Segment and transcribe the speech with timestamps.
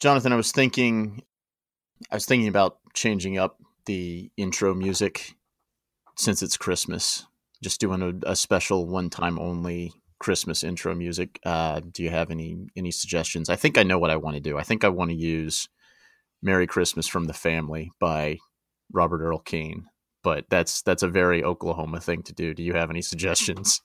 [0.00, 1.22] Jonathan, I was thinking,
[2.10, 5.34] I was thinking about changing up the intro music
[6.16, 7.26] since it's Christmas.
[7.62, 11.40] Just doing a, a special one-time only Christmas intro music.
[11.44, 13.48] Uh, do you have any any suggestions?
[13.48, 14.58] I think I know what I want to do.
[14.58, 15.68] I think I want to use
[16.42, 18.38] "Merry Christmas from the Family" by
[18.92, 19.86] Robert Earl Keen,
[20.22, 22.52] but that's that's a very Oklahoma thing to do.
[22.52, 23.80] Do you have any suggestions?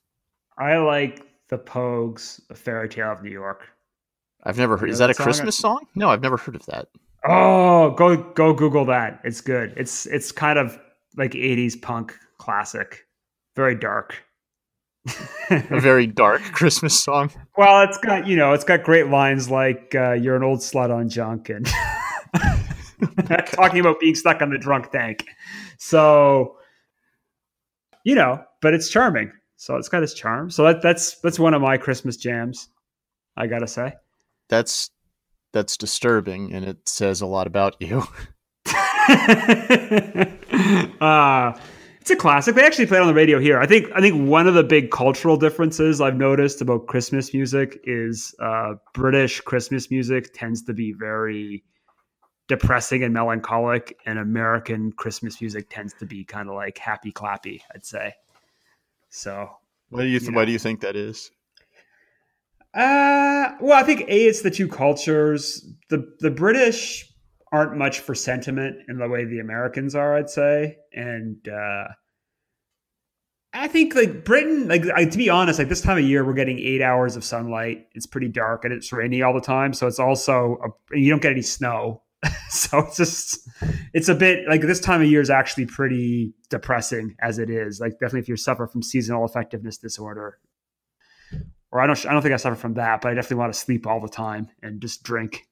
[0.58, 3.70] I like the Pogues, "A Fairy Tale of New York."
[4.44, 4.90] I've never heard.
[4.90, 5.24] Is that a song?
[5.24, 5.88] Christmas song?
[5.96, 6.88] No, I've never heard of that.
[7.28, 9.22] Oh, go go Google that.
[9.24, 9.74] It's good.
[9.78, 10.80] It's it's kind of
[11.18, 13.06] like '80s punk classic,
[13.56, 14.24] very dark.
[15.50, 17.32] A very dark Christmas song.
[17.58, 20.94] well, it's got you know, it's got great lines like uh, "You're an old slut
[20.94, 21.68] on junk" and
[23.48, 25.26] talking about being stuck on the drunk tank.
[25.78, 26.58] So,
[28.04, 29.32] you know, but it's charming.
[29.58, 30.50] So it's got its charm.
[30.50, 32.70] So that, that's that's one of my Christmas jams.
[33.38, 33.94] I gotta say.
[34.52, 34.92] That's
[35.54, 38.04] that's disturbing, and it says a lot about you.
[41.02, 41.58] uh,
[42.02, 42.56] it's a classic.
[42.56, 43.60] They actually play it on the radio here.
[43.60, 43.88] I think.
[43.96, 48.74] I think one of the big cultural differences I've noticed about Christmas music is uh,
[48.94, 51.64] British Christmas music tends to be very
[52.50, 57.62] depressing and melancholic, and American Christmas music tends to be kind of like happy clappy.
[57.74, 58.14] I'd say.
[59.10, 59.50] So
[59.90, 61.32] Why do you th- You Why do you think that is?
[62.74, 65.66] Uh, well, I think a it's the two cultures.
[65.90, 67.06] the The British
[67.52, 71.88] aren't much for sentiment in the way the Americans are, I'd say, and uh,
[73.54, 76.34] I think like Britain, like I, to be honest, like this time of year, we're
[76.34, 77.88] getting eight hours of sunlight.
[77.94, 81.22] It's pretty dark and it's rainy all the time, so it's also a, you don't
[81.22, 82.02] get any snow.
[82.50, 83.50] so it's just
[83.94, 87.82] it's a bit like this time of year is actually pretty depressing as it is.
[87.82, 90.38] Like definitely if you suffer from seasonal effectiveness disorder,
[91.72, 93.60] or I don't I don't think I suffer from that, but I definitely want to
[93.60, 95.48] sleep all the time and just drink.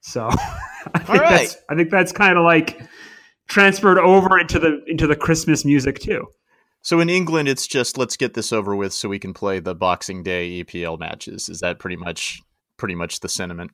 [0.00, 0.28] So
[0.94, 1.30] I think right.
[1.30, 2.80] that's I think that's kind of like
[3.48, 6.26] transferred over into the into the Christmas music too.
[6.82, 9.74] So in England, it's just let's get this over with so we can play the
[9.74, 11.48] Boxing Day EPL matches.
[11.48, 12.40] Is that pretty much
[12.76, 13.70] pretty much the sentiment?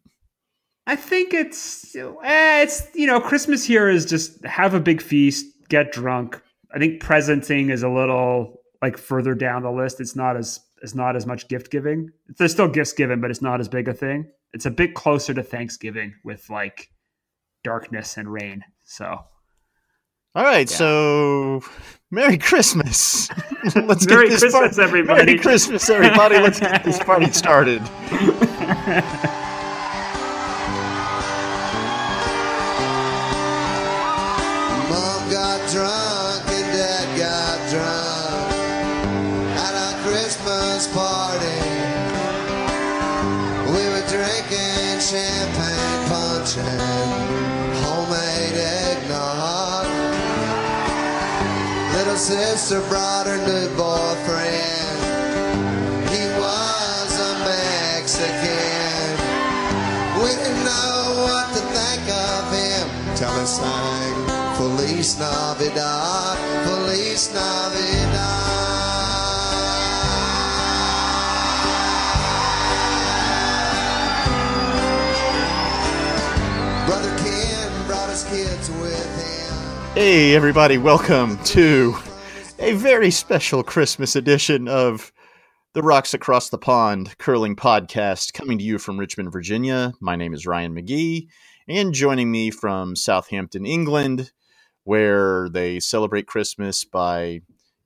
[0.86, 5.46] I think it's eh, it's you know Christmas here is just have a big feast,
[5.68, 6.40] get drunk.
[6.74, 10.00] I think presenting is a little like further down the list.
[10.00, 12.10] It's not as it's not as much gift giving.
[12.38, 14.26] There's still gifts given, but it's not as big a thing.
[14.52, 16.88] It's a bit closer to Thanksgiving with like
[17.64, 18.64] darkness and rain.
[18.84, 19.06] So
[20.34, 20.76] All right, Yeah.
[20.76, 21.60] so
[22.10, 23.28] Merry Christmas.
[23.76, 25.26] let's Merry get this Christmas, par- everybody.
[25.26, 26.38] Merry Christmas, everybody.
[26.38, 27.82] Let's get this party started.
[52.70, 54.98] sister brought her new boyfriend.
[56.08, 59.10] He was a Mexican.
[60.22, 62.86] We didn't know what to think of him
[63.16, 64.14] till he sang
[64.54, 68.50] Feliz Navidad, Feliz Navidad.
[79.94, 81.96] Hey, everybody, welcome to
[82.60, 85.12] a very special Christmas edition of
[85.72, 89.94] the Rocks Across the Pond Curling Podcast, coming to you from Richmond, Virginia.
[89.98, 91.28] My name is Ryan McGee,
[91.66, 94.30] and joining me from Southampton, England,
[94.84, 97.40] where they celebrate Christmas by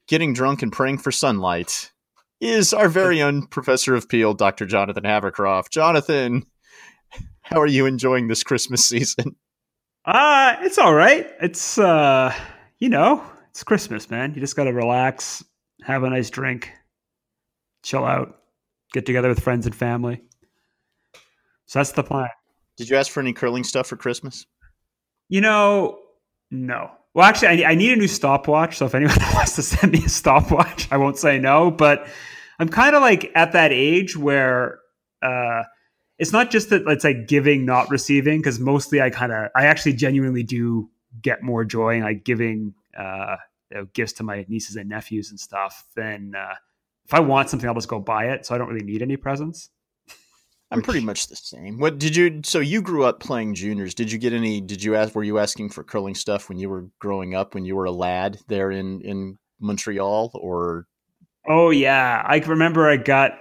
[0.08, 1.92] getting drunk and praying for sunlight,
[2.40, 4.66] is our very own Professor of Peel, Dr.
[4.66, 5.70] Jonathan Havercroft.
[5.70, 6.46] Jonathan,
[7.42, 9.36] how are you enjoying this Christmas season?
[10.04, 11.30] Uh, it's all right.
[11.40, 12.34] It's uh,
[12.80, 14.34] you know, it's Christmas, man.
[14.34, 15.44] You just got to relax,
[15.82, 16.72] have a nice drink,
[17.84, 18.40] chill out,
[18.92, 20.24] get together with friends and family.
[21.66, 22.30] So that's the plan.
[22.76, 24.44] Did you ask for any curling stuff for Christmas?
[25.28, 26.00] You know,
[26.50, 26.90] no.
[27.14, 28.78] Well, actually, I, I need a new stopwatch.
[28.78, 31.70] So if anyone wants to send me a stopwatch, I won't say no.
[31.70, 32.08] But
[32.58, 34.80] I'm kind of like at that age where
[35.22, 35.62] uh,
[36.18, 39.66] it's not just that it's like giving, not receiving, because mostly I kind of, I
[39.66, 40.90] actually genuinely do
[41.22, 43.36] get more joy in like giving uh,
[43.70, 46.54] you know, gifts to my nieces and nephews and stuff then uh,
[47.04, 48.46] if I want something, I'll just go buy it.
[48.46, 49.70] So I don't really need any presents.
[50.70, 51.78] I'm pretty much the same.
[51.78, 52.40] What did you?
[52.44, 53.94] So you grew up playing juniors.
[53.94, 54.60] Did you get any?
[54.60, 55.14] Did you ask?
[55.14, 57.54] Were you asking for curling stuff when you were growing up?
[57.54, 60.86] When you were a lad there in in Montreal, or
[61.46, 63.32] Oh yeah, I remember I got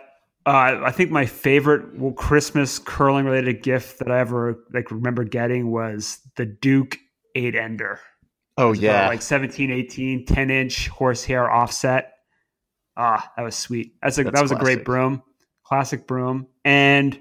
[0.45, 5.71] Uh, I think my favorite Christmas curling related gift that I ever like remember getting
[5.71, 6.97] was the Duke
[7.35, 7.99] eight ender.
[8.57, 12.13] Oh yeah, like 17, 18, 10 inch horsehair offset.
[12.95, 13.95] Ah, that was sweet.
[14.01, 14.61] That's a That's that was classic.
[14.61, 15.23] a great broom,
[15.63, 16.47] classic broom.
[16.63, 17.19] And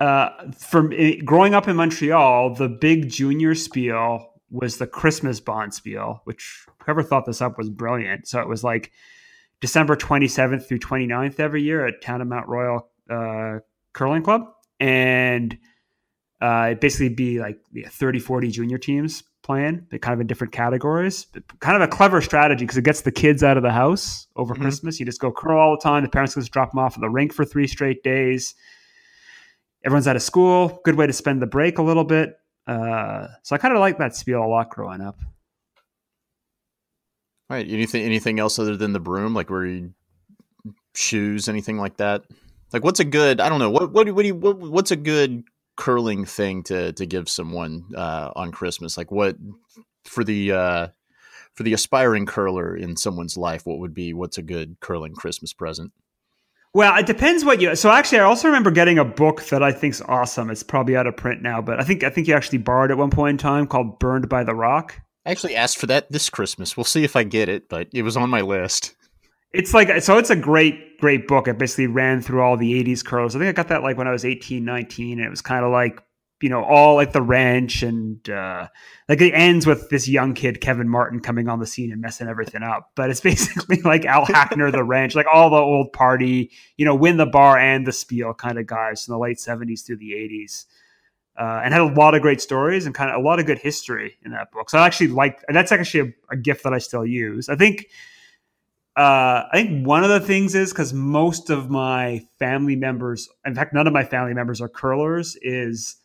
[0.00, 6.20] uh, from it, growing up in Montreal, the big junior spiel was the Christmas bonspiel,
[6.24, 8.26] which whoever thought this up was brilliant.
[8.28, 8.92] So it was like
[9.60, 13.58] December 27th through 29th every year at Town of Mount Royal uh,
[13.92, 14.42] Curling Club.
[14.78, 15.56] And
[16.40, 17.58] uh, it basically be like
[17.88, 21.26] 30, 40 junior teams playing, they're kind of in different categories.
[21.60, 24.52] Kind of a clever strategy because it gets the kids out of the house over
[24.52, 24.64] mm-hmm.
[24.64, 24.98] Christmas.
[24.98, 26.02] You just go curl all the time.
[26.02, 28.54] The parents just drop them off at the rink for three straight days.
[29.84, 30.80] Everyone's out of school.
[30.84, 32.34] Good way to spend the break a little bit.
[32.66, 35.20] Uh, so I kind of like that spiel a lot growing up.
[37.48, 37.66] Right.
[37.70, 39.94] Anything anything else other than the broom, like where you
[40.94, 42.24] shoes, anything like that?
[42.72, 44.96] Like what's a good I don't know, what what what do you what, what's a
[44.96, 45.44] good
[45.76, 48.96] curling thing to to give someone uh, on Christmas?
[48.96, 49.36] Like what
[50.04, 50.88] for the uh,
[51.54, 55.52] for the aspiring curler in someone's life, what would be what's a good curling Christmas
[55.52, 55.92] present?
[56.74, 57.74] Well, it depends what you.
[57.74, 60.50] So actually, I also remember getting a book that I think's awesome.
[60.50, 62.98] It's probably out of print now, but I think I think you actually borrowed at
[62.98, 66.28] one point in time called "Burned by the Rock." I actually asked for that this
[66.28, 66.76] Christmas.
[66.76, 68.94] We'll see if I get it, but it was on my list.
[69.56, 71.48] It's like so it's a great great book.
[71.48, 73.36] It basically ran through all the 80s curls.
[73.36, 75.64] I think I got that like when I was 18, 19 and it was kind
[75.64, 76.02] of like
[76.42, 78.68] you know all like the Wrench and uh
[79.08, 82.28] like it ends with this young kid Kevin Martin coming on the scene and messing
[82.28, 82.90] everything up.
[82.94, 86.94] But it's basically like Al Hackner the Wrench like all the old party, you know,
[86.94, 90.12] win the bar and the spiel kind of guys from the late 70s through the
[90.12, 90.66] 80s
[91.38, 93.58] uh, and had a lot of great stories and kind of a lot of good
[93.58, 94.70] history in that book.
[94.70, 97.48] So I actually like that's actually a, a, gift that I still use.
[97.48, 97.86] I think
[98.96, 103.54] uh, I think one of the things is because most of my family members, in
[103.54, 105.36] fact, none of my family members are curlers.
[105.42, 105.96] Is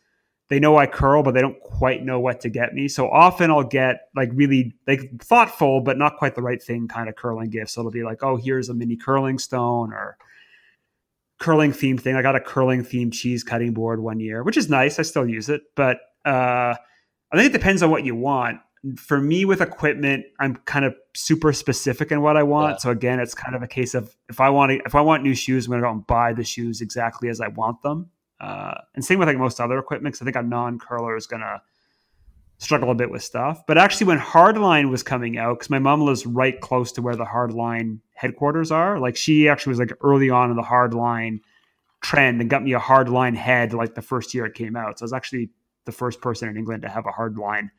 [0.50, 2.88] they know I curl, but they don't quite know what to get me.
[2.88, 7.08] So often I'll get like really like thoughtful, but not quite the right thing kind
[7.08, 7.72] of curling gifts.
[7.72, 10.18] So it'll be like, oh, here's a mini curling stone or
[11.40, 12.14] curling theme thing.
[12.14, 14.98] I got a curling themed cheese cutting board one year, which is nice.
[14.98, 15.96] I still use it, but
[16.26, 16.74] uh,
[17.32, 18.60] I think it depends on what you want.
[18.96, 22.72] For me, with equipment, I'm kind of super specific in what I want.
[22.72, 22.76] Yeah.
[22.78, 25.22] So again, it's kind of a case of if I want to, if I want
[25.22, 28.10] new shoes, I'm going to go and buy the shoes exactly as I want them.
[28.40, 30.14] Uh, and same with like most other equipment.
[30.14, 31.62] Cause I think a non curler is going to
[32.58, 33.64] struggle a bit with stuff.
[33.66, 37.16] But actually, when Hardline was coming out, because my mom lives right close to where
[37.16, 41.40] the Hardline headquarters are, like she actually was like early on in the Hardline
[42.02, 44.98] trend and got me a Hardline head like the first year it came out.
[44.98, 45.50] So I was actually
[45.84, 47.70] the first person in England to have a Hardline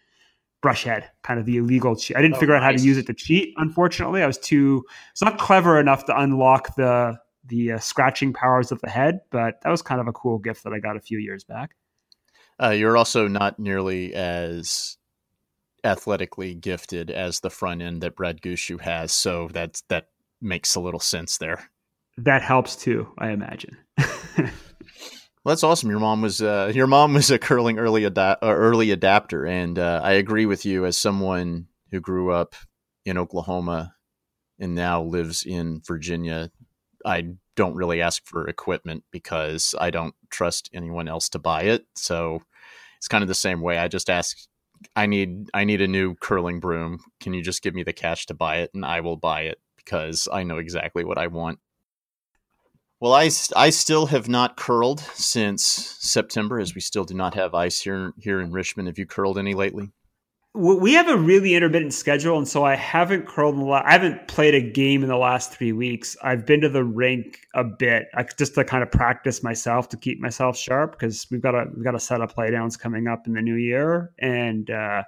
[0.64, 2.18] brush head, kind of the illegal cheat.
[2.18, 3.54] I didn't oh, figure out how to use it to cheat.
[3.58, 4.84] Unfortunately, I was too.
[5.12, 9.62] It's not clever enough to unlock the the uh, scratching powers of the head, but
[9.62, 11.76] that was kind of a cool gift that I got a few years back.
[12.62, 14.98] Uh, you're also not nearly as
[15.84, 20.08] athletically gifted as the front end that Brad Gushue has, so that's that
[20.42, 21.70] makes a little sense there.
[22.18, 23.78] That helps too, I imagine.
[25.44, 25.90] well, that's awesome.
[25.90, 30.02] Your mom was uh, your mom was a curling early uh, early adapter, and uh,
[30.04, 32.56] I agree with you as someone who grew up
[33.06, 33.96] in Oklahoma
[34.60, 36.50] and now lives in Virginia.
[37.06, 41.86] I don't really ask for equipment because I don't trust anyone else to buy it.
[41.96, 42.42] So
[42.98, 43.78] it's kind of the same way.
[43.78, 44.38] I just ask
[44.96, 47.00] I need I need a new curling broom.
[47.20, 49.60] Can you just give me the cash to buy it and I will buy it
[49.78, 51.60] because I know exactly what I want.
[53.04, 55.62] Well, I, I still have not curled since
[56.00, 58.88] September as we still do not have ice here here in Richmond.
[58.88, 59.92] Have you curled any lately?
[60.54, 63.56] we have a really intermittent schedule, and so I haven't curled.
[63.56, 66.16] In the I haven't played a game in the last three weeks.
[66.24, 68.06] I've been to the rink a bit,
[68.38, 71.84] just to kind of practice myself to keep myself sharp because we've got a we've
[71.84, 75.04] got a set of playdowns coming up in the new year, and uh,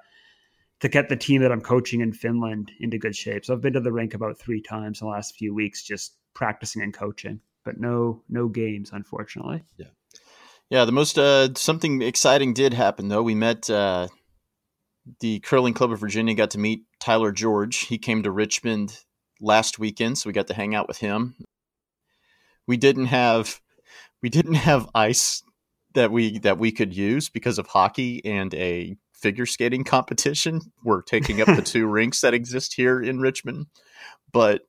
[0.81, 3.45] to get the team that I'm coaching in Finland into good shape.
[3.45, 6.17] So I've been to the rink about three times in the last few weeks, just
[6.33, 9.63] practicing and coaching, but no no games, unfortunately.
[9.77, 9.87] Yeah,
[10.69, 10.85] yeah.
[10.85, 13.23] The most uh, something exciting did happen though.
[13.23, 13.69] We met.
[13.69, 14.07] Uh
[15.19, 17.77] the Curling Club of Virginia got to meet Tyler George.
[17.81, 18.99] He came to Richmond
[19.39, 21.35] last weekend, so we got to hang out with him.
[22.67, 23.61] We didn't have
[24.21, 25.43] we didn't have ice
[25.93, 30.61] that we that we could use because of hockey and a figure skating competition.
[30.83, 33.67] We're taking up the two rinks that exist here in Richmond.
[34.31, 34.63] But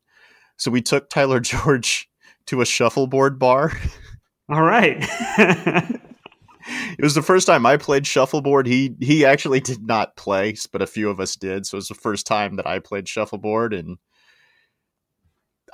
[0.57, 2.09] so we took Tyler George
[2.47, 3.73] to a shuffleboard bar.
[4.49, 4.99] All right.
[5.39, 8.67] it was the first time I played shuffleboard.
[8.67, 11.67] He he actually did not play, but a few of us did.
[11.67, 13.99] So it was the first time that I played shuffleboard, and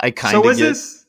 [0.01, 0.43] I kind of.
[0.43, 1.07] So was get, this?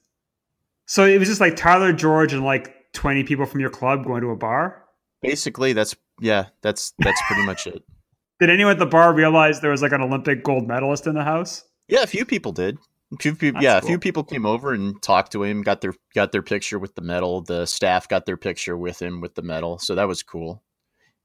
[0.86, 4.22] So it was just like Tyler George and like 20 people from your club going
[4.22, 4.84] to a bar?
[5.22, 7.84] Basically, that's yeah, that's that's pretty much it.
[8.40, 11.24] Did anyone at the bar realize there was like an Olympic gold medalist in the
[11.24, 11.64] house?
[11.88, 12.78] Yeah, a few people did.
[13.20, 13.88] Few people, yeah, cool.
[13.88, 16.96] a few people came over and talked to him, got their got their picture with
[16.96, 17.42] the medal.
[17.42, 20.64] The staff got their picture with him with the medal, so that was cool.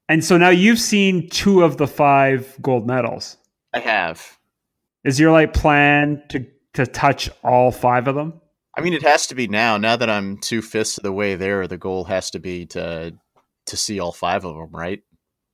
[0.07, 3.37] And so now you've seen two of the five gold medals.
[3.73, 4.39] I have.
[5.03, 8.41] Is your like plan to to touch all five of them?
[8.77, 9.77] I mean, it has to be now.
[9.77, 13.13] Now that I'm two fifths of the way there, the goal has to be to
[13.67, 15.01] to see all five of them, right?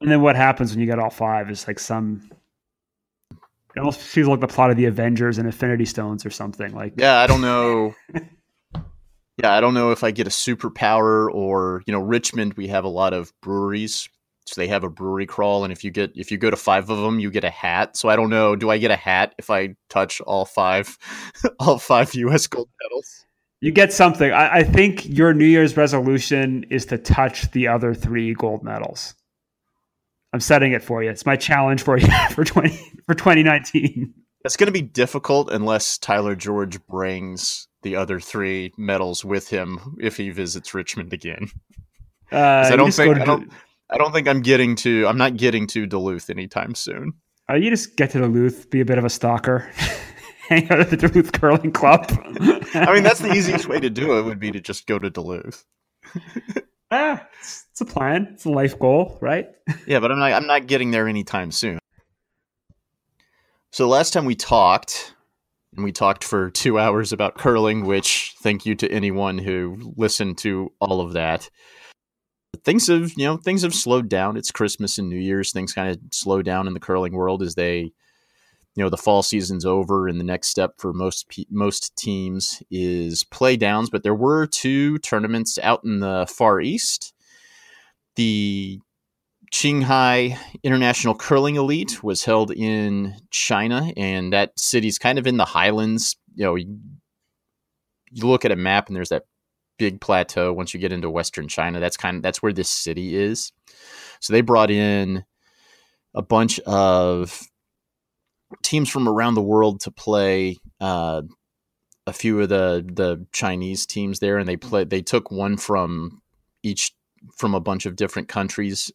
[0.02, 2.30] And then what happens when you get all five is like some.
[3.76, 6.74] It almost feels like the plot of the Avengers and Infinity Stones or something.
[6.74, 7.94] Like, Yeah, I don't know.
[9.38, 12.54] yeah, I don't know if I get a superpower or you know, Richmond.
[12.56, 14.08] We have a lot of breweries,
[14.46, 16.90] so they have a brewery crawl, and if you get if you go to five
[16.90, 17.98] of them, you get a hat.
[17.98, 18.56] So I don't know.
[18.56, 20.98] Do I get a hat if I touch all five,
[21.60, 22.48] all five U.S.
[22.48, 23.26] gold medals?
[23.62, 24.32] you get something.
[24.32, 29.16] I, I think your New Year's resolution is to touch the other three gold medals.
[30.36, 31.10] I'm setting it for you.
[31.10, 34.14] It's my challenge for you for twenty for 2019.
[34.44, 39.96] It's going to be difficult unless Tyler George brings the other three medals with him
[39.98, 41.50] if he visits Richmond again.
[42.34, 43.50] Uh, I don't think I don't,
[43.90, 45.08] I don't think I'm getting to.
[45.08, 47.14] I'm not getting to Duluth anytime soon.
[47.50, 49.72] Uh, you just get to Duluth, be a bit of a stalker,
[50.50, 52.08] hang out at the Duluth Curling Club.
[52.74, 54.24] I mean, that's the easiest way to do it.
[54.24, 55.66] Would be to just go to Duluth.
[56.92, 58.30] Ah, it's, it's a plan.
[58.34, 59.50] It's a life goal, right?
[59.88, 60.32] Yeah, but I'm not.
[60.32, 61.80] I'm not getting there anytime soon.
[63.72, 65.14] So last time we talked,
[65.76, 70.38] and we talked for two hours about curling, which thank you to anyone who listened
[70.40, 71.50] to all of that.
[72.64, 74.38] Things have, you know, things have slowed down.
[74.38, 75.52] It's Christmas and New Year's.
[75.52, 77.92] Things kind of slow down in the curling world as they,
[78.76, 83.24] you know, the fall season's over, and the next step for most most teams is
[83.24, 83.90] play downs.
[83.90, 87.14] But there were two tournaments out in the Far East.
[88.16, 88.80] The
[89.54, 95.46] Qinghai International Curling Elite was held in China, and that city's kind of in the
[95.46, 96.18] highlands.
[96.36, 96.78] You know, you,
[98.12, 99.24] you look at a map, and there's that
[99.78, 100.52] big plateau.
[100.52, 103.54] Once you get into Western China, that's kind of that's where this city is.
[104.20, 105.24] So they brought in
[106.14, 107.48] a bunch of
[108.64, 111.22] teams from around the world to play uh,
[112.08, 114.90] a few of the the Chinese teams there, and they played.
[114.90, 116.22] They took one from
[116.64, 116.94] each
[117.38, 118.92] from a bunch of different countries.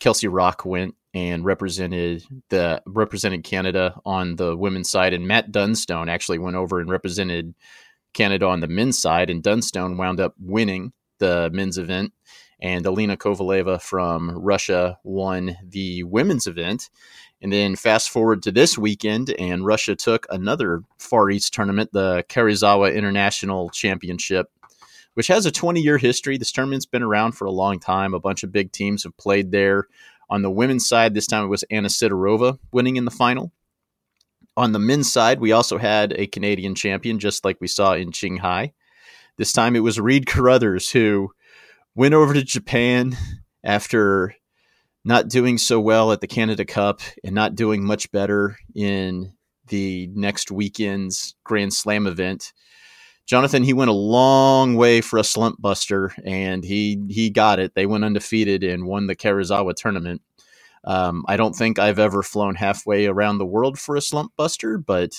[0.00, 6.08] Kelsey Rocque went and represented the represented Canada on the women's side, and Matt Dunstone
[6.08, 7.54] actually went over and represented
[8.14, 12.12] Canada on the men's side, and Dunstone wound up winning the men's event,
[12.60, 16.90] and Alina Kovaleva from Russia won the women's event.
[17.40, 22.24] And then fast forward to this weekend, and Russia took another Far East tournament, the
[22.28, 24.50] Karuizawa International Championship,
[25.14, 26.36] which has a 20 year history.
[26.36, 28.12] This tournament's been around for a long time.
[28.12, 29.86] A bunch of big teams have played there.
[30.30, 33.52] On the women's side, this time it was Anna Sidorova winning in the final.
[34.56, 38.10] On the men's side, we also had a Canadian champion, just like we saw in
[38.10, 38.72] Qinghai.
[39.36, 41.30] This time it was Reid Carruthers who
[41.94, 43.16] went over to Japan
[43.62, 44.34] after
[45.04, 49.32] not doing so well at the Canada Cup and not doing much better in
[49.68, 52.52] the next weekend's Grand Slam event.
[53.26, 57.74] Jonathan, he went a long way for a slump buster, and he he got it.
[57.74, 60.22] They went undefeated and won the Karuizawa tournament.
[60.84, 64.78] Um, I don't think I've ever flown halfway around the world for a slump buster,
[64.78, 65.10] but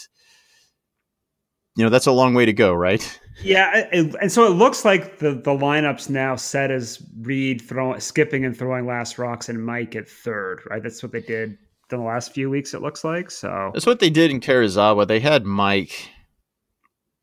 [1.75, 3.19] you know that's a long way to go, right?
[3.41, 8.00] Yeah, it, and so it looks like the the lineups now set as Reid throwing,
[8.00, 10.62] skipping and throwing last rocks, and Mike at third.
[10.69, 11.58] Right, that's what they did
[11.91, 12.74] in the last few weeks.
[12.74, 13.72] It looks like so.
[13.74, 15.08] That's what they did in Karuizawa.
[15.08, 16.10] They had Mike.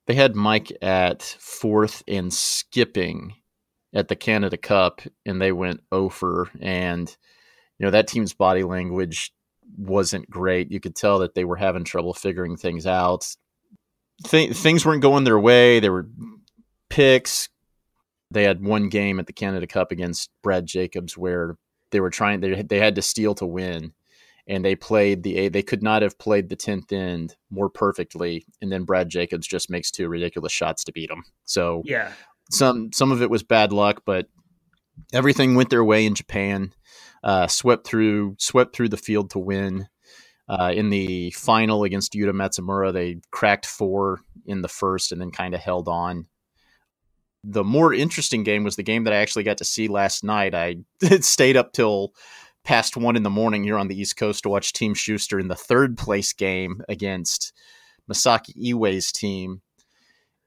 [0.07, 3.35] They had Mike at fourth and skipping
[3.93, 6.51] at the Canada Cup, and they went over.
[6.61, 7.15] And
[7.79, 9.33] you know that team's body language
[9.77, 10.71] wasn't great.
[10.71, 13.27] You could tell that they were having trouble figuring things out.
[14.25, 15.81] Th- things weren't going their way.
[15.81, 16.09] There were
[16.89, 17.49] picks.
[18.31, 21.57] They had one game at the Canada Cup against Brad Jacobs where
[21.91, 22.41] they were trying.
[22.41, 23.93] They they had to steal to win
[24.47, 28.71] and they played the they could not have played the 10th end more perfectly and
[28.71, 31.25] then Brad Jacobs just makes two ridiculous shots to beat them.
[31.45, 32.13] So Yeah,
[32.51, 34.27] some some of it was bad luck but
[35.13, 36.73] everything went their way in Japan.
[37.25, 39.89] Uh, swept through swept through the field to win.
[40.49, 45.31] Uh, in the final against Yuta Matsumura, they cracked four in the first and then
[45.31, 46.27] kind of held on.
[47.43, 50.55] The more interesting game was the game that I actually got to see last night.
[50.55, 50.77] I
[51.21, 52.13] stayed up till
[52.65, 55.49] past one in the morning here on the East Coast to watch Team Shuster in
[55.49, 57.53] the third place game against
[58.11, 59.63] Masaki Iwai's team.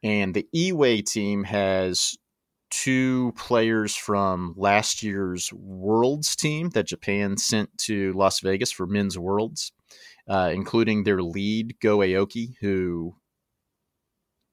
[0.04, 2.18] And the Iwai team has
[2.70, 9.18] two players from last year's Worlds team that Japan sent to Las Vegas for men's
[9.18, 9.72] Worlds,
[10.30, 13.16] uh, including their lead Go Aoki, who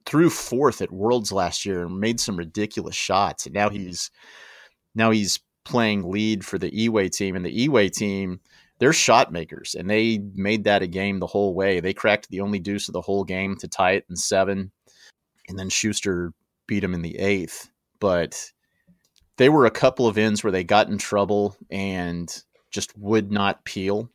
[0.06, 3.47] threw fourth at Worlds last year and made some ridiculous shots.
[3.47, 4.11] And now he's
[4.95, 8.40] now he's playing lead for the Iwai team, and the Iwai team
[8.78, 11.80] they're shot makers, and they made that a game the whole way.
[11.80, 14.71] They cracked the only deuce of the whole game to tie it in seven,
[15.49, 16.33] and then Shuster
[16.66, 17.71] beat him in the eighth.
[18.00, 18.52] But
[19.38, 22.30] they were a couple of ends where they got in trouble and
[22.71, 24.11] just would not peel.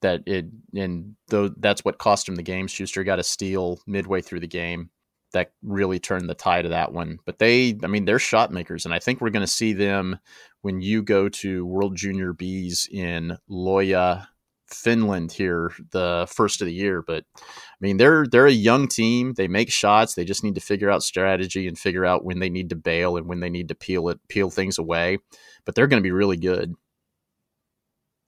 [0.00, 2.66] That it and though that's what cost him the game.
[2.68, 4.90] Shuster got a steal midway through the game
[5.32, 7.18] that really turned the tide of that one.
[7.26, 10.18] But they, I mean, they're shot makers, and I think we're going to see them
[10.62, 14.26] when you go to World Junior Bs in Lohja,
[14.66, 17.02] Finland here the first of the year.
[17.02, 19.34] But I mean, they're they're a young team.
[19.34, 20.14] They make shots.
[20.14, 23.16] They just need to figure out strategy and figure out when they need to bail
[23.16, 25.18] and when they need to peel it, peel things away.
[25.64, 26.74] But they're going to be really good.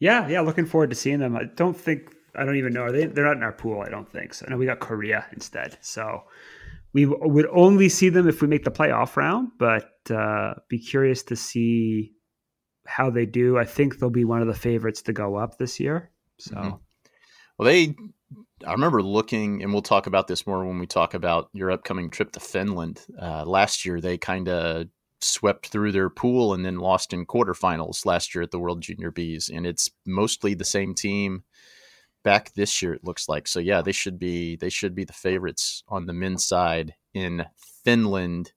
[0.01, 0.41] Yeah, yeah.
[0.41, 1.37] Looking forward to seeing them.
[1.37, 2.83] I don't think I don't even know.
[2.83, 3.07] Are they?
[3.07, 3.83] They're not in our pool.
[3.87, 4.47] I don't think so.
[4.49, 5.79] No, we got Korea instead.
[5.81, 6.23] So
[6.93, 11.23] we would only see them if we make the playoff round, but uh, be curious
[11.25, 12.13] to see
[12.87, 13.59] how they do.
[13.59, 16.11] I think they'll be one of the favorites to go up this year.
[16.39, 16.71] So, mm-hmm.
[17.59, 17.95] well, they,
[18.67, 22.11] I remember looking, and we'll talk about this more when we talk about your upcoming
[22.11, 23.05] trip to Finland.
[23.21, 24.89] Uh, last year, they kind of
[25.21, 29.13] swept through their pool and then lost in quarterfinals last year at the World Junior
[29.13, 31.45] Bs, and it's mostly the same team
[32.23, 35.13] back this year it looks like so yeah they should be they should be the
[35.15, 37.47] favorites on the men's side in
[37.83, 38.53] finland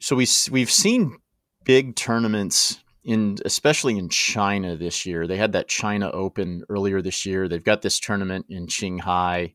[0.00, 1.18] so we we've seen
[1.64, 5.26] big tournaments in especially in China this year.
[5.26, 7.48] They had that China Open earlier this year.
[7.48, 9.54] They've got this tournament in Qinghai,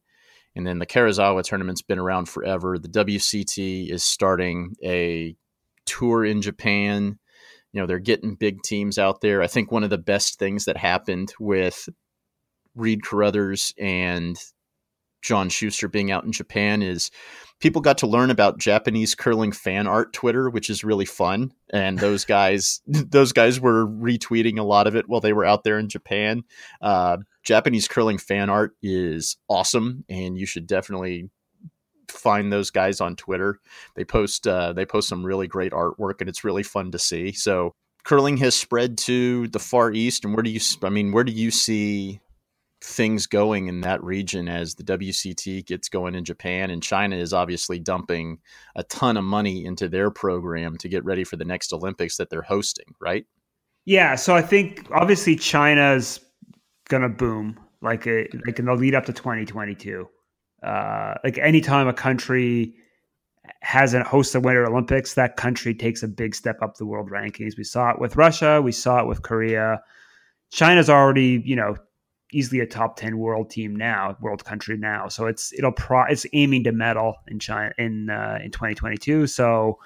[0.56, 2.78] and then the Karuizawa tournament's been around forever.
[2.78, 5.36] The WCT is starting a
[5.86, 7.20] tour in Japan
[7.72, 9.42] you know they're getting big teams out there.
[9.42, 11.88] I think one of the best things that happened with
[12.76, 14.38] Reid Carruthers and
[15.22, 17.12] John Shuster being out in Japan is
[17.60, 21.54] people got to learn about Japanese curling fan art Twitter, which is really fun.
[21.72, 25.64] And those guys, those guys were retweeting a lot of it while they were out
[25.64, 26.44] there in Japan.
[26.82, 31.30] Uh, Japanese curling fan art is awesome, and you should definitely
[32.08, 33.60] find those guys on Twitter.
[33.96, 37.32] They post uh, they post some really great artwork, and it's really fun to see.
[37.32, 40.60] So curling has spread to the Far East, and where do you?
[40.84, 42.20] I mean, where do you see
[42.82, 47.34] things going in that region as the WCT gets going in Japan and China is
[47.34, 48.40] obviously dumping
[48.76, 52.30] a ton of money into their program to get ready for the next Olympics that
[52.30, 53.26] they're hosting, right?
[53.86, 56.20] Yeah, so I think obviously China's
[56.88, 60.08] going to boom like a, like in the lead up to 2022
[60.64, 62.76] uh, like anytime a country
[63.62, 67.10] has a host the Winter Olympics, that country takes a big step up the world
[67.10, 67.58] rankings.
[67.58, 69.82] We saw it with Russia, we saw it with Korea.
[70.52, 71.76] China's already, you know,
[72.32, 75.08] easily a top 10 world team now, world country now.
[75.08, 79.28] So it's it'll pro it's aiming to medal in China in uh, in 2022.
[79.28, 79.80] So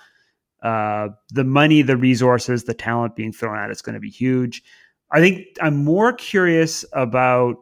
[0.62, 4.64] uh, the money, the resources, the talent being thrown at it's going to be huge.
[5.12, 7.58] I think I'm more curious about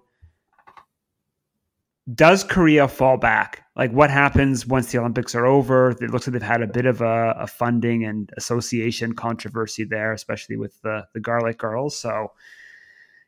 [2.13, 3.63] does Korea fall back?
[3.75, 5.91] Like, what happens once the Olympics are over?
[5.91, 10.11] It looks like they've had a bit of a, a funding and association controversy there,
[10.11, 11.95] especially with the the Garlic Girls.
[11.95, 12.31] So,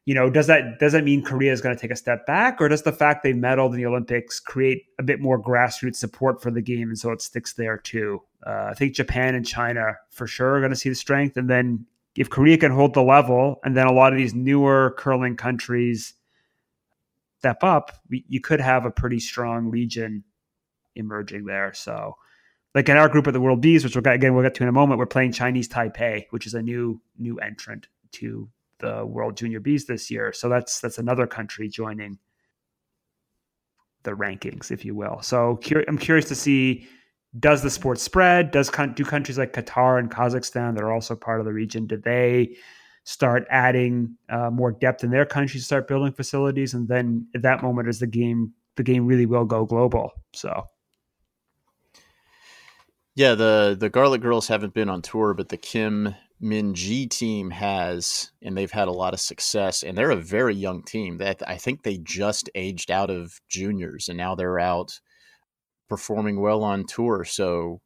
[0.06, 2.60] you know, does that does that mean Korea is going to take a step back,
[2.60, 6.42] or does the fact they medaled in the Olympics create a bit more grassroots support
[6.42, 8.22] for the game, and so it sticks there too?
[8.46, 11.50] Uh, I think Japan and China for sure are going to see the strength, and
[11.50, 11.86] then
[12.16, 16.14] if Korea can hold the level, and then a lot of these newer curling countries
[17.40, 20.24] step up, we, you could have a pretty strong region
[20.96, 21.74] emerging there.
[21.74, 22.18] So,
[22.76, 24.64] like in our group at the World Bs, which we'll get, again we'll get to
[24.64, 28.50] in a moment, we're playing Chinese Taipei, which is a new new entrant to
[28.84, 30.34] the World Junior Bs this year.
[30.34, 32.20] So that's that's another country joining
[34.04, 35.22] the rankings, if you will.
[35.22, 36.88] So cur- I'm curious to see
[37.40, 38.52] does the sport spread?
[38.52, 41.98] Does do countries like Qatar and Kazakhstan that are also part of the region do
[41.98, 42.56] they
[43.06, 47.62] start adding uh, more depth in their countries, start building facilities, and then at that
[47.62, 50.12] moment, as the game the game really will go global.
[50.34, 50.68] So.
[53.16, 57.52] Yeah, the the Garlic Girls haven't been on tour, but the Kim Min Ji team
[57.52, 59.84] has, and they've had a lot of success.
[59.84, 61.18] And they're a very young team.
[61.18, 65.00] That I think they just aged out of juniors, and now they're out
[65.90, 67.24] performing well on tour.
[67.24, 67.82] So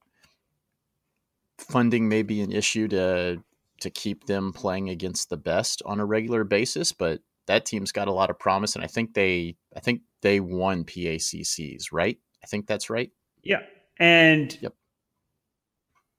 [1.60, 3.44] funding may be an issue to
[3.82, 8.08] to keep them playing against the best on a regular basis, but that team's got
[8.08, 12.18] a lot of promise, and I think they I think they won PACCs, right?
[12.44, 13.12] I I think that's right.
[13.44, 13.64] Yeah.
[14.00, 14.74] And Yep.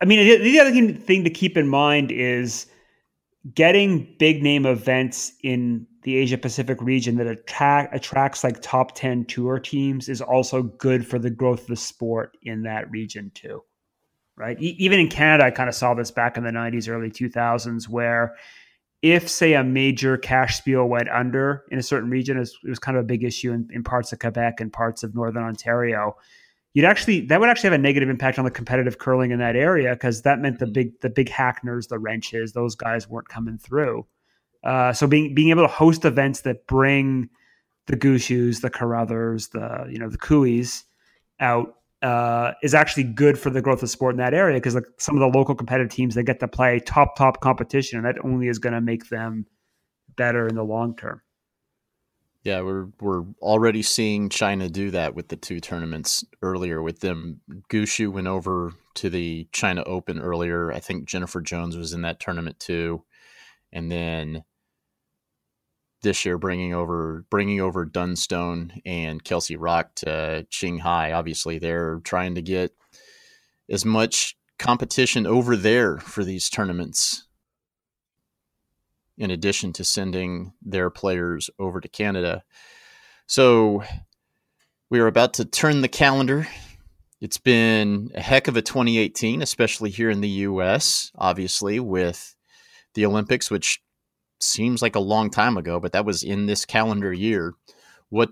[0.00, 2.66] I mean, the, the other thing, thing to keep in mind is
[3.54, 9.24] getting big name events in the Asia Pacific region that attract attracts like top 10
[9.26, 13.62] tour teams is also good for the growth of the sport in that region too.
[14.36, 14.60] Right?
[14.60, 17.88] E- even in Canada, I kind of saw this back in the 90s, early 2000s,
[17.88, 18.36] where
[19.02, 22.68] if, say, a major cash spiel went under in a certain region, it was, it
[22.68, 25.42] was kind of a big issue in, in parts of Quebec and parts of Northern
[25.42, 26.16] Ontario
[26.78, 29.56] you'd actually that would actually have a negative impact on the competitive curling in that
[29.56, 33.58] area because that meant the big the big hackners, the wrenches, those guys weren't coming
[33.58, 34.06] through.
[34.62, 37.28] Uh, so being being able to host events that bring
[37.88, 40.84] the Gushues, the Carruthers, the you know the Koes
[41.40, 44.86] out uh, is actually good for the growth of sport in that area because like
[44.98, 48.24] some of the local competitive teams they get to play top top competition and that
[48.24, 49.46] only is going to make them
[50.14, 51.20] better in the long term.
[52.44, 56.80] Yeah, we're we're already seeing China do that with the two tournaments earlier.
[56.82, 60.72] With them, Gushue went over to the China Open earlier.
[60.72, 63.04] I think Jennifer Jones was in that tournament too,
[63.72, 64.44] and then
[66.02, 71.14] this year bringing over bringing over Dunstone and Kelsey Rocque to Qinghai.
[71.14, 72.72] Obviously, they're trying to get
[73.68, 77.27] as much competition over there for these tournaments
[79.18, 82.42] in addition to sending their players over to Canada.
[83.26, 83.82] So
[84.88, 86.46] we are about to turn the calendar.
[87.20, 92.36] It's been a heck of a 2018, especially here in the US, obviously, with
[92.94, 93.82] the Olympics, which
[94.40, 97.54] seems like a long time ago, but that was in this calendar year.
[98.08, 98.30] What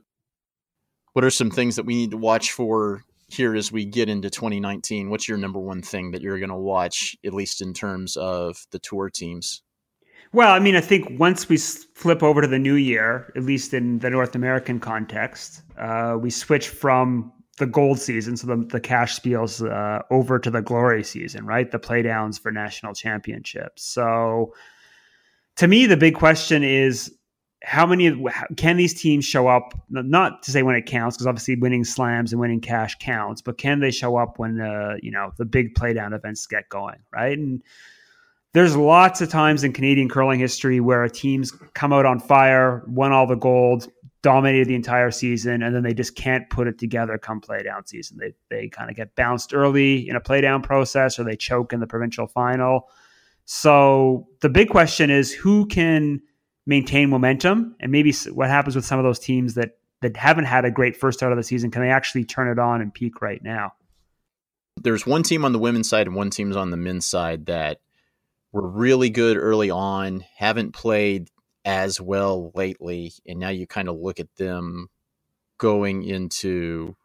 [1.14, 4.30] what are some things that we need to watch for here as we get into
[4.30, 5.10] 2019?
[5.10, 8.66] What's your number one thing that you're going to watch, at least in terms of
[8.70, 9.62] the tour teams?
[10.32, 13.72] Well, I mean, I think once we flip over to the new year, at least
[13.72, 18.80] in the North American context, uh, we switch from the gold season, so the, the
[18.80, 21.70] cash spiels, uh, over to the glory season, right?
[21.70, 23.82] The playdowns for national championships.
[23.82, 24.52] So,
[25.56, 27.16] to me, the big question is
[27.62, 28.24] how many
[28.56, 29.74] can these teams show up?
[29.88, 33.56] Not to say when it counts, because obviously winning slams and winning cash counts, but
[33.58, 37.36] can they show up when the you know the big playdown events get going, right?
[37.36, 37.62] And
[38.56, 42.82] there's lots of times in Canadian curling history where a team's come out on fire,
[42.86, 43.86] won all the gold,
[44.22, 48.16] dominated the entire season, and then they just can't put it together come playdown season.
[48.16, 51.80] They they kind of get bounced early in a playdown process, or they choke in
[51.80, 52.88] the provincial final.
[53.44, 56.22] So the big question is who can
[56.64, 60.64] maintain momentum, and maybe what happens with some of those teams that that haven't had
[60.64, 61.70] a great first start of the season.
[61.70, 63.74] Can they actually turn it on and peak right now?
[64.80, 67.80] There's one team on the women's side and one team's on the men's side that
[68.52, 71.28] were really good early on, haven't played
[71.64, 74.88] as well lately, and now you kind of look at them
[75.58, 76.96] going into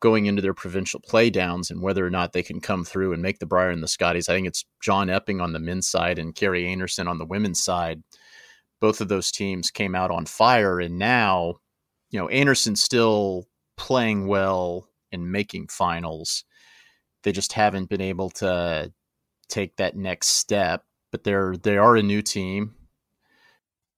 [0.00, 3.38] going into their provincial playdowns and whether or not they can come through and make
[3.38, 4.28] the Brier and the Scotties.
[4.28, 7.62] I think it's John Epping on the men's side and Kerri Einarson on the women's
[7.62, 8.02] side.
[8.78, 11.54] Both of those teams came out on fire, and now,
[12.10, 16.44] you know, Einarson's still playing well and making finals.
[17.22, 18.92] They just haven't been able to
[19.48, 20.84] take that next step.
[21.12, 22.74] But they're they are a new team.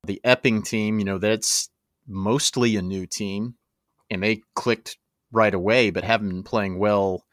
[0.05, 1.69] The Epping team, you know, that's
[2.07, 3.57] mostly a new team,
[4.11, 4.97] and they clicked
[5.33, 7.25] right away, but haven't been playing well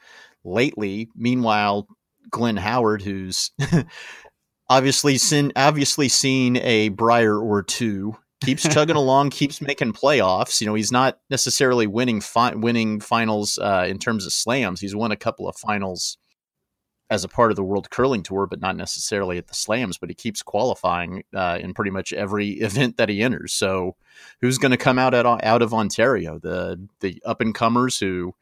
[0.43, 1.09] lately.
[1.15, 1.87] Meanwhile,
[2.29, 3.51] Glenn Howard, who's
[4.69, 10.59] obviously seen obviously seen a Brier or two, keeps chugging along, keeps making playoffs.
[10.59, 14.81] You know, he's not necessarily winning fi- winning finals uh, in terms of slams.
[14.81, 16.17] He's won a couple of finals
[17.09, 19.97] as a part of the World Curling Tour, but not necessarily at the slams.
[19.97, 23.53] But he keeps qualifying uh, in pretty much every event that he enters.
[23.53, 23.95] So,
[24.41, 26.39] who's going to come out at, out of Ontario?
[26.39, 28.33] The the up and comers who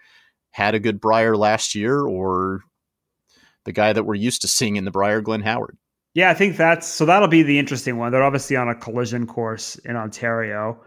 [0.51, 2.61] had a good Brier last year, or
[3.65, 5.77] the guy that we're used to seeing in the Brier, Glenn Howard?
[6.13, 7.05] Yeah, I think that's so.
[7.05, 8.11] That'll be the interesting one.
[8.11, 10.79] They're obviously on a collision course in Ontario.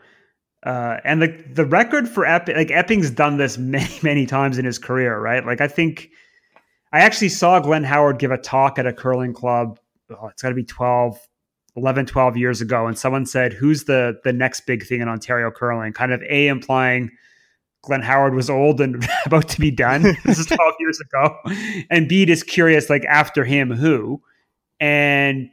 [0.65, 4.65] Uh, and the the record for Epping, like Epping's done this many many times in
[4.65, 5.45] his career, right?
[5.45, 6.11] Like I think
[6.93, 9.79] I actually saw Glenn Howard give a talk at a curling club.
[10.11, 11.19] Oh, it's got to be 12,
[11.77, 12.87] 11, 12 years ago.
[12.87, 15.93] And someone said, Who's the, the next big thing in Ontario curling?
[15.93, 17.11] Kind of A, implying
[17.83, 20.03] Glenn Howard was old and about to be done.
[20.25, 21.37] this is 12 years ago.
[21.91, 24.23] And B, just curious, like after him, who?
[24.81, 25.51] And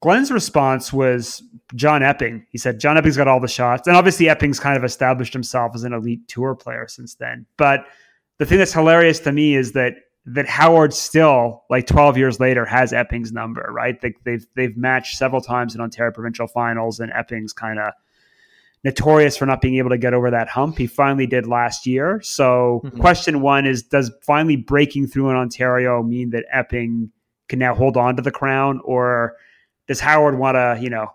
[0.00, 1.42] Glenn's response was
[1.74, 2.46] John Epping.
[2.50, 3.86] He said, John Epping's got all the shots.
[3.88, 7.46] And obviously, Epping's kind of established himself as an elite tour player since then.
[7.56, 7.86] But
[8.38, 9.94] the thing that's hilarious to me is that
[10.26, 14.00] that Howard still, like 12 years later, has Epping's number, right?
[14.00, 17.92] They, they've they've matched several times in Ontario provincial finals, and Epping's kind of
[18.84, 20.78] notorious for not being able to get over that hump.
[20.78, 22.20] He finally did last year.
[22.22, 23.00] So, mm-hmm.
[23.00, 27.10] question one is Does finally breaking through in Ontario mean that Epping
[27.48, 28.80] can now hold on to the crown?
[28.82, 29.36] Or
[29.88, 31.08] does Howard want to, you know,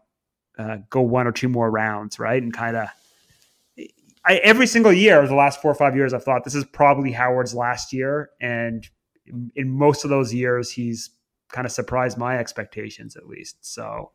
[0.59, 2.41] uh, go one or two more rounds, right?
[2.41, 2.89] And kind of.
[4.27, 7.55] every single year, the last four or five years, I've thought this is probably Howard's
[7.55, 8.87] last year, and
[9.55, 11.11] in, most of those years, he's
[11.51, 13.57] kind of surprised my expectations at least.
[13.61, 14.11] So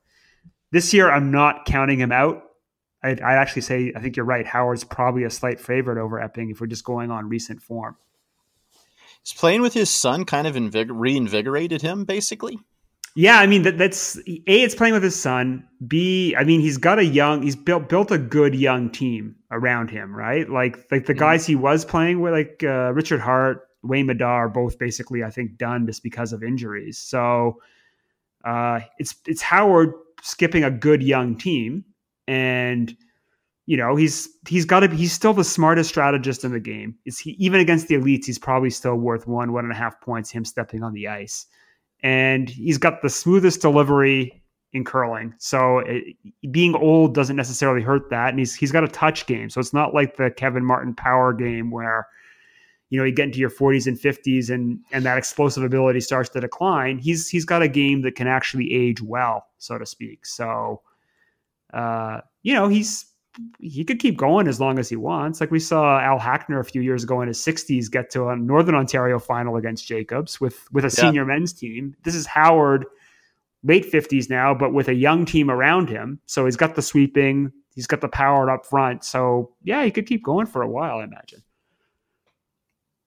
[0.70, 2.42] this year, I'm not counting him out.
[3.03, 4.46] I'd, I'd, actually say I think you're right.
[4.46, 7.96] Howard's probably a slight favorite over Epping if we're just going on recent form.
[9.24, 12.59] Is playing with his son kind of invig- reinvigorated him, basically?
[13.16, 14.42] Yeah, I mean that, that's a.
[14.46, 15.68] It's playing with his son.
[15.87, 16.35] B.
[16.37, 17.42] I mean he's got a young.
[17.42, 20.48] He's built built a good young team around him, right?
[20.48, 21.20] Like like the mm-hmm.
[21.20, 25.57] guys he was playing with, like uh, Richard Hart, Wayne are both basically, I think,
[25.57, 26.99] done just because of injuries.
[26.99, 27.61] So
[28.44, 29.92] uh, it's it's Howard
[30.23, 31.85] skipping a good young team,
[32.27, 32.97] and
[33.66, 36.97] you know he's he's got to he's still the smartest strategist in the game.
[37.05, 38.27] Is he even against the elites?
[38.27, 40.31] He's probably still worth one one and a half points.
[40.31, 41.47] Him stepping on the ice,
[42.03, 44.42] and he's got the smoothest delivery
[44.73, 45.35] in curling.
[45.38, 46.16] So it,
[46.51, 49.49] being old doesn't necessarily hurt that, and he's he's got a touch game.
[49.49, 52.09] So it's not like the Kevin Martin power game where
[52.95, 56.29] you know you get into your 40s and 50s and and that explosive ability starts
[56.29, 60.25] to decline he's he's got a game that can actually age well so to speak.
[60.25, 60.81] So
[61.73, 63.07] uh you know he's
[63.59, 65.41] he could keep going as long as he wants.
[65.41, 68.37] Like we saw al hackner a few years ago in his 60s get to a
[68.37, 71.01] northern ontario final against jacobs with with a yeah.
[71.01, 71.97] senior men's team.
[72.05, 72.87] This is howard
[73.65, 76.21] late 50s now but with a young team around him.
[76.27, 79.03] So he's got the sweeping he's got the power up front.
[79.03, 81.43] So yeah he could keep going for a while i imagine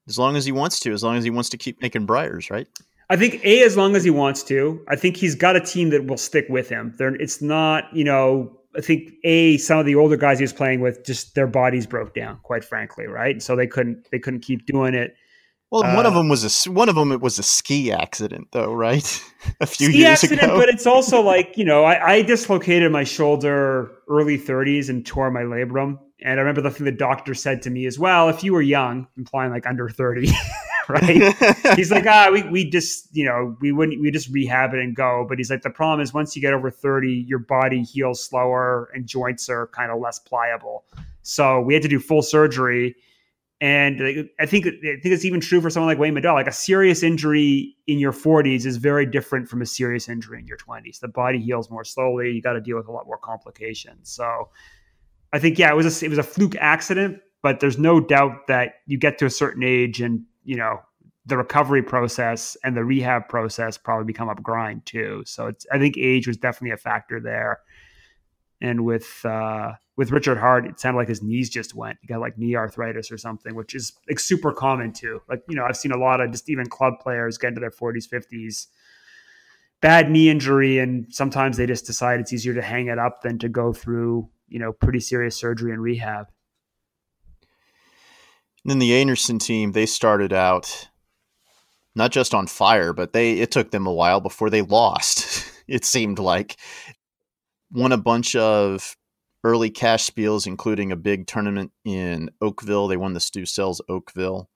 [0.07, 2.49] as long as he wants to, as long as he wants to keep making Briers,
[2.49, 2.67] right?
[3.09, 4.83] I think a as long as he wants to.
[4.87, 6.93] I think he's got a team that will stick with him.
[6.97, 10.53] They're, it's not, you know, I think a some of the older guys he was
[10.53, 13.41] playing with just their bodies broke down, quite frankly, right?
[13.41, 15.15] So they couldn't they couldn't keep doing it.
[15.71, 17.91] Well, uh, one of uh, them was a one of them it was a ski
[17.91, 19.23] accident, though, right?
[19.61, 20.57] a few ski years accident, ago.
[20.57, 25.31] But it's also like you know, I, I dislocated my shoulder early 30s and tore
[25.31, 28.43] my labrum and I remember the thing the doctor said to me as well, if
[28.43, 30.30] you were young, implying like under 30,
[30.89, 31.36] right?
[31.75, 34.95] he's like, ah, we, we just, you know, we wouldn't, we just rehab it and
[34.95, 35.25] go.
[35.30, 38.89] But he's like, the problem is once you get over 30, your body heals slower
[38.93, 40.86] and joints are kind of less pliable.
[41.21, 42.95] So we had to do full surgery.
[43.60, 46.36] And I think I think it's even true for someone like Wayne Middaugh.
[46.36, 50.45] Like a serious injury in your 40s is very different from a serious injury in
[50.45, 50.99] your 20s.
[50.99, 52.32] The body heals more slowly.
[52.32, 54.12] You got to deal with a lot more complications.
[54.12, 54.49] So
[55.33, 58.47] I think yeah, it was a it was a fluke accident, but there's no doubt
[58.47, 60.79] that you get to a certain age and you know
[61.25, 65.23] the recovery process and the rehab process probably become a grind too.
[65.25, 67.59] So it's I think age was definitely a factor there.
[68.61, 71.97] And with uh, with Richard Hart, it sounded like his knees just went.
[72.01, 75.21] He got like knee arthritis or something, which is like super common too.
[75.27, 77.71] Like you know, I've seen a lot of just even club players get into their
[77.71, 78.67] 40s, 50s,
[79.81, 83.37] bad knee injury, and sometimes they just decide it's easier to hang it up than
[83.39, 86.27] to go through you know pretty serious surgery and rehab.
[88.63, 90.89] And then the Einarson team, they started out
[91.95, 95.51] not just on fire, but they it took them a while before they lost.
[95.67, 96.57] it seemed like
[97.71, 98.95] won a bunch of
[99.43, 102.88] early cash spiels, including a big tournament in Oakville.
[102.88, 104.49] They won the Stu Sells Oakville.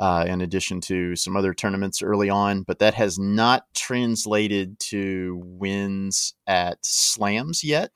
[0.00, 5.42] Uh, in addition to some other tournaments early on, but that has not translated to
[5.42, 7.90] wins at slams yet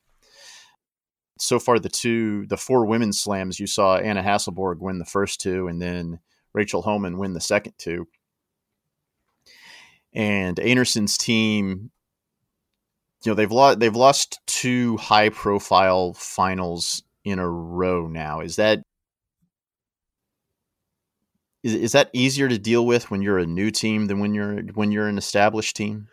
[1.43, 5.41] so far the two the four women's slams you saw Anna Hasselborg win the first
[5.41, 6.21] two and then
[6.53, 8.07] Rachel Homan win the second two.
[10.15, 11.91] And Einarson's team
[13.25, 18.41] you know they've lost they've lost two high profile finals in a row now.
[18.41, 18.83] Is that
[21.65, 24.63] is, is that easier to deal with when you're a new team than when you're
[24.75, 26.09] when you're an established team?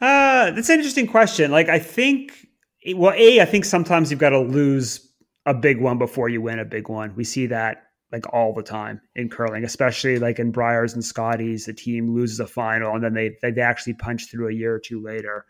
[0.00, 1.50] Uh, that's an interesting question.
[1.50, 2.46] Like I think
[2.94, 5.06] well, a I think sometimes you've got to lose
[5.46, 7.14] a big one before you win a big one.
[7.14, 11.66] We see that like all the time in curling, especially like in Briers and Scotties.
[11.66, 14.80] The team loses a final and then they they actually punch through a year or
[14.80, 15.46] two later.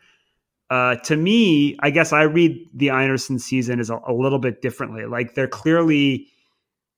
[0.68, 4.62] Uh, to me, I guess I read the Einarson season as a, a little bit
[4.62, 5.04] differently.
[5.04, 6.28] Like they're clearly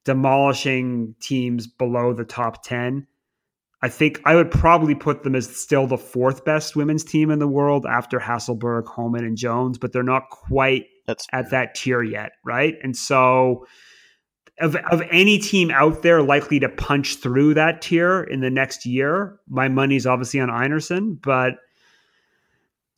[0.04, 3.06] demolishing teams below the top ten
[3.82, 7.40] I think I would probably put them as still the fourth best women's team in
[7.40, 12.02] the world after Hasselborg, Homan, and Jones, but they're not quite That's at that tier
[12.02, 12.76] yet, right?
[12.84, 13.66] And so,
[14.60, 18.86] of, of any team out there likely to punch through that tier in the next
[18.86, 21.20] year, my money's obviously on Einarson.
[21.20, 21.54] But,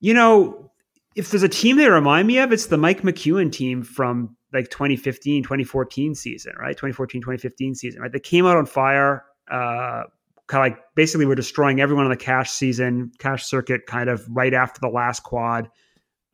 [0.00, 0.70] you know,
[1.16, 4.68] if there's a team they remind me of, it's the Mike McEwen team from like
[4.68, 6.76] 2015, 2014 season, right?
[6.76, 8.12] 2014, 2015 season, right?
[8.12, 9.24] They came out on fire.
[9.50, 10.02] Uh,
[10.46, 14.24] kind of like basically we're destroying everyone on the cash season, cash circuit, kind of
[14.28, 15.68] right after the last quad.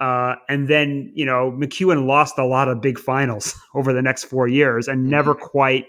[0.01, 4.25] Uh, and then you know McEwen lost a lot of big finals over the next
[4.25, 5.11] four years and Mm-hmm.
[5.11, 5.87] never quite,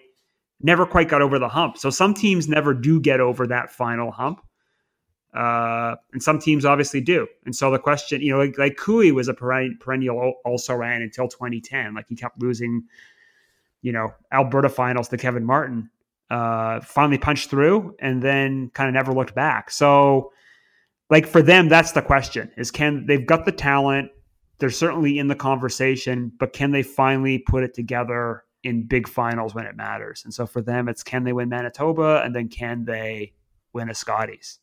[0.61, 1.77] never quite got over the hump.
[1.77, 4.41] So some teams never do get over that final hump,
[5.33, 7.25] uh, and some teams obviously do.
[7.45, 11.01] And so the question, you know, like, like Koe was a perennial, perennial also ran
[11.01, 11.93] until 2010.
[11.93, 12.83] Like he kept losing,
[13.81, 15.89] you know, Alberta finals to Kevin Martin.
[16.31, 19.69] Uh, finally punched through and then kind of never looked back.
[19.69, 20.31] So
[21.09, 24.11] like for them, that's the question: is can they've got the talent?
[24.57, 29.53] They're certainly in the conversation, but can they finally put it together in big finals
[29.53, 30.21] when it matters?
[30.23, 33.33] And so for them, it's can they win Manitoba, and then can they
[33.73, 34.59] win a Scotties?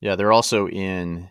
[0.00, 1.30] Yeah, they're also in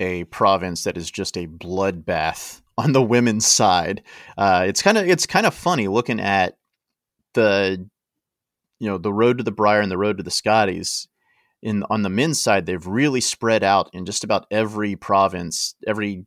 [0.00, 4.02] a province that is just a bloodbath on the women's side.
[4.36, 6.56] Uh, it's kind of it's kind of funny looking at
[7.34, 7.88] the
[8.78, 11.06] you know the road to the Brier and the road to the Scotties.
[11.62, 15.74] In on the men's side, they've really spread out in just about every province.
[15.86, 16.26] Every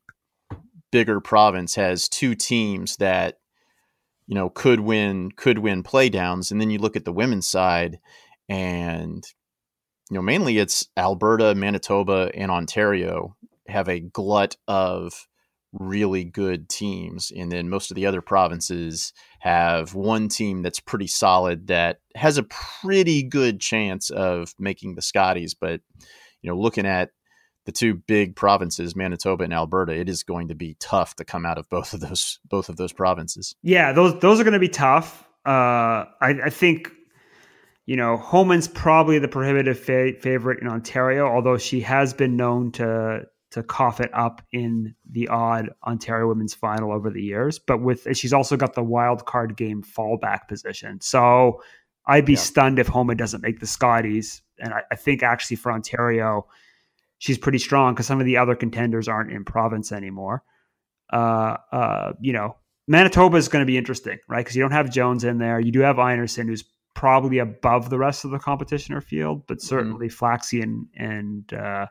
[0.91, 3.39] bigger province has two teams that
[4.27, 7.99] you know could win could win playdowns, and then you look at the women's side,
[8.47, 9.23] and
[10.11, 13.35] you know mainly it's Alberta, Manitoba, and Ontario
[13.67, 15.27] have a glut of
[15.73, 19.11] really good teams and then most of the other provinces
[19.43, 25.01] have one team that's pretty solid that has a pretty good chance of making the
[25.01, 25.81] Scotties but
[26.41, 27.09] you know looking at
[27.65, 31.45] the two big provinces Manitoba and Alberta it is going to be tough to come
[31.45, 34.59] out of both of those both of those provinces Yeah, those those are going to
[34.59, 35.27] be tough.
[35.45, 36.89] Uh, I, I think
[37.85, 42.71] you know Homan's probably the prohibitive fa- favorite in Ontario, although she has been known
[42.73, 47.59] to to cough it up in the odd Ontario women's final over the years.
[47.59, 51.61] But with she's also got the wild card game fallback position, so
[52.05, 52.39] I'd be Yeah.
[52.39, 54.41] stunned if Homan doesn't make the Scotties.
[54.59, 56.45] And I, I think actually for Ontario,
[57.17, 60.43] she's pretty strong because some of the other contenders aren't in province anymore.
[61.11, 64.43] Uh, uh, you know, Manitoba is going to be interesting, right?
[64.43, 65.59] Because you don't have Jones in there.
[65.59, 69.61] You do have Einarson, who's probably above the rest of the competition or field, but
[69.61, 71.85] certainly Flaxey and and uh,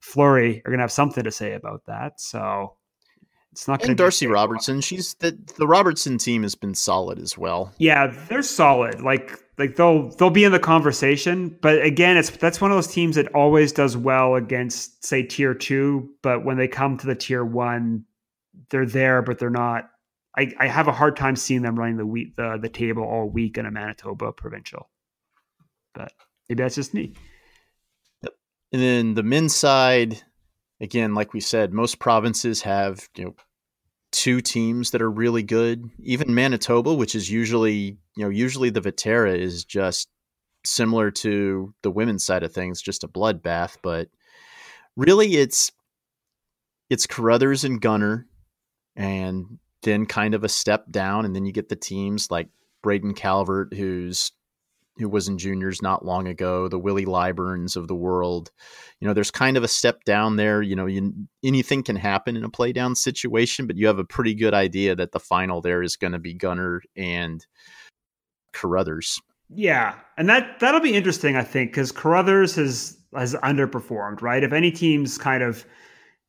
[0.00, 2.20] Fleury are going to have something to say about that.
[2.20, 2.76] So
[3.52, 7.38] it's not and to Darcy Robertson she's the the Robertson team has been solid as
[7.38, 9.00] well Yeah, they're solid.
[9.00, 12.88] Like like they'll they'll be in the conversation, but again, it's that's one of those
[12.88, 17.14] teams that always does well against say tier 2, but when they come to the
[17.14, 18.04] tier 1,
[18.70, 19.90] they're there but they're not
[20.36, 23.28] I, I have a hard time seeing them running the week the, the table all
[23.28, 24.90] week in a Manitoba provincial.
[25.94, 26.12] But
[26.48, 27.14] maybe that's just me.
[28.76, 30.22] And then the men's side,
[30.82, 33.34] again, like we said, most provinces have you know
[34.12, 35.88] two teams that are really good.
[35.98, 40.10] Even Manitoba, which is usually you know usually the Vetera is just
[40.66, 43.78] similar to the women's side of things, just a bloodbath.
[43.82, 44.08] But
[44.94, 45.72] really, it's
[46.90, 48.26] it's Carruthers and Gunner,
[48.94, 52.50] and then kind of a step down, and then you get the teams like
[52.82, 54.32] Braden Calvert, who's
[54.98, 58.50] who was in juniors not long ago, the Willie Lyburns of the world.
[59.00, 60.62] You know, there's kind of a step down there.
[60.62, 61.12] You know, you,
[61.44, 64.94] anything can happen in a play down situation, but you have a pretty good idea
[64.96, 67.44] that the final there is going to be Gunner and
[68.52, 69.20] Carruthers.
[69.48, 74.42] Yeah, and that that'll be interesting, I think, because Carruthers has has underperformed, right?
[74.42, 75.64] If any teams kind of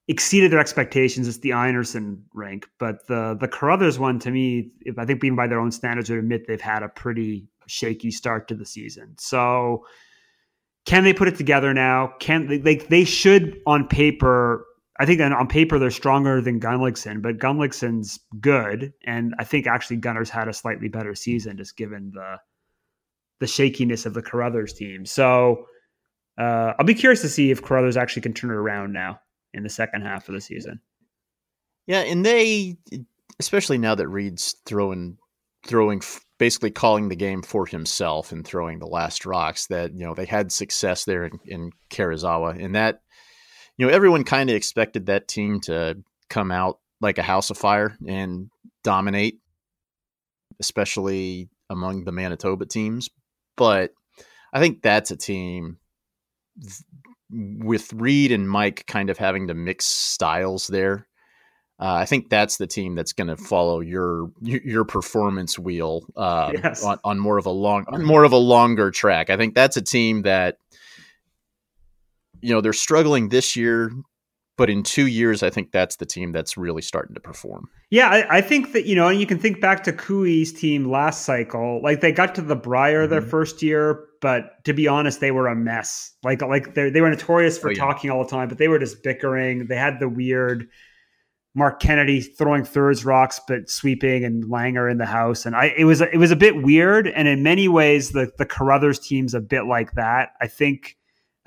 [0.08, 5.00] exceeded their expectations, it's the Einarson rank, but the the Carruthers one, to me, if
[5.00, 8.48] I think even by their own standards, would admit they've had a pretty shaky start
[8.48, 9.16] to the season.
[9.20, 9.86] So,
[10.86, 12.14] can they put it together now?
[12.20, 12.60] Can they?
[12.60, 14.66] Like they should on paper.
[15.00, 19.98] I think on paper they're stronger than Gunnlaugson, but Gunnlaugson's good, and I think actually
[19.98, 22.38] Gunner's had a slightly better season, just given the
[23.40, 25.06] the shakiness of the Carruthers team.
[25.06, 25.68] So
[26.38, 29.20] uh, I'll be curious to see if Carruthers actually can turn it around now
[29.54, 30.80] in the second half of the season.
[31.88, 32.78] Yeah, and they,
[33.40, 35.18] especially now that Reid's throwing,
[35.66, 36.02] throwing,
[36.38, 39.68] basically calling the game for himself and throwing the last rocks.
[39.68, 43.02] That you know they had success there in, in Karuizawa, and that
[43.78, 45.98] you know everyone kind of expected that team to
[46.30, 48.50] come out like a house of fire and
[48.84, 49.40] dominate,
[50.60, 53.10] especially among the Manitoba teams.
[53.56, 53.92] But
[54.54, 55.78] I think that's a team
[57.30, 61.08] with Reid and Mike kind of having to mix styles there.
[61.80, 66.54] Uh, I think that's the team that's going to follow your your performance wheel um,
[66.64, 66.84] Yes.
[66.84, 69.30] on, on more of a long on more of a longer track.
[69.30, 70.58] I think that's a team that
[72.42, 73.92] you know they're struggling this year
[74.58, 77.70] but in two years, I think that's the team that's really starting to perform.
[77.92, 81.26] Yeah, I, I think that you know, you can think back to Koe's team last
[81.26, 81.80] cycle.
[81.84, 83.12] Like they got to the Brier mm-hmm.
[83.12, 86.12] their first year, but to be honest, they were a mess.
[86.24, 87.78] Like like they they were notorious for oh, yeah.
[87.78, 89.68] talking all the time, but they were just bickering.
[89.68, 90.68] They had the weird
[91.58, 95.86] Mark Kennedy throwing thirds rocks but sweeping and Langer in the house, and I it
[95.86, 97.08] was it was a bit weird.
[97.08, 100.34] And in many ways, the the Carruthers team's a bit like that.
[100.40, 100.98] I think,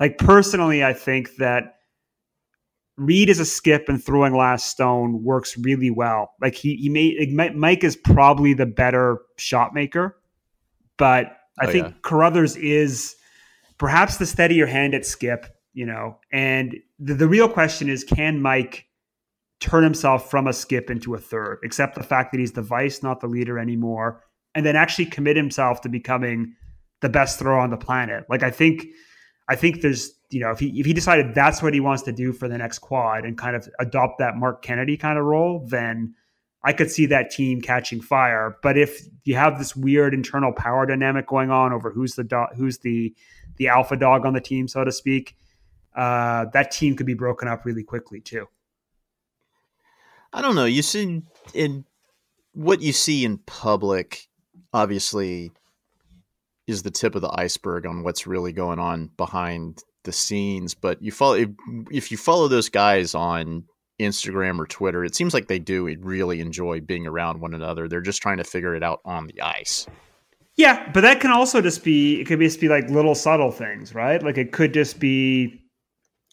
[0.01, 1.75] like personally, I think that
[2.97, 6.33] Reid as a skip and throwing last stone works really well.
[6.41, 10.17] Like he he made Mike is probably the better shot maker,
[10.97, 11.93] but I oh, think yeah.
[12.01, 13.15] Carruthers is
[13.77, 15.45] perhaps the steadier hand at skip.
[15.73, 18.87] You know, and the, the real question is, can Mike
[19.61, 23.01] turn himself from a skip into a third, accept the fact that he's the vice,
[23.01, 24.21] not the leader anymore,
[24.53, 26.53] and then actually commit himself to becoming
[26.99, 28.25] the best thrower on the planet?
[28.27, 28.87] Like I think,
[29.47, 32.11] I think there's you know, if he if he decided that's what he wants to
[32.11, 35.65] do for the next quad and kind of adopt that Mark Kennedy kind of role,
[35.67, 36.15] then
[36.63, 38.57] I could see that team catching fire.
[38.63, 42.47] But if you have this weird internal power dynamic going on over who's the do-
[42.55, 43.13] who's the
[43.57, 45.35] the alpha dog on the team, so to speak,
[45.95, 48.47] uh, that team could be broken up really quickly too.
[50.33, 50.65] I don't know.
[50.65, 51.21] You see
[51.53, 51.85] in
[52.53, 54.27] what you see in public,
[54.73, 55.51] obviously,
[56.67, 61.01] is the tip of the iceberg on what's really going on behind the scenes, but
[61.01, 61.49] you follow if,
[61.91, 63.65] if you follow those guys on
[63.99, 67.87] Instagram or Twitter, it seems like they do really enjoy being around one another.
[67.87, 69.85] They're just trying to figure it out on the ice.
[70.55, 73.93] Yeah, but that can also just be it could just be like little subtle things,
[73.93, 74.21] right?
[74.21, 75.61] Like it could just be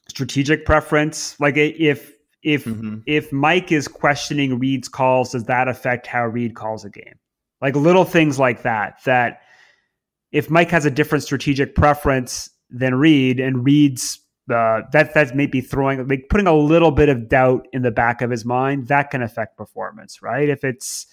[0.09, 1.39] strategic preference.
[1.39, 2.99] Like if if mm-hmm.
[3.07, 7.18] if Mike is questioning Reid's calls, does that affect how Reid calls a game?
[7.61, 9.01] Like little things like that.
[9.05, 9.41] That
[10.30, 14.20] if Mike has a different strategic preference, than Reid, and Reid's
[14.51, 18.22] uh, that that's maybe throwing like putting a little bit of doubt in the back
[18.22, 20.49] of his mind that can affect performance, right?
[20.49, 21.07] If it's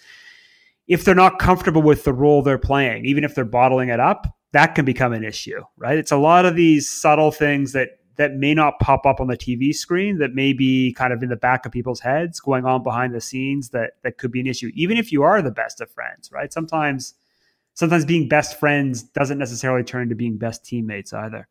[0.88, 4.28] if they're not comfortable with the role they're playing, even if they're bottling it up,
[4.54, 5.98] that can become an issue, right?
[5.98, 9.38] It's a lot of these subtle things that that may not pop up on the
[9.38, 12.84] TV screen that may be kind of in the back of people's heads going on
[12.84, 15.82] behind the scenes that that could be an issue even if you are the best
[15.82, 17.16] of friends right sometimes
[17.76, 21.48] sometimes being best friends doesn't necessarily turn to being best teammates either.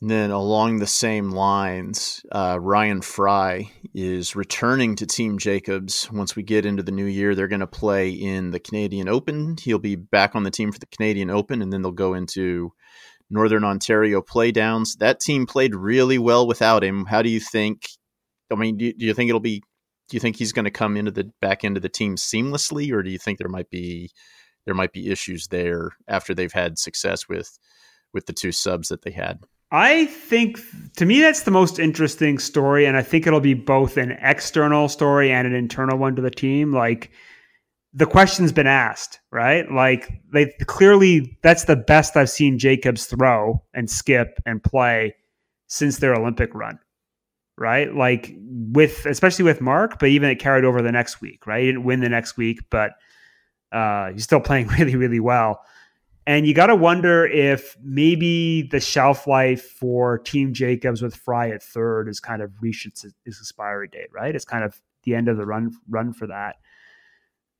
[0.00, 6.10] And then along the same lines, uh, Ryan Fry is returning to Team Jacobs.
[6.10, 9.56] Once we get into the new year, they're going to play in the Canadian Open.
[9.62, 12.72] He'll be back on the team for the Canadian Open, and then they'll go into
[13.32, 14.98] Northern Ontario playdowns.
[14.98, 17.06] That team played really well without him.
[17.06, 17.88] How do you think?
[18.52, 19.62] I mean, do, do you think it'll be?
[20.08, 22.92] Do you think he's going to come into the back end of the team seamlessly,
[22.92, 24.10] or do you think there might be
[24.66, 27.58] there might be issues there after they've had success with
[28.12, 29.40] with the two subs that they had.
[29.70, 30.58] I think
[30.96, 34.88] to me that's the most interesting story, and I think it'll be both an external
[34.88, 36.72] story and an internal one to the team.
[36.72, 37.10] Like
[37.94, 39.70] the question's been asked, right?
[39.70, 45.14] Like they clearly that's the best I've seen Jacobs throw and skip and play
[45.66, 46.78] since their Olympic run.
[47.58, 47.94] Right?
[47.94, 51.60] Like with especially with Mark, but even it carried over the next week, right?
[51.60, 52.92] He didn't win the next week, but
[53.72, 55.60] uh, he's still playing really, really well.
[56.26, 61.50] And you got to wonder if maybe the shelf life for Team Jacobs with Fry
[61.50, 64.34] at third is kind of reached its, its expiry date, right?
[64.34, 66.56] It's kind of the end of the run run for that.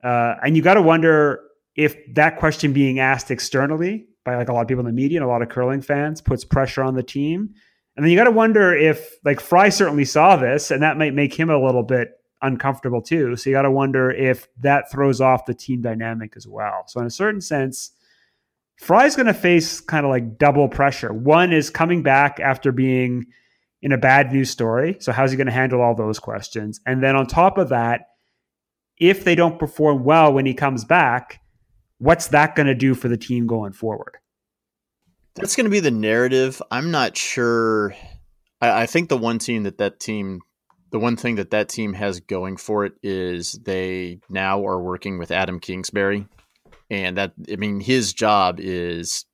[0.02, 1.42] Uh, and you got to wonder
[1.76, 5.18] if that question being asked externally by like a lot of people in the media
[5.18, 7.54] and a lot of curling fans puts pressure on the team.
[7.96, 11.14] And then you got to wonder if like Fry certainly saw this, and that might
[11.14, 13.36] make him a little bit uncomfortable too.
[13.36, 16.84] So you got to wonder if that throws off the team dynamic as well.
[16.86, 17.92] So in a certain sense,
[18.76, 21.12] Fry's going to face kind of like double pressure.
[21.12, 23.26] One is coming back after being
[23.82, 24.96] in a bad news story.
[25.00, 26.80] So how's he going to handle all those questions?
[26.86, 28.06] And then on top of that,
[28.98, 31.40] if they don't perform well when he comes back,
[31.98, 34.16] what's that going to do for the team going forward?
[35.34, 36.60] That's going to be the narrative.
[36.70, 37.94] I'm not sure.
[38.60, 40.40] I, I think the one team that that team
[40.92, 45.18] the one thing that that team has going for it is they now are working
[45.18, 46.26] with Adam Kingsbury,
[46.90, 49.24] and that I mean his job is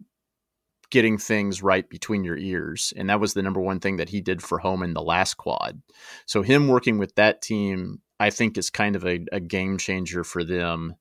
[0.90, 4.20] getting things right between your ears, and that was the number one thing that he
[4.20, 5.82] did for Homan the last quad.
[6.26, 10.24] So him working with that team, I think, is kind of a, a game changer
[10.24, 10.96] for them.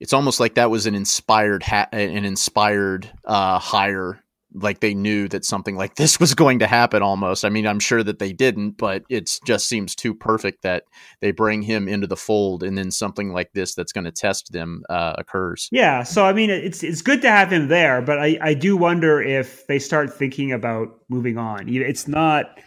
[0.00, 5.28] It's almost like that was an inspired ha- an inspired uh, hire like they knew
[5.28, 7.44] that something like this was going to happen almost.
[7.44, 10.84] I mean, I'm sure that they didn't, but it just seems too perfect that
[11.20, 14.52] they bring him into the fold and then something like this that's going to test
[14.52, 15.68] them uh, occurs.
[15.72, 16.04] Yeah.
[16.04, 19.20] So, I mean, it's, it's good to have him there, but I, I do wonder
[19.20, 21.68] if they start thinking about moving on.
[21.68, 22.60] It's not,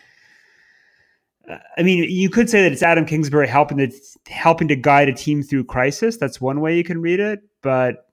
[1.50, 3.92] I mean, you could say that it's Adam Kingsbury helping to
[4.28, 6.18] helping to guide a team through crisis.
[6.18, 8.08] That's one way you can read it, but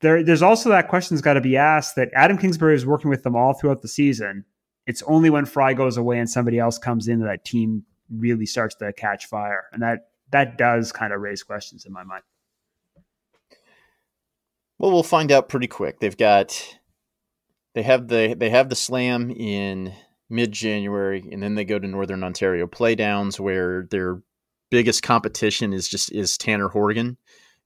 [0.00, 3.22] there, there's also that question's got to be asked that Adam Kingsbury is working with
[3.22, 4.44] them all throughout the season.
[4.86, 8.46] It's only when Fry goes away and somebody else comes in that, that team really
[8.46, 12.22] starts to catch fire, and that that does kind of raise questions in my mind.
[14.78, 16.00] Well, we'll find out pretty quick.
[16.00, 16.78] They've got
[17.74, 19.94] they have the they have the slam in
[20.30, 24.22] mid January, and then they go to Northern Ontario Playdowns, where their
[24.70, 27.16] biggest competition is just is Tanner Horgan,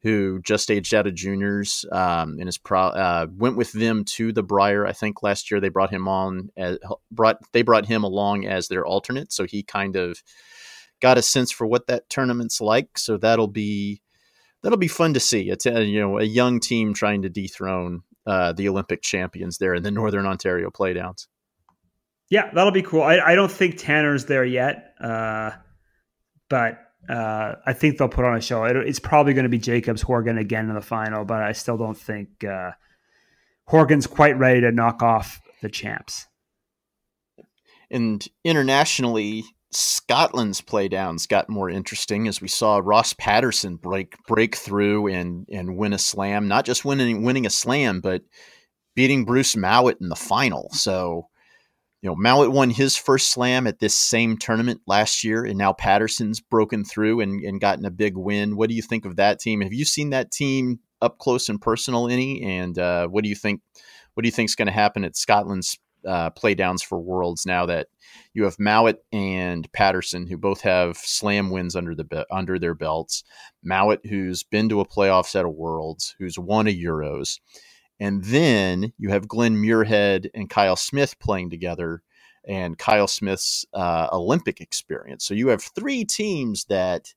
[0.03, 4.33] who just aged out of juniors um, and is pro, uh, went with them to
[4.33, 4.87] the Brier.
[4.87, 6.79] I think last year they brought him on as,
[7.11, 10.23] brought they brought him along as their alternate, so he kind of
[11.01, 12.99] got a sense for what that tournament's like.
[12.99, 14.03] So that'll be
[14.63, 15.51] that'll be fun to see.
[15.51, 19.75] It's a, you know a young team trying to dethrone uh, the Olympic champions there
[19.75, 21.27] in the Northern Ontario Playdowns.
[22.31, 23.03] Yeah, that'll be cool.
[23.03, 25.53] I, I don't think Tanner's there yet, uh,
[26.51, 28.65] but uh, I think they'll put on a show.
[28.65, 31.79] It, it's probably going to be Jacobs Horgan again in the final, but I still
[31.79, 32.73] don't think uh,
[33.67, 36.27] Horgan's quite ready to knock off the champs.
[37.91, 45.09] And internationally, Scotland's playdowns got more interesting as we saw Ross Paterson break break through
[45.09, 46.49] and and win a slam.
[46.49, 48.23] Not just winning winning a slam, but
[48.95, 50.69] beating Bruce Mouat in the final.
[50.73, 51.29] So,
[52.01, 55.73] you know, Mouat won his first slam at this same tournament last year, and now
[55.73, 58.57] Paterson's broken through and, and gotten a big win.
[58.57, 59.61] What do you think of that team?
[59.63, 62.43] Have you seen that team up close and personal any?
[62.43, 63.63] And uh, what do you think?
[64.15, 67.67] What do you think is going to happen at Scotland's uh, playdowns for Worlds now
[67.67, 67.89] that
[68.33, 73.25] you have Mouat and Paterson, who both have slam wins under the under their belts.
[73.63, 77.41] Mouat, who's been to a playoff set of Worlds, who's won a Euros,
[78.01, 82.03] and then you have Glenn Muirhead and Kyle Smith playing together,
[82.47, 85.25] and Kyle Smith's uh, Olympic experience.
[85.25, 87.13] So you have three teams that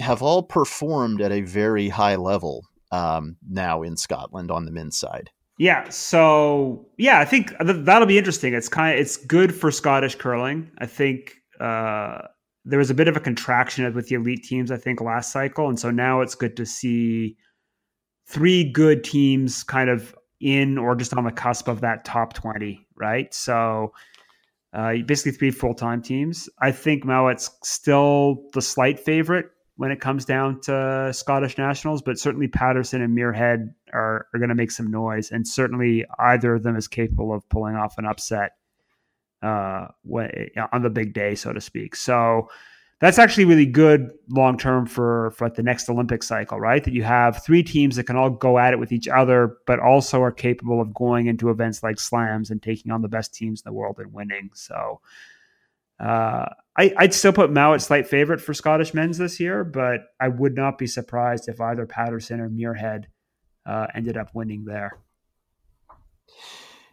[0.00, 4.98] have all performed at a very high level um, now in Scotland on the men's
[4.98, 5.30] side.
[5.58, 5.88] Yeah.
[5.90, 8.54] So yeah, I think that'll be interesting.
[8.54, 10.70] It's kind of it's good for Scottish curling.
[10.78, 12.22] I think uh,
[12.64, 14.70] there was a bit of a contraction with the elite teams.
[14.70, 17.36] I think last cycle, and so now it's good to see
[18.30, 22.86] three good teams kind of in or just on the cusp of that top twenty.
[22.94, 23.32] Right.
[23.34, 23.92] So.
[24.72, 26.48] Uh, basically, three full time teams.
[26.60, 32.20] I think Mouat's still the slight favorite when it comes down to Scottish nationals, but
[32.20, 36.62] certainly Paterson and Muirhead are, are going to make some noise, and certainly either of
[36.62, 38.52] them is capable of pulling off an upset
[39.42, 39.88] uh,
[40.72, 41.96] on the big day, so to speak.
[41.96, 42.48] So
[43.00, 46.84] that's actually really good long term for for the next Olympic cycle, right?
[46.84, 49.80] That you have three teams that can all go at it with each other, but
[49.80, 53.62] also are capable of going into events like slams and taking on the best teams
[53.62, 54.50] in the world and winning.
[54.54, 55.00] So
[55.98, 56.46] uh,
[56.76, 60.54] I, would still put Mouat slight favorite for Scottish men's this year, but I would
[60.54, 63.06] not be surprised if either Paterson or Muirhead
[63.64, 64.98] uh, ended up winning there.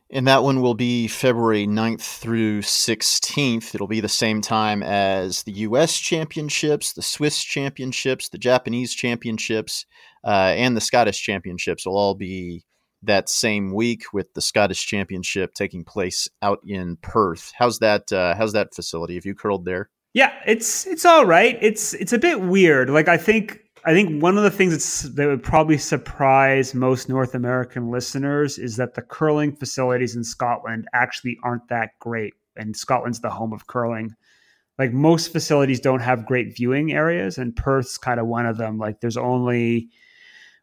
[0.10, 3.76] And that one will be February 9th through 16th.
[3.76, 5.98] It'll be the same time as the U.S.
[5.98, 9.86] Championships, the Swiss Championships, the Japanese Championships,
[10.24, 12.64] uh, and the Scottish Championships will all be
[13.04, 17.52] that same week with the Scottish Championship taking place out in Perth.
[17.58, 18.12] How's that?
[18.12, 19.16] Uh, how's that facility?
[19.16, 19.90] Have you curled there?
[20.14, 21.58] Yeah, it's it's all right.
[21.62, 22.90] It's it's a bit weird.
[22.90, 27.08] Like I think I think one of the things that's, that would probably surprise most
[27.08, 32.76] North American listeners is that the curling facilities in Scotland actually aren't that great, and
[32.76, 34.14] Scotland's the home of curling.
[34.78, 38.78] Like most facilities don't have great viewing areas, and Perth's kind of one of them.
[38.78, 39.88] Like there's only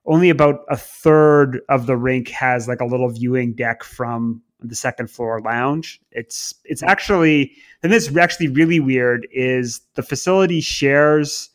[0.04, 4.76] only about a third of the rink has like a little viewing deck from the
[4.76, 5.98] second floor lounge.
[6.10, 7.52] It's it's actually
[7.82, 11.48] and this is actually really weird is the facility shares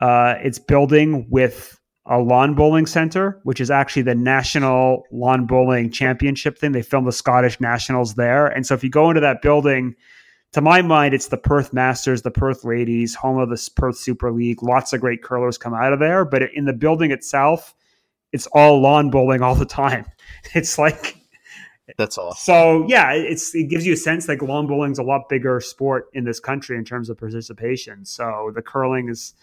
[0.00, 5.90] uh, its building with a lawn bowling center, which is actually the national lawn bowling
[5.90, 6.72] championship thing.
[6.72, 9.94] They filmed the Scottish nationals there, and so if you go into that building,
[10.52, 14.30] to my mind, it's the Perth Masters, the Perth Ladies, home of the Perth Super
[14.30, 14.62] League.
[14.62, 17.74] Lots of great curlers come out of there, but in the building itself,
[18.32, 20.06] it's all lawn bowling all the time.
[20.54, 21.16] It's like
[21.98, 22.36] that's awesome.
[22.44, 26.06] So yeah, it's it gives you a sense like lawn bowling's a lot bigger sport
[26.12, 28.04] in this country in terms of participation.
[28.04, 29.34] So the curling is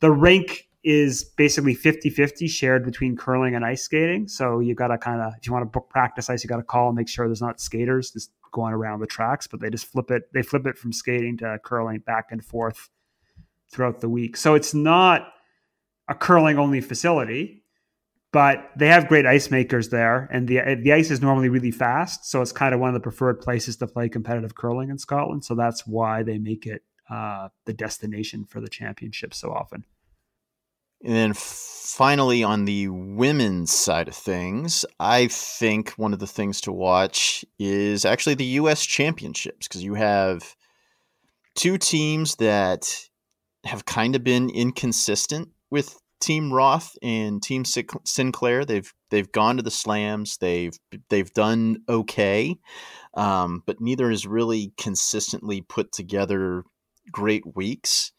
[0.00, 4.28] the rink is basically 50-50 shared between curling and ice skating.
[4.28, 6.58] So you got to kind of if you want to book practice ice, you got
[6.58, 9.68] to call and make sure there's not skaters just going around the tracks, but they
[9.68, 10.32] just flip it.
[10.32, 12.88] They flip it from skating to curling back and forth
[13.70, 14.36] throughout the week.
[14.36, 15.28] So it's not
[16.08, 17.64] a curling only facility,
[18.32, 22.26] but they have great ice makers there, and the the ice is normally really fast,
[22.26, 25.44] so it's kind of one of the preferred places to play competitive curling in Scotland.
[25.44, 29.84] So that's why they make it uh, the destination for the championship so often.
[31.04, 36.60] And then finally, on the women's side of things, I think one of the things
[36.62, 38.84] to watch is actually the U.S.
[38.84, 40.56] championships because you have
[41.54, 43.08] two teams that
[43.64, 48.64] have kind of been inconsistent with Team Roth and Team Sinclair.
[48.64, 50.38] They've they've gone to the slams.
[50.38, 50.76] They've
[51.10, 52.56] they've done okay,
[53.14, 56.64] um, but neither has really consistently put together
[57.12, 58.12] great weeks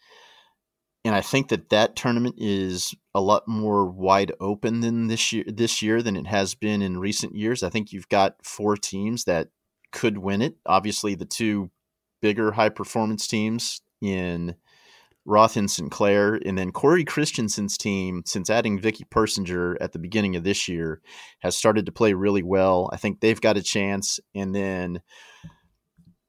[1.08, 5.46] and I think that that tournament is a lot more wide open than this year
[5.48, 7.64] this year than it has been in recent years.
[7.64, 9.48] I think you've got four teams that
[9.94, 10.58] could win it.
[10.66, 11.72] Obviously, the two
[12.22, 14.56] bigger high performance teams in
[15.24, 20.36] Roth and Sinclair, and then Cory Christensen's team, since adding Vicky Persinger at the beginning
[20.36, 21.02] of this year,
[21.40, 22.90] has started to play really well.
[22.92, 24.20] I think they've got a chance.
[24.36, 25.02] And then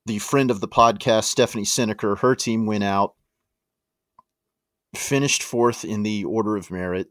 [0.09, 3.14] the friend of the podcast, Stephanie Senneker, her team went out
[4.96, 7.09] finished fourth in the order of merit,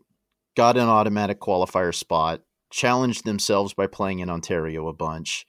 [0.55, 2.41] got an automatic qualifier spot,
[2.71, 5.45] challenged themselves by playing in Ontario a bunch,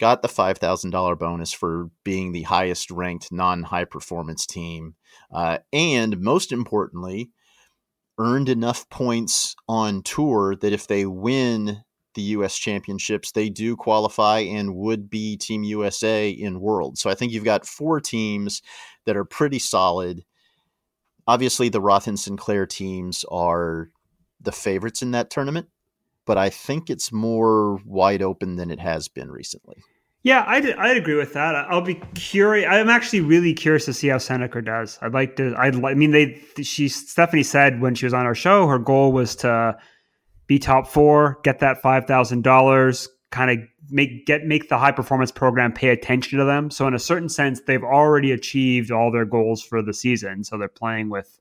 [0.00, 4.96] got the $5,000 bonus for being the highest ranked non high performance team,
[5.32, 7.30] uh, and most importantly,
[8.18, 11.84] earned enough points on tour that if they win
[12.14, 16.98] the US championships, they do qualify and would be Team USA in World.
[16.98, 18.62] So I think you've got four teams
[19.04, 20.24] that are pretty solid
[21.28, 23.90] obviously the Roth and Sinclair teams are
[24.40, 25.68] the favorites in that tournament,
[26.26, 29.76] but I think it's more wide open than it has been recently.
[30.22, 31.54] Yeah, I'd, I'd agree with that.
[31.54, 32.66] I'll be curious.
[32.68, 34.98] I'm actually really curious to see how Senneker does.
[35.00, 35.54] I'd like to.
[35.56, 35.82] I'd.
[35.84, 36.42] I mean, they.
[36.60, 39.76] She Stephanie said when she was on our show, her goal was to
[40.48, 43.58] be top four, get that five thousand dollars, kind of
[43.90, 46.70] make get make the high performance program pay attention to them.
[46.70, 50.42] So in a certain sense, they've already achieved all their goals for the season.
[50.42, 51.38] So they're playing with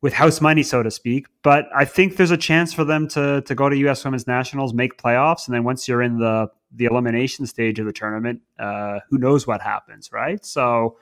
[0.00, 1.26] with house money, so to speak.
[1.42, 4.04] But I think there's a chance for them to to go to U.S.
[4.04, 7.92] Women's Nationals, make playoffs, and then once you're in the the elimination stage of the
[7.92, 10.44] tournament, uh, who knows what happens, right?
[10.44, 10.98] So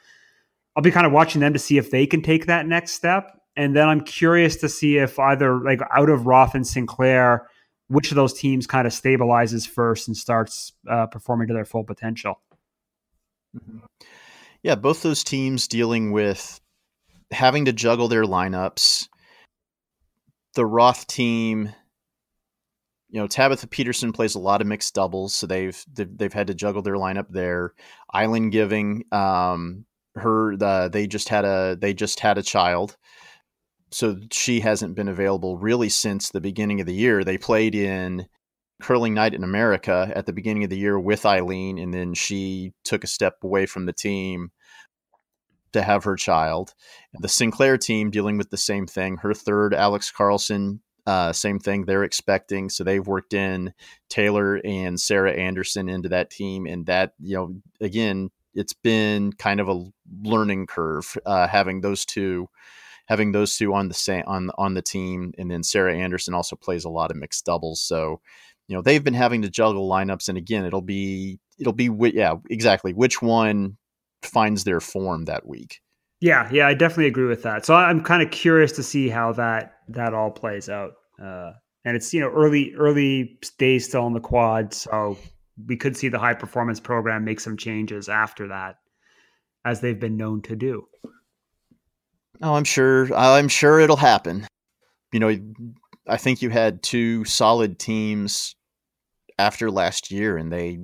[0.77, 3.42] I'll be kind of watching them to see if they can take that next step.
[3.57, 7.49] And then I'm curious to see if either like out of Roth and Sinclair,
[7.89, 11.85] which of those teams kind of stabilizes first and starts uh, performing to their full
[11.85, 12.41] potential.
[13.57, 13.79] Mm-hmm.
[14.63, 16.61] Yeah, both those teams dealing with
[17.31, 19.09] having to juggle their lineups.
[20.55, 21.71] The Roth team,
[23.11, 26.47] you know, Tabitha Peterson plays a lot of mixed doubles, so they've they've, they've had
[26.47, 27.75] to juggle their lineup there.
[28.15, 29.85] Aileen Geving, um,
[30.15, 32.97] her the, they just had a they just had a child,
[33.93, 37.25] so she hasn't been available really since the beginning of the year.
[37.25, 38.27] They played in
[38.81, 42.73] Curling Night in America at the beginning of the year with Aileen, and then she
[42.85, 44.51] took a step away from the team
[45.73, 46.75] to have her child.
[47.21, 49.17] The Sinclair team dealing with the same thing.
[49.19, 52.69] Her third, Alex Carlson, uh, same thing they're expecting.
[52.69, 53.73] So they've worked in
[54.09, 59.61] Taylor and Sarah Anderson into that team, and that you know again, it's been kind
[59.61, 59.85] of a
[60.23, 62.49] learning curve uh, having those two
[63.13, 66.87] having those two on the on on the team, and then Sarah Anderson also plays
[66.87, 67.83] a lot of mixed doubles.
[67.83, 68.23] So,
[68.69, 72.37] you know, they've been having to juggle lineups, and again, it'll be it'll be yeah
[72.49, 73.77] exactly which one
[74.23, 75.81] finds their form that week.
[76.23, 77.67] Yeah, yeah, I definitely agree with that.
[77.67, 80.93] So I'm kind of curious to see how that that all plays out.
[81.23, 81.53] Uh,
[81.85, 85.19] and it's you know early early days still in the quad, so
[85.69, 88.77] we could see the high performance program make some changes after that,
[89.67, 90.87] as they've been known to do.
[92.43, 93.15] Oh, I'm sure.
[93.15, 94.47] I'm sure it'll happen.
[95.13, 95.39] You know,
[96.09, 98.57] I think you had two solid teams
[99.39, 100.79] after last year, and they,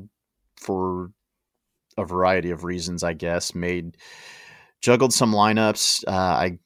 [0.57, 1.11] for
[1.97, 3.97] a variety of reasons, I guess, made
[4.81, 6.05] juggled some lineups.
[6.07, 6.59] Uh, I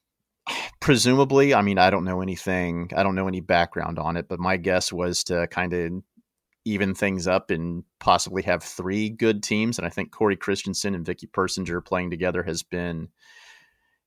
[0.80, 2.90] presumably, I mean, I don't know anything.
[2.94, 5.92] I don't know any background on it, but my guess was to kind of
[6.64, 9.78] even things up and possibly have three good teams.
[9.78, 13.08] And I think Cory Christensen and Vicky Persinger playing together has been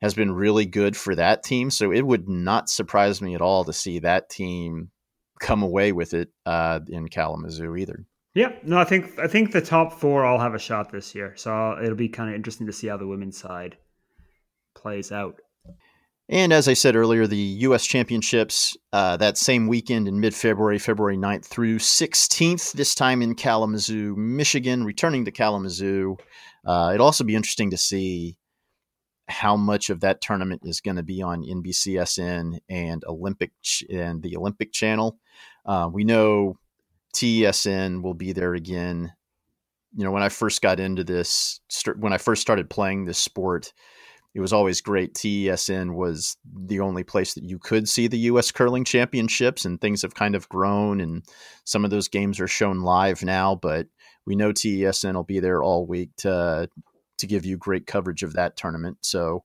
[0.06, 1.72] has been really good for that team.
[1.72, 4.92] So it would not surprise me at all to see that team
[5.40, 8.06] come away with it uh, in Kalamazoo either.
[8.36, 11.34] Yeah, no, I think I think the top four all have a shot this year.
[11.36, 13.78] So it'll be kind of interesting to see how the women's side
[14.76, 15.42] plays out.
[16.30, 17.84] And as I said earlier, the U.S.
[17.88, 23.34] Championships uh, that same weekend in mid February, February 9th through 16th, this time in
[23.34, 26.18] Kalamazoo, Michigan, returning to Kalamazoo.
[26.64, 28.38] Uh, it'll also be interesting to see
[29.28, 34.22] how much of that tournament is going to be on NBCSN and Olympic ch- and
[34.22, 35.18] the Olympic Channel.
[35.66, 36.60] Uh, we know
[37.16, 39.14] TSN will be there again.
[39.96, 43.18] You know, when I first got into this, st- when I first started playing this
[43.18, 43.74] sport,
[44.36, 45.14] it was always great.
[45.14, 48.52] TESN was the only place that you could see the U.S.
[48.52, 51.24] curling championships, and things have kind of grown, and
[51.64, 53.56] some of those games are shown live now.
[53.56, 53.88] But
[54.26, 56.70] we know TESN will be there all week to
[57.18, 58.98] to give you great coverage of that tournament.
[59.02, 59.44] So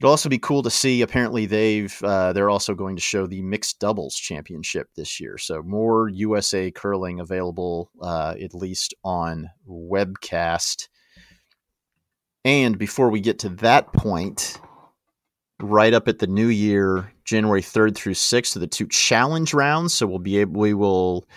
[0.00, 1.02] it'll also be cool to see.
[1.02, 5.38] Apparently, they've uh, they're also going to show the mixed doubles championship this year.
[5.38, 10.88] So more USA curling available, uh, at least on webcast.
[12.44, 14.58] And before we get to that point,
[15.60, 19.94] right up at the new year, January 3rd through 6th are the two challenge rounds.
[19.94, 21.28] So we'll be able, we will,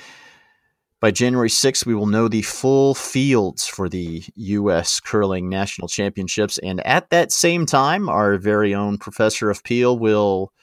[1.04, 5.02] by January 6th, we will know the full fields for the U.S.
[5.02, 6.58] Curling National Championships.
[6.60, 10.54] And at that same time, our very own Professor of Peel will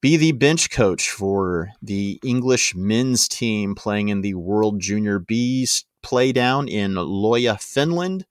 [0.00, 5.84] be the bench coach for the English men's team playing in the World Junior B's
[6.00, 8.26] playdown in Lohja, Finland.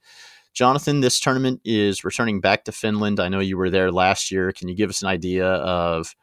[0.54, 3.20] Jonathan, this tournament is returning back to Finland.
[3.20, 4.54] I know you were there last year.
[4.54, 6.16] Can you give us an idea of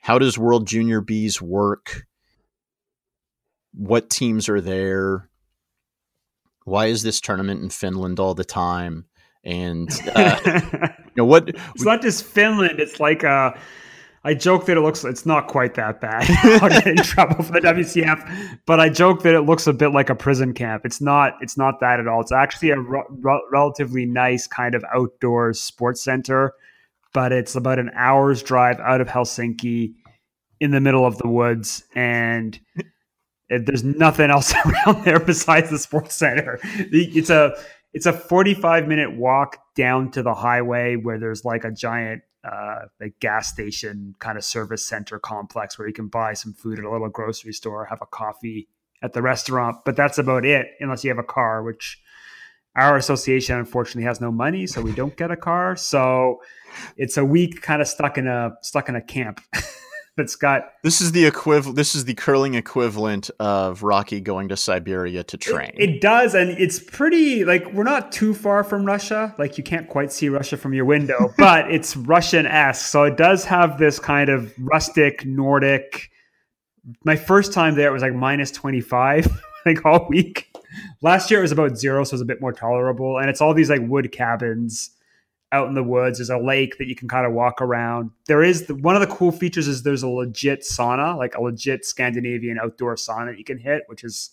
[0.00, 2.04] how does World Junior B's work?
[3.76, 5.28] What teams are there?
[6.64, 9.04] Why is this tournament in Finland all the time?
[9.44, 10.40] And uh,
[11.06, 11.48] you know what?
[11.48, 12.80] It's not just Finland.
[12.80, 13.24] It's like
[14.26, 16.24] I joke that it looks it's not quite that bad.
[16.60, 19.92] I'll get in trouble for the WCF, but I joke that it looks a bit
[19.92, 20.84] like a prison camp.
[20.84, 21.34] It's not.
[21.40, 22.22] It's not that at all.
[22.22, 23.04] It's actually a re-
[23.52, 26.54] relatively nice kind of outdoor sports center,
[27.14, 29.94] but it's about an hour's drive out of Helsinki,
[30.58, 32.58] in the middle of the woods, and
[33.48, 34.52] there's nothing else
[34.86, 36.58] around there besides the sports center.
[36.62, 37.56] It's a
[37.92, 42.82] it's a 45 minute walk down to the highway where there's like a giant uh,
[43.00, 46.84] like gas station kind of service center complex where you can buy some food at
[46.84, 48.68] a little grocery store, have a coffee
[49.02, 52.00] at the restaurant, but that's about it unless you have a car, which
[52.76, 55.76] our association unfortunately has no money, so we don't get a car.
[55.76, 56.40] So
[56.96, 59.40] it's a week kind of stuck in a stuck in a camp.
[60.16, 64.56] that's got this is the equivalent this is the curling equivalent of rocky going to
[64.56, 65.70] siberia to train.
[65.74, 69.34] it, it, does and it's pretty like we're not too far from russia.
[69.38, 72.86] Like you can't quite see russia from your window but it's russian-esque.
[72.86, 76.10] So it does have this kind of rustic nordic.
[77.04, 79.28] My first time there it was like minus 25
[79.66, 80.48] like all week.
[81.02, 83.42] Last year it was about zero so it was a bit more tolerable and it's
[83.42, 84.95] all these like wood cabins
[85.56, 86.18] out in the woods.
[86.18, 88.10] There's a lake that you can kind of walk around.
[88.26, 91.42] There is the, one of the cool features is there's a legit sauna, like a
[91.42, 94.30] legit Scandinavian outdoor sauna that you can hit, which is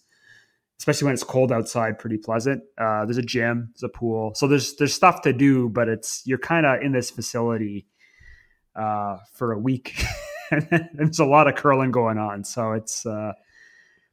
[0.80, 2.62] especially when it's cold outside, pretty pleasant.
[2.78, 6.22] Uh, there's a gym, there's a pool, so there's there's stuff to do, but it's
[6.26, 7.88] you're kind of in this facility
[8.76, 10.04] uh, for a week.
[10.52, 13.32] and there's a lot of curling going on, so it's uh,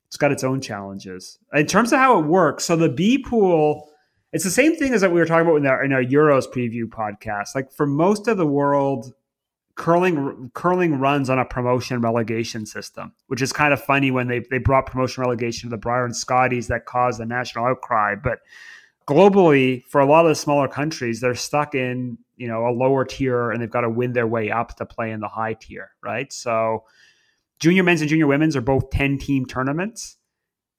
[0.07, 2.65] it's got its own challenges in terms of how it works.
[2.65, 3.90] So the B pool
[4.33, 6.47] it's the same thing as that we were talking about in our, in our Euros
[6.47, 7.55] preview podcast.
[7.55, 9.13] Like for most of the world,
[9.75, 14.41] curling curling runs on a promotion relegation system, which is kind of funny when they
[14.51, 18.15] they brought promotion relegation to the Brier and Scotties that caused a national outcry.
[18.15, 18.41] But
[19.09, 23.05] globally, for a lot of the smaller countries, they're stuck in you know a lower
[23.05, 25.91] tier and they've got to win their way up to play in the high tier,
[26.03, 26.33] right?
[26.33, 26.85] So
[27.59, 30.17] junior men's and junior women's are both 10 team tournaments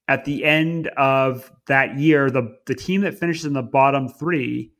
[0.07, 4.73] at the end of that year, the the team that finishes in the bottom three,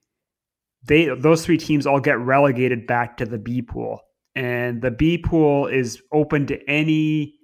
[0.84, 4.02] they those three teams all get relegated back to the B pool,
[4.36, 7.36] and the B pool is open to any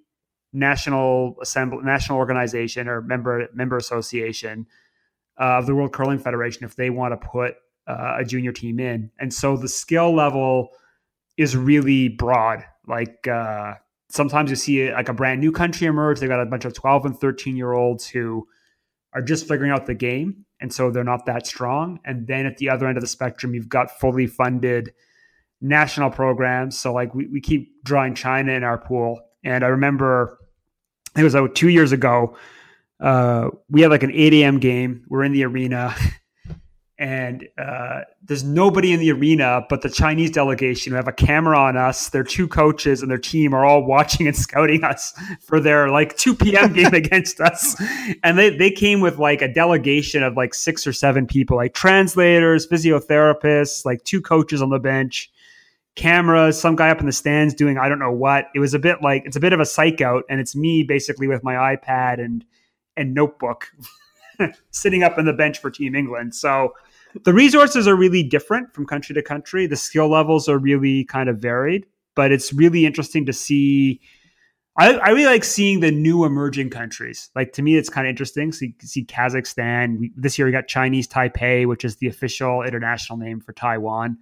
[0.54, 4.66] national assembly, national organization or member member association
[5.40, 7.56] uh, of the World Curling Federation if they want to put
[7.86, 10.70] uh, a junior team in, and so the skill level
[11.38, 12.66] is really broad.
[12.88, 13.76] Like uh,
[14.10, 16.20] sometimes you see like a brand new country emerge.
[16.20, 18.48] They've got a bunch of 12 and 13 year olds who
[19.14, 20.46] are just figuring out the game.
[20.60, 22.00] And so they're not that strong.
[22.06, 24.94] And then at the other end of the spectrum, you've got fully funded
[25.62, 26.78] national programs.
[26.78, 29.22] So like we, we keep drawing China in our pool.
[29.44, 30.40] And I remember
[31.16, 32.38] it was like two years ago.
[33.00, 34.60] Uh, we had like an 8 a.m.
[34.60, 35.06] game.
[35.08, 35.96] We're in the arena.
[37.00, 41.58] and uh, there's nobody in the arena but the Chinese delegation who have a camera
[41.58, 42.10] on us.
[42.10, 46.18] Their two coaches and their team are all watching and scouting us for their like
[46.18, 46.74] 2 p.m.
[46.74, 47.80] game against us.
[48.24, 51.76] And they, they came with like a delegation of like six or seven people, like
[51.76, 55.32] translators, physiotherapists, like two coaches on the bench,
[55.94, 58.48] cameras, some guy up in the stands doing I don't know what.
[58.56, 60.82] It was a bit like it's a bit of a psych out, and it's me
[60.82, 62.44] basically with my iPad and
[62.96, 63.68] and notebook.
[64.72, 66.36] sitting up on the bench for Team England.
[66.36, 66.74] So
[67.24, 69.68] the resources are really different from country to country.
[69.68, 71.86] The skill levels are really kind of varied,
[72.16, 74.02] but it's really interesting to see
[74.78, 77.32] I, I really like seeing the new emerging countries.
[77.36, 78.52] Like to me, it's kind of interesting.
[78.52, 80.00] So you see Kazakhstan.
[80.00, 84.18] We, this year we got Chinese Taipei, which is the official international name for Taiwan.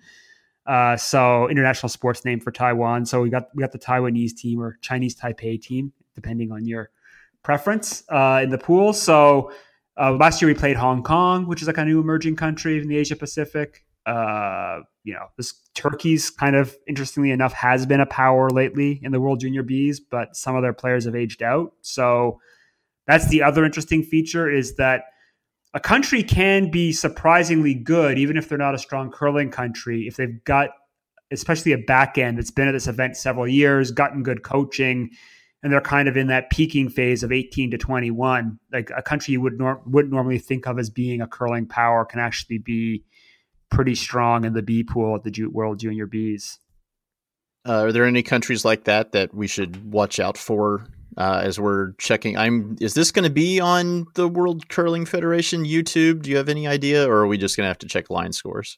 [0.65, 3.05] Uh, so international sports name for Taiwan.
[3.05, 6.89] So we got we got the Taiwanese team or Chinese Taipei team, depending on your
[7.43, 8.93] preference uh, in the pool.
[8.93, 9.51] So
[9.97, 12.87] uh, last year we played Hong Kong, which is like a new emerging country in
[12.87, 13.85] the Asia Pacific.
[14.05, 19.11] Uh, you know, this Turkey's kind of interestingly enough has been a power lately in
[19.11, 21.73] the World Junior Bs, but some of their players have aged out.
[21.81, 22.39] So
[23.07, 25.05] that's the other interesting feature is that
[25.73, 30.15] a country can be surprisingly good, even if they're not a strong curling country, if
[30.15, 30.69] they've got
[31.31, 35.09] especially a back end that's been at this event several years, gotten good coaching,
[35.65, 38.59] and they're kind of in that peaking phase of 18 to 21.
[38.71, 42.05] Like a country you would nor- would normally think of as being a curling power
[42.05, 43.03] can actually be
[43.71, 46.59] pretty strong in the B pool at the Ju- World Junior Bs.
[47.67, 50.85] Uh, are there any countries like that that we should watch out for
[51.17, 52.37] uh, as we're checking?
[52.37, 52.75] I'm.
[52.79, 56.21] Is this going to be on the World Curling Federation YouTube?
[56.21, 58.33] Do you have any idea, or are we just going to have to check line
[58.33, 58.77] scores?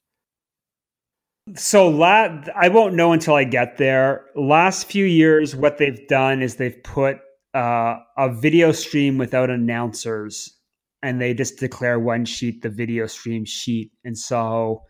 [1.55, 4.25] So la- I won't know until I get there.
[4.35, 7.17] Last few years, what they've done is they've put
[7.53, 10.53] uh, a video stream without announcers
[11.01, 13.91] and they just declare one sheet the video stream sheet.
[14.03, 14.83] And so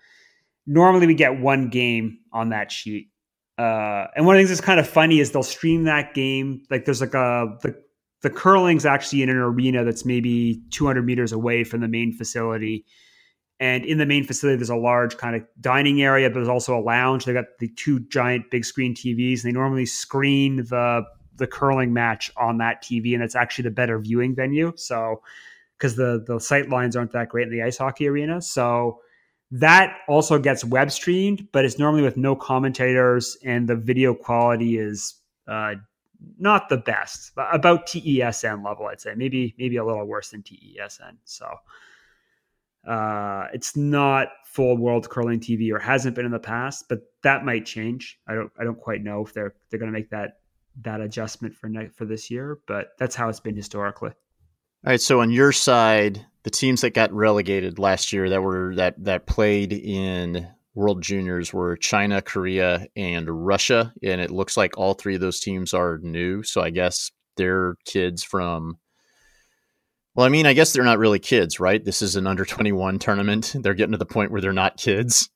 [0.65, 3.09] normally we get one game on that sheet.
[3.57, 6.61] Uh, and one of the things that's kind of funny is they'll stream that game
[6.69, 7.75] like there's like a the,
[8.21, 12.85] the curling's actually in an arena that's maybe 200 meters away from the main facility
[13.59, 16.77] and in the main facility there's a large kind of dining area but there's also
[16.77, 21.03] a lounge They've got the two giant big screen tvs and they normally screen the
[21.35, 25.21] the curling match on that tv and it's actually the better viewing venue so
[25.77, 28.41] because the the sight lines aren't that great in the ice hockey arena.
[28.41, 29.01] So
[29.51, 34.77] that also gets web streamed, but it's normally with no commentators, and the video quality
[34.77, 35.15] is
[35.47, 35.75] uh,
[36.39, 37.31] not the best.
[37.37, 39.13] About TESN level, I'd say.
[39.15, 41.17] Maybe maybe a little worse than TESN.
[41.25, 41.47] So.
[42.87, 47.43] Uh, it's not full world curling TV or hasn't been in the past, but that
[47.43, 48.19] might change.
[48.27, 50.39] I don't I don't quite know if they're they're going to make that
[50.83, 54.11] that adjustment for ne- for this year, but that's how it's been historically.
[54.85, 58.73] All right, so on your side, the teams that got relegated last year that were
[58.75, 64.77] that that played in World Juniors were China, Korea, and Russia, and it looks like
[64.77, 66.43] all three of those teams are new.
[66.43, 68.77] So I guess they're kids from.
[70.17, 71.85] Well, I mean, I guess they're not really kids, right?
[71.85, 73.55] This is an under twenty one tournament.
[73.61, 75.29] They're getting to the point where they're not kids.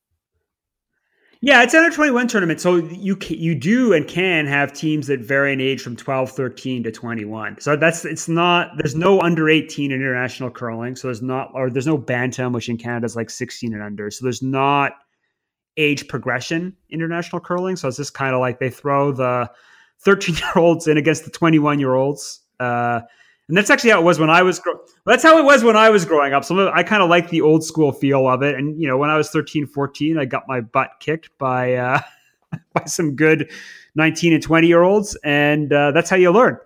[1.44, 2.62] Yeah, it's an under 21 tournament.
[2.62, 6.84] So you you do and can have teams that vary in age from 12, 13
[6.84, 7.60] to 21.
[7.60, 10.96] So that's it's not there's no under 18 in international curling.
[10.96, 14.12] So there's not or there's no bantam, which in Canada is like 16 and under.
[14.12, 14.94] So there's not
[15.78, 17.76] age progression international curling.
[17.76, 19.50] So it's just kind of like they throw the
[20.00, 22.42] 13 year olds in against the 21 year olds.
[22.60, 23.02] Uh,
[23.52, 24.60] and that's actually how it was when I was.
[24.60, 26.46] Gro- that's how it was when I was growing up.
[26.46, 28.56] So I kind of like the old school feel of it.
[28.56, 32.00] And you know, when I was 13, 14, I got my butt kicked by uh,
[32.74, 33.52] by some good
[33.96, 36.60] 19 and 20 year olds, and uh, that's how you learn.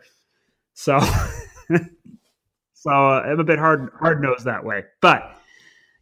[0.75, 0.99] So,
[2.75, 5.31] so uh, I'm a bit hard hard nosed that way, but.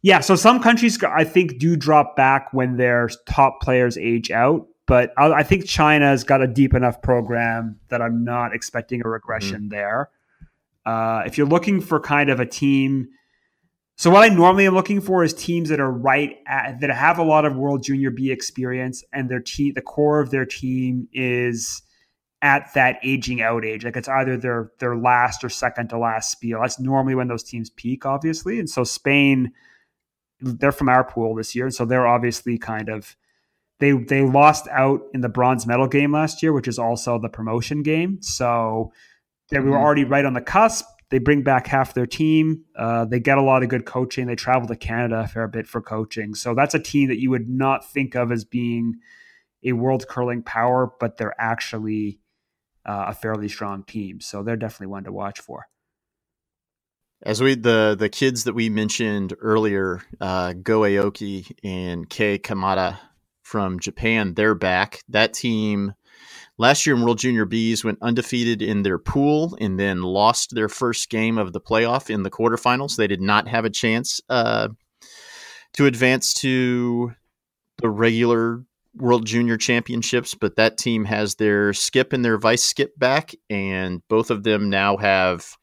[0.02, 4.66] Yeah, so some countries I think do drop back when their top players age out,
[4.84, 9.08] but I, I think China's got a deep enough program that I'm not expecting a
[9.08, 9.68] regression mm-hmm.
[9.70, 10.10] there.
[10.86, 13.08] Uh, if you're looking for kind of a team,
[13.96, 17.18] so what I normally am looking for is teams that are right at that have
[17.18, 21.08] a lot of World Junior B experience, and their team, the core of their team
[21.12, 21.82] is
[22.42, 23.84] at that aging out age.
[23.84, 26.60] Like it's either their their last or second to last spiel.
[26.60, 28.58] That's normally when those teams peak, obviously.
[28.58, 29.52] And so Spain,
[30.40, 33.16] they're from our pool this year, and so they're obviously kind of
[33.80, 37.28] they they lost out in the bronze medal game last year, which is also the
[37.28, 38.20] promotion game.
[38.20, 38.92] So
[39.50, 39.82] they were mm-hmm.
[39.82, 40.86] already right on the cusp.
[41.10, 42.64] They bring back half their team.
[42.76, 44.26] Uh, they get a lot of good coaching.
[44.26, 46.34] They travel to Canada a fair bit for coaching.
[46.34, 48.96] So that's a team that you would not think of as being
[49.62, 52.20] a world curling power, but they're actually
[52.86, 54.20] uh, a fairly strong team.
[54.20, 55.66] So they're definitely one to watch for.
[57.22, 62.98] As we the the kids that we mentioned earlier, uh, Go Aoki and Kei Kamada
[63.42, 65.00] from Japan, they're back.
[65.08, 65.94] That team
[66.56, 70.68] Last year in World Junior Bs went undefeated in their pool and then lost their
[70.68, 72.96] first game of the playoff in the quarterfinals.
[72.96, 74.68] They did not have a chance uh,
[75.72, 77.12] to advance to
[77.78, 82.96] the regular World Junior Championships, but that team has their skip and their vice skip
[82.96, 85.56] back, and both of them now have.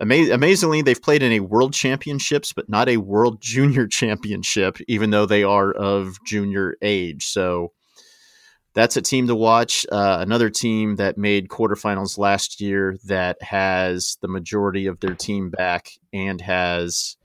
[0.00, 5.26] amazingly, they've played in a World Championships, but not a World Junior Championship, even though
[5.26, 7.26] they are of junior age.
[7.26, 7.72] So
[8.74, 9.86] that's a team to watch.
[9.90, 15.50] Uh, another team that made quarterfinals last year that has the majority of their team
[15.50, 17.16] back and has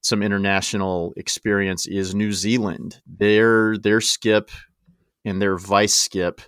[0.00, 3.00] some international experience is New Zealand.
[3.06, 4.50] Their their skip
[5.24, 6.40] and their vice skip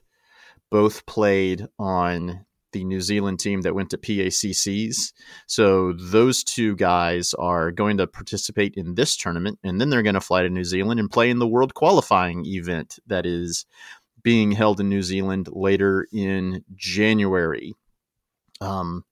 [0.71, 5.13] both played on the New Zealand team that went to PACCs.
[5.47, 10.15] So those two guys are going to participate in this tournament, and then they're going
[10.15, 13.67] to fly to New Zealand and play in the World Qualifying event that is
[14.23, 17.75] being held in New Zealand later in January.
[18.61, 19.05] Um,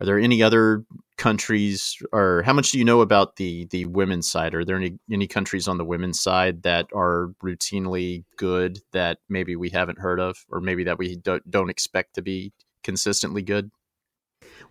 [0.00, 0.84] are there any other
[1.16, 4.54] countries, or how much do you know about the the women's side?
[4.54, 9.54] Are there any any countries on the women's side that are routinely good that maybe
[9.54, 13.70] we haven't heard of, or maybe that we don't, don't expect to be consistently good?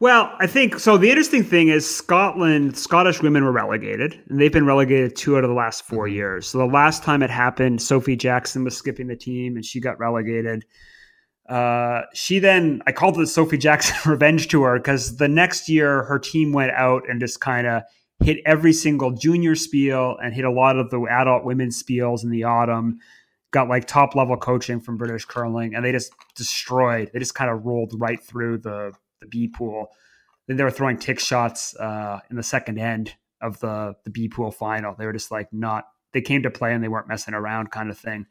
[0.01, 0.97] Well, I think so.
[0.97, 5.43] The interesting thing is Scotland, Scottish women were relegated, and they've been relegated two out
[5.43, 6.15] of the last 4 mm-hmm.
[6.15, 6.47] years.
[6.47, 9.99] So the last time it happened, Sophie Jackson was skipping the team and she got
[9.99, 10.65] relegated.
[11.47, 16.01] Uh, she then, I called it the Sophie Jackson revenge tour because the next year
[16.05, 17.83] her team went out and just kind of
[18.23, 22.31] hit every single junior spiel and hit a lot of the adult women's spiels in
[22.31, 22.97] the autumn.
[23.51, 27.11] Got like top level coaching from British curling, and they just destroyed.
[27.13, 29.91] They just kind of rolled right through the the B pool.
[30.47, 34.27] Then they were throwing tick shots uh, in the second end of the the B
[34.27, 34.95] pool final.
[34.95, 35.85] They were just like not.
[36.13, 38.25] They came to play and they weren't messing around, kind of thing.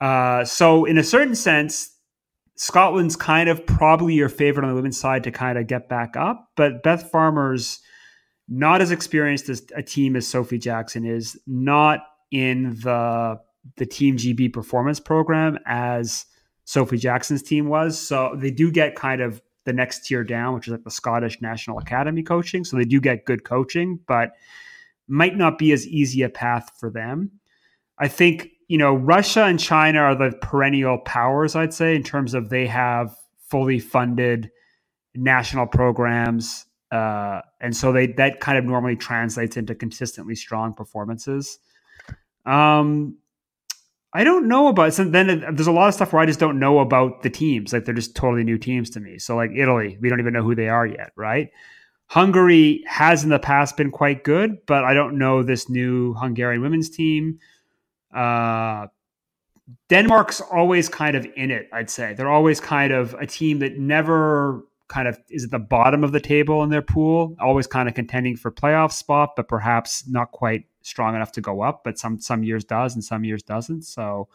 [0.00, 1.94] Uh, so in a certain sense,
[2.56, 6.16] Scotland's kind of probably your favorite on the women's side to kind of get back
[6.16, 7.80] up, but Beth Farmer's
[8.48, 12.00] not as experienced as a team as Sophie Jackson is, not
[12.30, 13.38] in the
[13.76, 16.26] the Team GB performance program as
[16.64, 17.98] Sophie Jackson's team was.
[17.98, 21.40] So they do get kind of the next tier down, which is like the Scottish
[21.40, 22.64] National Academy coaching.
[22.64, 24.32] So they do get good coaching, but
[25.08, 27.30] might not be as easy a path for them.
[27.98, 32.32] I think you know, Russia and China are the perennial powers, I'd say, in terms
[32.32, 33.14] of they have
[33.48, 34.50] fully funded
[35.14, 36.64] national programs.
[36.90, 41.58] Uh, and so they that kind of normally translates into consistently strong performances.
[42.46, 43.18] Um,
[44.14, 44.92] I don't know about.
[44.92, 47.72] So then there's a lot of stuff where I just don't know about the teams.
[47.72, 49.18] Like they're just totally new teams to me.
[49.18, 51.50] So like Italy, we don't even know who they are yet, right?
[52.08, 56.60] Hungary has in the past been quite good, but I don't know this new Hungarian
[56.60, 57.38] women's team.
[58.14, 58.88] Uh,
[59.88, 62.12] Denmark's always kind of in it, I'd say.
[62.12, 66.12] They're always kind of a team that never kind of is at the bottom of
[66.12, 70.32] the table in their pool, always kind of contending for playoff spot, but perhaps not
[70.32, 73.82] quite strong enough to go up, but some some years does and some years doesn't.
[73.82, 74.28] So,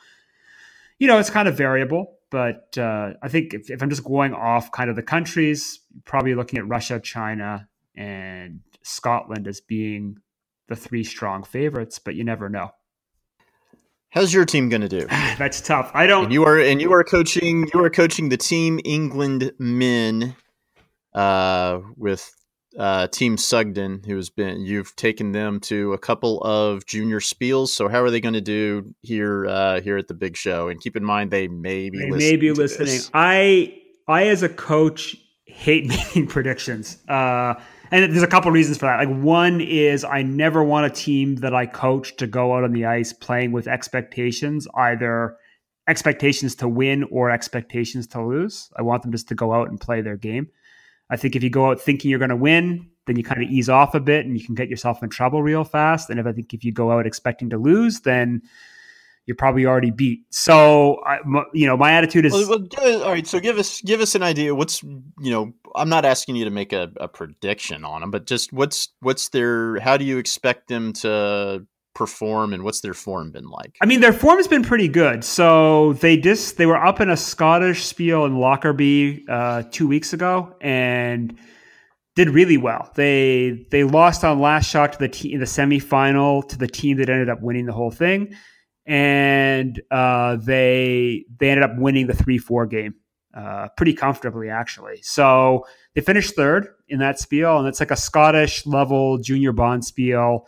[1.00, 2.14] you know, it's kind of variable.
[2.30, 6.36] But uh, I think if, if I'm just going off kind of the countries, probably
[6.36, 10.18] looking at Russia, China, and Scotland as being
[10.68, 12.72] the three strong favorites, but you never know.
[14.10, 15.06] How's your team going to do?
[15.38, 15.91] That's tough.
[15.93, 16.26] I don't.
[16.26, 17.70] And you are and you are coaching.
[17.74, 20.36] You are coaching the Team England men
[21.14, 22.34] uh, with
[22.78, 24.61] uh, Team Sugden, who's been.
[24.61, 27.69] You've taken them to a couple of junior spiels.
[27.69, 30.67] So how are they going to do here uh, here at the big show?
[30.67, 32.88] And keep in mind they may be they listening may be listening.
[32.88, 33.11] This.
[33.13, 35.15] I I as a coach
[35.45, 36.97] hate making predictions.
[37.07, 37.55] Uh,
[37.89, 38.97] and there's a couple reasons for that.
[38.97, 42.73] Like one is I never want a team that I coach to go out on
[42.73, 45.38] the ice playing with expectations, either
[45.88, 48.69] expectations to win or expectations to lose.
[48.75, 50.49] I want them just to go out and play their game.
[51.10, 53.49] I think if you go out thinking you're going to win, then you kind of
[53.49, 56.10] ease off a bit and you can get yourself in trouble real fast.
[56.10, 58.41] And if I think if you go out expecting to lose, then
[59.26, 60.22] you're probably already beat.
[60.30, 61.20] So, I,
[61.53, 63.28] you know, my attitude is well, well, all right.
[63.28, 64.55] So, give us give us an idea.
[64.55, 68.26] What's you know, I'm not asking you to make a, a prediction on them, but
[68.26, 71.66] just what's what's their how do you expect them to
[71.98, 73.76] perform and what's their form been like?
[73.82, 75.24] I mean, their form has been pretty good.
[75.24, 80.14] So they just they were up in a Scottish spiel in Lockerbie uh, two weeks
[80.14, 81.36] ago and
[82.16, 82.91] did really well.
[82.95, 86.98] They they lost on last shot to the team in the semifinal to the team
[86.98, 88.36] that ended up winning the whole thing
[88.88, 92.95] and uh, they they ended up winning the three four game
[93.36, 95.00] uh, pretty comfortably actually.
[95.02, 100.45] So they finished third in that spiel, and it's like a Scottish level junior bonspiel.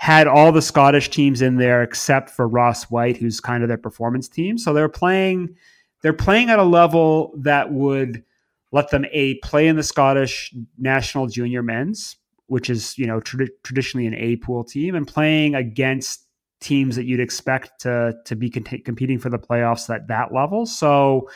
[0.00, 3.78] Had all the Scottish teams in there except for Ross Whyte, who's kind of their
[3.78, 4.56] performance team.
[4.56, 5.56] So they're playing
[6.02, 8.24] they're playing at a level that would
[8.72, 13.48] let them a play in the Scottish national junior men's, which is you know tra-
[13.62, 16.26] traditionally an A pool team, and playing against
[16.60, 20.66] teams that you'd expect to to be cont- competing for the playoffs at that level.
[20.66, 21.28] So,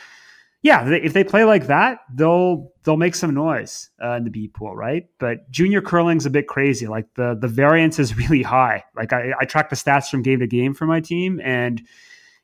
[0.65, 4.47] yeah, if they play like that, they'll they'll make some noise uh, in the B
[4.47, 5.07] pool, right?
[5.19, 6.87] But junior curling's a bit crazy.
[6.87, 8.83] Like the the variance is really high.
[8.95, 11.83] Like I, I track the stats from game to game for my team, and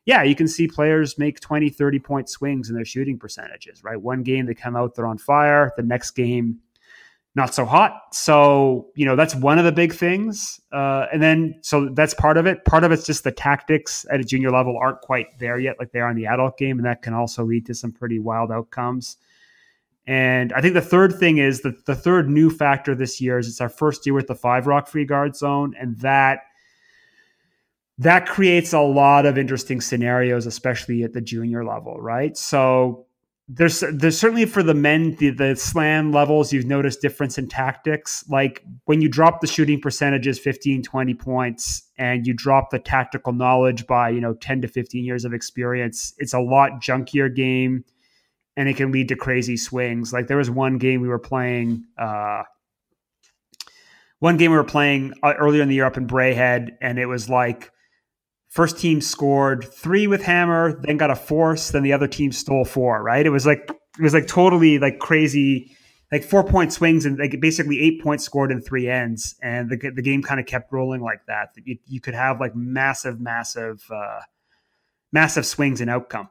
[0.05, 3.99] yeah, you can see players make 20, 30 point swings in their shooting percentages, right?
[3.99, 5.71] One game they come out, they're on fire.
[5.75, 6.59] The next game,
[7.33, 7.93] not so hot.
[8.11, 10.59] So, you know, that's one of the big things.
[10.71, 12.65] Uh, and then, so that's part of it.
[12.65, 15.91] Part of it's just the tactics at a junior level aren't quite there yet, like
[15.91, 16.77] they are in the adult game.
[16.77, 19.15] And that can also lead to some pretty wild outcomes.
[20.05, 23.47] And I think the third thing is that the third new factor this year is
[23.47, 25.73] it's our first year with the five rock free guard zone.
[25.79, 26.39] And that,
[27.97, 32.35] that creates a lot of interesting scenarios, especially at the junior level, right?
[32.35, 33.05] So
[33.53, 38.23] there's there's certainly for the men the, the slam levels you've noticed difference in tactics.
[38.29, 43.33] Like when you drop the shooting percentages 15 20 points and you drop the tactical
[43.33, 47.83] knowledge by you know 10 to 15 years of experience it's a lot junkier game
[48.55, 50.13] and it can lead to crazy swings.
[50.13, 52.43] Like there was one game we were playing uh
[54.19, 57.07] one game we were playing uh, earlier in the year up in Braehead and it
[57.07, 57.71] was like
[58.51, 62.65] first team scored three with hammer, then got a force, then the other team stole
[62.65, 63.01] four.
[63.01, 63.25] Right?
[63.25, 65.75] It was like it was like totally like crazy,
[66.11, 69.77] like four point swings and like basically eight points scored in three ends, and the
[69.95, 71.49] the game kind of kept rolling like that.
[71.63, 74.19] You, you could have like massive, massive, uh,
[75.11, 76.29] massive swings in outcome.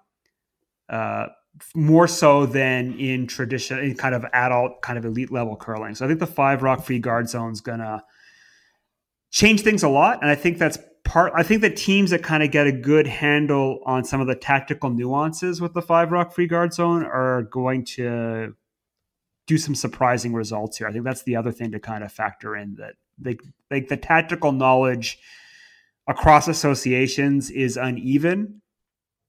[0.89, 1.29] Uh,
[1.75, 5.95] more so than in tradition, in kind of adult, kind of elite level curling.
[5.95, 8.03] So I think the five rock free guard zone is gonna
[9.31, 10.79] change things a lot, and I think that's
[11.11, 14.29] part I think that teams that kind of get a good handle on some of
[14.29, 18.55] the tactical nuances with the five rock free guard zone are going to
[19.49, 20.87] do some surprising results here.
[20.87, 23.39] I think that's the other thing to kind of factor in that they
[23.73, 25.19] like the tactical knowledge
[26.07, 28.63] across associations is uneven.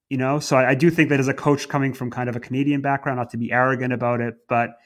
[0.09, 2.36] You know, so I, I do think that as a coach coming from kind of
[2.36, 4.77] a Canadian background, not to be arrogant about it, but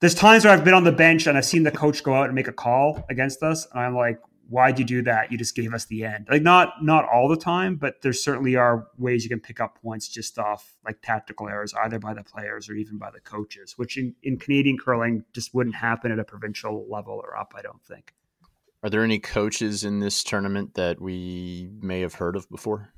[0.00, 2.26] there's times where I've been on the bench and I've seen the coach go out
[2.26, 4.18] and make a call against us, and I'm like,
[4.52, 5.32] why'd you do that?
[5.32, 6.28] You just gave us the end.
[6.30, 9.80] Like not not all the time, but there certainly are ways you can pick up
[9.82, 13.78] points just off like tactical errors, either by the players or even by the coaches,
[13.78, 17.62] which in, in Canadian curling just wouldn't happen at a provincial level or up, I
[17.62, 18.12] don't think.
[18.82, 22.92] Are there any coaches in this tournament that we may have heard of before?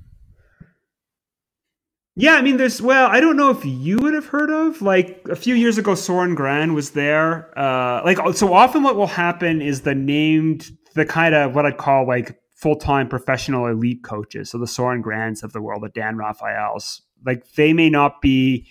[2.17, 5.25] Yeah, I mean, there's well, I don't know if you would have heard of like
[5.29, 5.95] a few years ago.
[5.95, 7.57] Soren Gran was there.
[7.57, 11.77] Uh, like so often, what will happen is the named the kind of what I'd
[11.77, 14.49] call like full time professional elite coaches.
[14.49, 18.67] So the Soren Grans of the world, the Dan Rafaels, like they may not be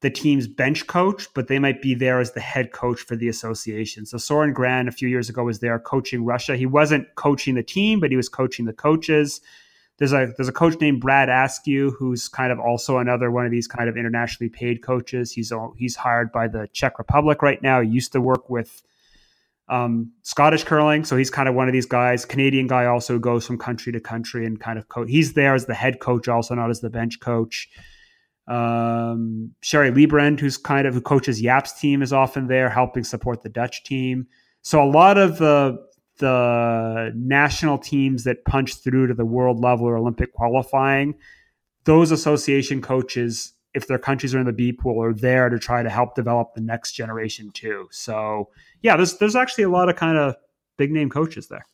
[0.00, 3.28] the team's bench coach, but they might be there as the head coach for the
[3.28, 4.06] association.
[4.06, 6.56] So Soren Gran a few years ago was there coaching Russia.
[6.56, 9.42] He wasn't coaching the team, but he was coaching the coaches.
[9.98, 13.52] There's a there's a coach named Brad Askew who's kind of also another one of
[13.52, 15.30] these kind of internationally paid coaches.
[15.30, 17.82] He's he's hired by the Czech Republic right now.
[17.82, 18.82] He used to work with
[19.70, 21.04] um, Scottish curling.
[21.04, 22.24] So he's kind of one of these guys.
[22.24, 25.08] Canadian guy also goes from country to country and kind of coach.
[25.08, 27.68] He's there as the head coach, also not as the bench coach.
[28.48, 33.42] Um, Shari Leibbrandt, who's kind of who coaches Jaap's team, is often there helping support
[33.42, 34.26] the Dutch team.
[34.62, 35.78] So a lot of the
[36.18, 41.14] the national teams that punch through to the world level or Olympic qualifying,
[41.84, 45.82] those association coaches, if their countries are in the B pool, are there to try
[45.82, 47.88] to help develop the next generation too.
[47.90, 48.48] So
[48.82, 50.36] yeah, there's there's actually a lot of kind of
[50.76, 51.66] big name coaches there.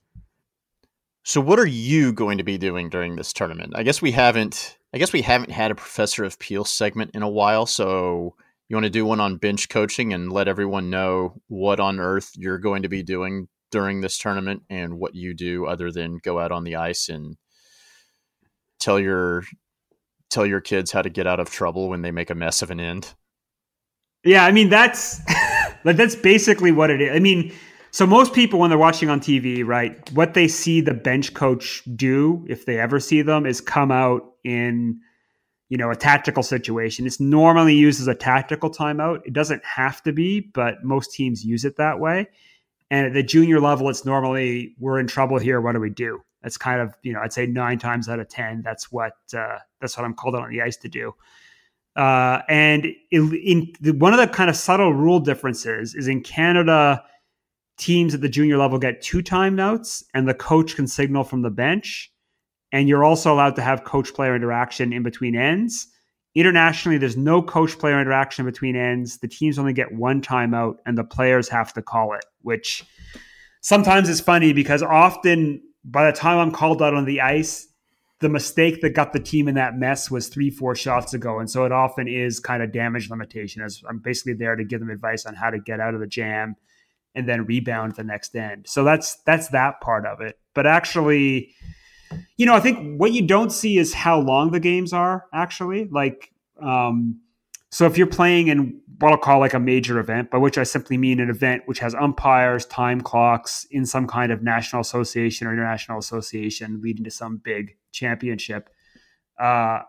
[1.22, 3.72] So what are you going to be doing during this tournament?
[3.74, 7.22] I guess we haven't I guess we haven't had a professor of Peel segment in
[7.22, 8.34] a while, so
[8.68, 12.32] you want to do one on bench coaching and let everyone know what on earth
[12.36, 16.38] you're going to be doing during this tournament and what you do other than go
[16.38, 17.36] out on the ice and
[18.78, 19.44] tell your
[20.30, 22.70] tell your kids how to get out of trouble when they make a mess of
[22.70, 23.14] an end.
[24.24, 25.20] Yeah, I mean that's
[25.84, 27.14] like that's basically what it is.
[27.14, 27.52] I mean,
[27.92, 31.82] so most people when they're watching on TV, right, what they see the bench coach
[31.94, 35.00] do, if they ever see them, is come out in
[35.68, 37.06] you know a tactical situation.
[37.06, 39.20] It's normally used as a tactical timeout.
[39.24, 42.28] It doesn't have to be, but most teams use it that way.
[42.90, 45.60] And at the junior level, it's normally we're in trouble here.
[45.60, 46.20] What do we do?
[46.46, 49.58] That's kind of you know I'd say nine times out of ten that's what uh,
[49.80, 51.12] that's what I'm called on the ice to do.
[51.96, 56.20] Uh, and in, in the, one of the kind of subtle rule differences is in
[56.22, 57.02] Canada,
[57.78, 61.50] teams at the junior level get two timeouts, and the coach can signal from the
[61.50, 62.12] bench.
[62.70, 65.88] And you're also allowed to have coach player interaction in between ends.
[66.36, 69.18] Internationally, there's no coach player interaction between ends.
[69.18, 72.84] The teams only get one timeout, and the players have to call it, which
[73.62, 77.68] sometimes is funny because often by the time I'm called out on the ice,
[78.20, 81.38] the mistake that got the team in that mess was three, four shots ago.
[81.38, 84.80] And so it often is kind of damage limitation as I'm basically there to give
[84.80, 86.56] them advice on how to get out of the jam
[87.14, 88.66] and then rebound the next end.
[88.68, 90.38] So that's that's that part of it.
[90.54, 91.54] But actually
[92.36, 95.88] you know, I think what you don't see is how long the games are actually.
[95.90, 97.20] Like, um,
[97.76, 100.62] so if you're playing in what I'll call like a major event, by which I
[100.62, 105.46] simply mean an event which has umpires, time clocks in some kind of national association
[105.46, 108.70] or international association leading to some big championship.
[109.38, 109.80] Uh,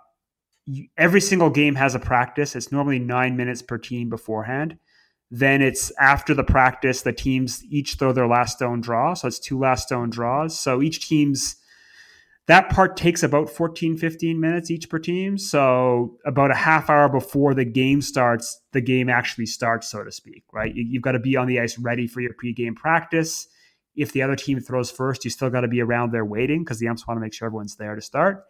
[0.65, 2.57] you, every single game has a practice.
[2.57, 4.77] It's normally nine minutes per team beforehand.
[5.31, 9.13] Then it's after the practice, the teams each throw their last stone draw.
[9.13, 10.59] So it's two last stone draws.
[10.59, 11.55] So each team's
[12.47, 15.37] that part takes about 14 15 minutes each per team.
[15.37, 20.11] So about a half hour before the game starts the game actually starts so to
[20.11, 20.73] speak right?
[20.73, 23.47] You, have got to be on the ice ready for your pregame practice.
[23.95, 26.79] If the other team throws first you still got to be around there waiting because
[26.79, 28.45] the umps want to make sure everyone's there to start.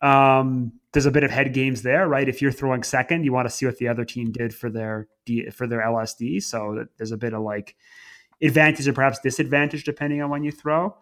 [0.00, 2.28] Um, there's a bit of head games there right?
[2.28, 5.08] If you're throwing second you want to see what the other team did for their
[5.52, 7.76] for their lsd so there's a bit of like
[8.40, 10.96] advantage or perhaps disadvantage depending on when you throw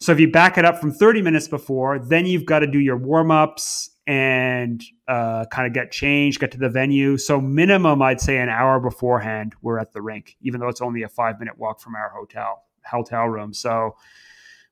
[0.00, 2.78] so if you back it up from 30 minutes before, then you've got to do
[2.78, 7.16] your warm ups and uh, kind of get changed, get to the venue.
[7.16, 11.02] So minimum, I'd say an hour beforehand, we're at the rink, even though it's only
[11.02, 13.54] a five minute walk from our hotel hotel room.
[13.54, 13.96] So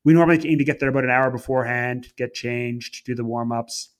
[0.05, 3.53] we normally aim to get there about an hour beforehand, get changed, do the warm
[3.53, 3.91] ups.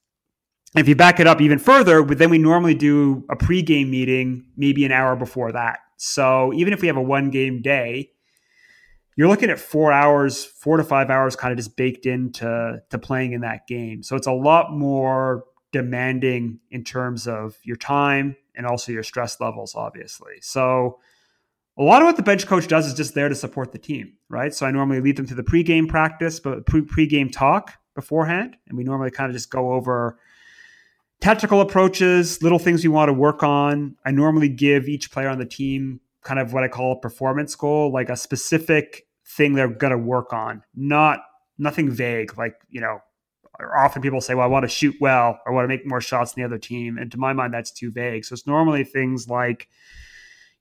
[0.77, 4.85] If you back it up even further, then we normally do a pregame meeting maybe
[4.85, 5.81] an hour before that.
[5.97, 8.12] So even if we have a one game day,
[9.17, 12.99] you're looking at four hours, four to five hours, kind of just baked into to
[12.99, 14.03] playing in that game.
[14.03, 19.41] So it's a lot more demanding in terms of your time and also your stress
[19.41, 20.35] levels, obviously.
[20.41, 20.99] So
[21.79, 24.15] a lot of what the bench coach does is just there to support the team,
[24.29, 24.55] right?
[24.55, 28.77] So I normally lead them to the pregame practice, but pre pregame talk beforehand, and
[28.77, 30.19] we normally kind of just go over
[31.21, 33.97] tactical approaches, little things we want to work on.
[34.05, 37.55] I normally give each player on the team kind of what I call a performance
[37.55, 41.21] goal, like a specific thing they're going to work on, not
[41.59, 42.37] nothing vague.
[42.39, 43.01] Like, you know,
[43.77, 46.01] often people say, well, I want to shoot well or I want to make more
[46.01, 46.99] shots than the other team.
[46.99, 48.25] And to my mind, that's too vague.
[48.25, 49.69] So it's normally things like,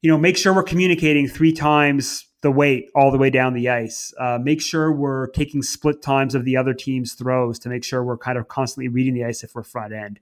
[0.02, 3.70] you know, make sure we're communicating three times the weight all the way down the
[3.70, 4.14] ice.
[4.20, 8.04] Uh, make sure we're taking split times of the other team's throws to make sure
[8.04, 10.20] we're kind of constantly reading the ice if we're front end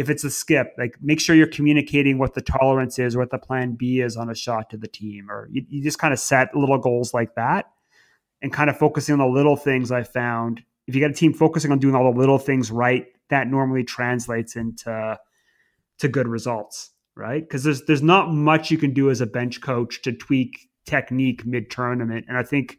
[0.00, 3.30] if it's a skip, like make sure you're communicating what the tolerance is or what
[3.30, 6.14] the plan B is on a shot to the team, or you, you just kind
[6.14, 7.70] of set little goals like that
[8.40, 10.62] and kind of focusing on the little things I found.
[10.86, 13.84] If you got a team focusing on doing all the little things right, that normally
[13.84, 15.18] translates into
[15.98, 17.42] to good results, right?
[17.42, 21.44] Because there's there's not much you can do as a bench coach to tweak technique
[21.44, 22.78] mid tournament, and I think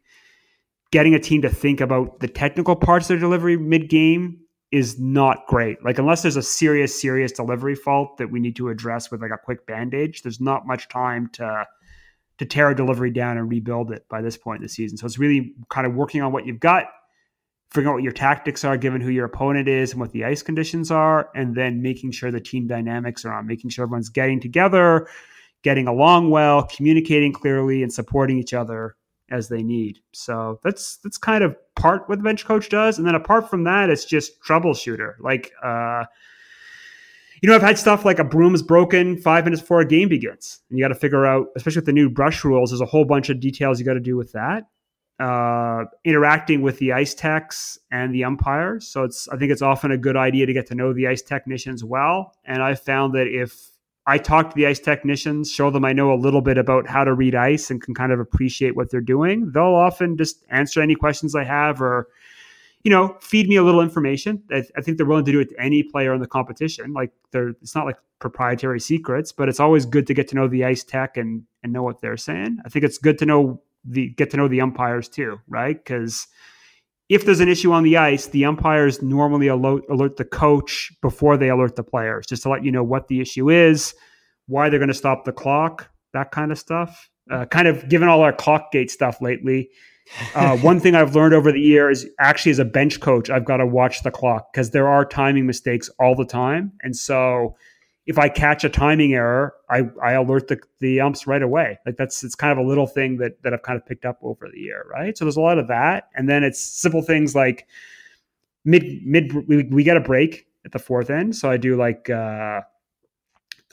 [0.92, 4.40] getting a team to think about the technical parts of their delivery mid game
[4.72, 5.84] is not great.
[5.84, 9.32] Like unless there's a serious, serious delivery fault that we need to address with like
[9.32, 11.66] a quick bandage, there's not much time to
[12.38, 14.98] to tear a delivery down and rebuild it by this point in the season.
[14.98, 16.86] So it's really kind of working on what you've got,
[17.70, 20.42] figuring out what your tactics are given who your opponent is and what the ice
[20.42, 24.40] conditions are, and then making sure the team dynamics are on, making sure everyone's getting
[24.40, 25.08] together,
[25.62, 28.96] getting along well, communicating clearly, and supporting each other
[29.32, 30.00] as they need.
[30.12, 33.64] So that's that's kind of part what the bench coach does, and then apart from
[33.64, 35.14] that, it's just troubleshooter.
[35.20, 36.04] Like, uh,
[37.42, 40.10] you know, I've had stuff like a broom is broken five minutes before a game
[40.10, 42.86] begins, and you got to figure out, especially with the new brush rules, there's a
[42.86, 44.66] whole bunch of details you got to do with that.
[45.20, 49.92] Uh, interacting with the ice techs and the umpires, so it's I think it's often
[49.92, 52.34] a good idea to get to know the ice technicians well.
[52.44, 53.71] And I found that if
[54.08, 57.04] I talk to the ice technicians, show them I know a little bit about how
[57.04, 59.52] to read ice and can kind of appreciate what they're doing.
[59.52, 62.08] They'll often just answer any questions I have or,
[62.84, 64.42] you know, feed me a little information.
[64.52, 66.94] I, I think they're willing to do it to any player in the competition.
[66.94, 70.48] Like they're, it's not like proprietary secrets, but it's always good to get to know
[70.48, 72.60] the ice tech and and know what they're saying.
[72.66, 75.78] I think it's good to know the get to know the umpires too, right?
[75.78, 76.28] Because
[77.12, 81.36] if there's an issue on the ice, the umpires normally alert, alert the coach before
[81.36, 83.94] they alert the players, just to let you know what the issue is,
[84.48, 87.10] why they're going to stop the clock, that kind of stuff.
[87.30, 89.70] Uh, kind of given all our clock gate stuff lately.
[90.36, 93.58] Uh, one thing I've learned over the years, actually as a bench coach, I've got
[93.58, 96.72] to watch the clock because there are timing mistakes all the time.
[96.82, 97.58] And so
[98.06, 101.78] if I catch a timing error, I, I alert the, the umps right away.
[101.86, 104.18] Like that's it's kind of a little thing that that I've kind of picked up
[104.22, 105.18] over the year, right?
[105.18, 107.68] So there's a lot of that, and then it's simple things like
[108.66, 112.10] mid mid we, we get a break at the fourth end, so I do like
[112.10, 112.62] uh,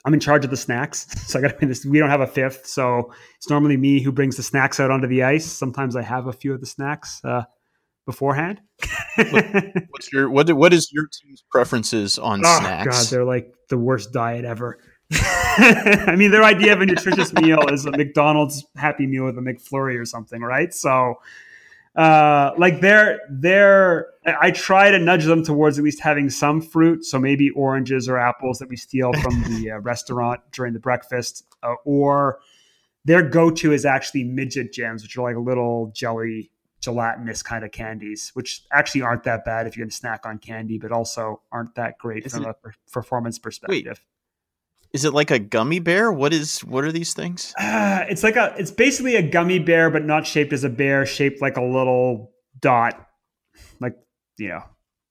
[0.05, 1.85] I'm in charge of the snacks, so I got to this.
[1.85, 5.07] We don't have a fifth, so it's normally me who brings the snacks out onto
[5.07, 5.45] the ice.
[5.45, 7.19] Sometimes I have a few of the snacks.
[7.23, 7.43] Uh,
[8.09, 8.59] beforehand.
[9.17, 10.51] What's your what?
[10.51, 12.87] What is your team's preferences on oh, snacks?
[12.87, 14.79] God, they're like the worst diet ever.
[15.13, 19.41] I mean, their idea of a nutritious meal is a McDonald's Happy Meal with a
[19.41, 20.73] McFlurry or something, right?
[20.73, 21.19] So,
[21.95, 24.07] uh, like they're they're.
[24.25, 27.05] I try to nudge them towards at least having some fruit.
[27.05, 31.45] So maybe oranges or apples that we steal from the uh, restaurant during the breakfast,
[31.61, 32.39] uh, or
[33.05, 36.49] their go-to is actually midget gems, which are like little jelly
[36.81, 40.37] gelatinous kind of candies, which actually aren't that bad if you're going to snack on
[40.37, 43.85] candy, but also aren't that great Is from it- a per- performance perspective.
[43.85, 43.99] Wait,
[44.93, 46.11] Is it like a gummy bear?
[46.11, 47.53] What is what are these things?
[47.59, 51.05] Uh, it's like a it's basically a gummy bear, but not shaped as a bear,
[51.05, 53.07] shaped like a little dot,
[53.79, 53.95] like
[54.37, 54.63] you know,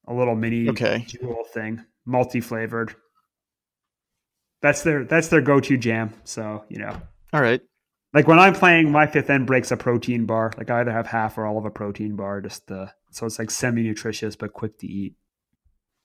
[0.07, 1.05] a little mini Okay.
[1.07, 2.95] jewel thing, multi flavored.
[4.63, 6.13] That's their that's their go to jam.
[6.25, 7.01] So you know,
[7.33, 7.61] All right.
[8.15, 10.53] Like when I'm playing, my fifth end breaks a protein bar.
[10.57, 13.39] Like I either have half or all of a protein bar, just uh, so it's
[13.39, 15.15] like semi nutritious but quick to eat.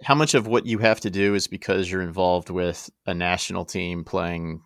[0.03, 3.63] How much of what you have to do is because you're involved with a national
[3.63, 4.61] team playing,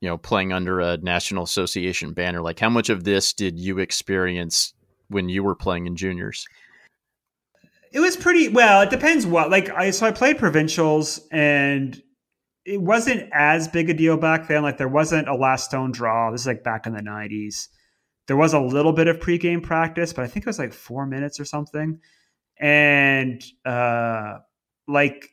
[0.00, 2.42] you know, playing under a national association banner?
[2.42, 4.74] Like, how much of this did you experience
[5.08, 6.46] when you were playing in juniors?
[7.92, 8.82] It was pretty well.
[8.82, 9.50] It depends what.
[9.50, 12.00] Like I so I played provincials and
[12.70, 14.62] it wasn't as big a deal back then.
[14.62, 16.30] Like there wasn't a last stone draw.
[16.30, 17.68] This is like back in the nineties.
[18.28, 21.04] There was a little bit of pregame practice, but I think it was like four
[21.04, 21.98] minutes or something.
[22.60, 24.38] And uh
[24.86, 25.30] like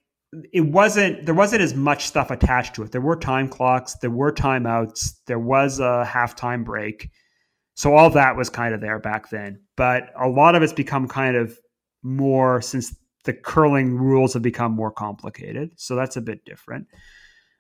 [0.51, 2.91] it wasn't there wasn't as much stuff attached to it.
[2.91, 7.11] There were time clocks, there were timeouts, there was a halftime break.
[7.75, 9.61] So all that was kind of there back then.
[9.75, 11.55] But a lot of it's become kind of
[12.01, 12.95] more since
[13.25, 15.73] the curling rules have become more complicated.
[15.75, 16.87] So that's a bit different.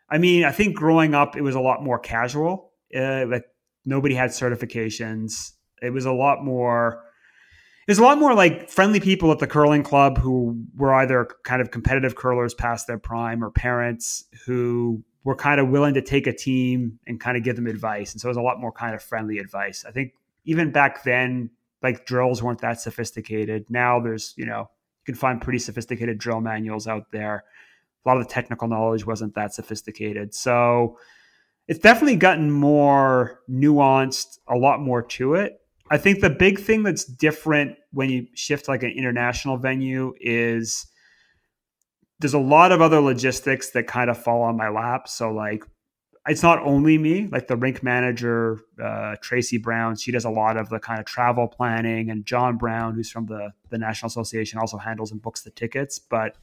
[0.09, 2.71] I mean, I think growing up, it was a lot more casual.
[2.95, 3.45] Uh, like
[3.85, 5.51] nobody had certifications.
[5.81, 7.03] It was a lot more.
[7.85, 11.61] There's a lot more like friendly people at the curling club who were either kind
[11.61, 16.27] of competitive curlers past their prime or parents who were kind of willing to take
[16.27, 18.13] a team and kind of give them advice.
[18.13, 19.85] And so it was a lot more kind of friendly advice.
[19.87, 20.13] I think
[20.45, 21.49] even back then,
[21.83, 23.69] like drills weren't that sophisticated.
[23.69, 27.43] Now there's, you know, you can find pretty sophisticated drill manuals out there.
[28.07, 30.33] A lot of the technical knowledge wasn't that sophisticated.
[30.33, 30.97] So
[31.67, 35.59] it's definitely gotten more nuanced, a lot more to it.
[35.91, 40.87] I think the big thing that's different when you shift like an international venue is
[42.19, 45.09] there's a lot of other logistics that kind of fall on my lap.
[45.09, 45.65] So like
[46.27, 50.57] it's not only me, like the rink manager, uh, Tracy Brown, she does a lot
[50.57, 54.59] of the kind of travel planning, and John Brown, who's from the, the National Association,
[54.59, 55.99] also handles and books the tickets.
[55.99, 56.37] But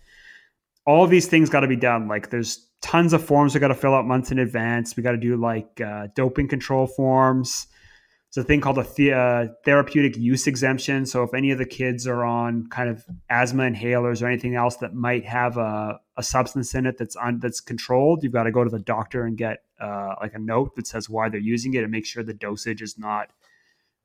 [0.86, 2.08] all these things got to be done.
[2.08, 4.96] Like there's tons of forms we got to fill out months in advance.
[4.96, 7.66] We got to do like uh, doping control forms.
[8.28, 11.06] It's a thing called a the, uh, therapeutic use exemption.
[11.06, 14.76] So if any of the kids are on kind of asthma inhalers or anything else
[14.78, 18.50] that might have a, a substance in it that's on that's controlled, you've got to
[18.50, 21.74] go to the doctor and get uh, like a note that says why they're using
[21.74, 23.30] it and make sure the dosage is not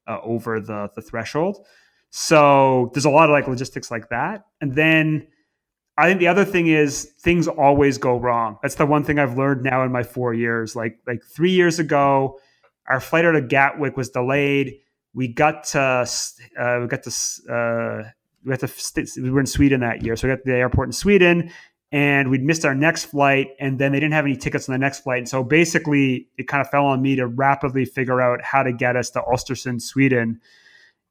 [0.07, 1.65] uh, over the the threshold.
[2.11, 5.27] So there's a lot of like logistics like that, and then
[5.99, 8.57] I think the other thing is things always go wrong.
[8.61, 10.73] That's the one thing I've learned now in my four years.
[10.73, 12.39] Like like three years ago,
[12.87, 14.75] our flight out of Gatwick was delayed.
[15.13, 18.09] We got to uh, we got to uh,
[18.45, 20.55] we got to st- we were in Sweden that year, so we got to the
[20.55, 21.51] airport in Sweden,
[21.91, 24.79] and we'd missed our next flight, and then they didn't have any tickets on the
[24.79, 25.17] next flight.
[25.17, 28.71] And so basically, it kind of fell on me to rapidly figure out how to
[28.71, 30.39] get us to Östersund, Sweden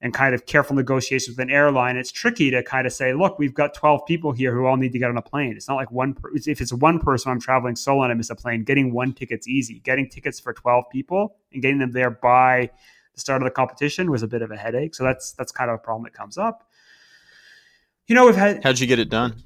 [0.01, 3.39] and kind of careful negotiations with an airline, it's tricky to kind of say, look,
[3.39, 5.55] we've got 12 people here who all need to get on a plane.
[5.57, 8.31] It's not like one, per- if it's one person I'm traveling solo and I miss
[8.31, 9.81] a plane, getting one ticket's easy.
[9.81, 12.71] Getting tickets for 12 people and getting them there by
[13.15, 14.95] the start of the competition was a bit of a headache.
[14.95, 16.69] So that's, that's kind of a problem that comes up.
[18.07, 19.43] You know, we've had How'd you get it done?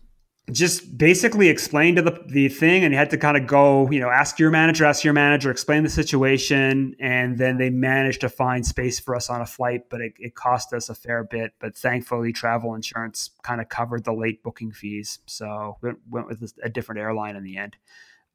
[0.50, 4.00] Just basically explain to the, the thing and you had to kind of go you
[4.00, 8.28] know ask your manager ask your manager explain the situation and then they managed to
[8.28, 11.52] find space for us on a flight but it, it cost us a fair bit
[11.60, 16.52] but thankfully travel insurance kind of covered the late booking fees so we went with
[16.64, 17.76] a different airline in the end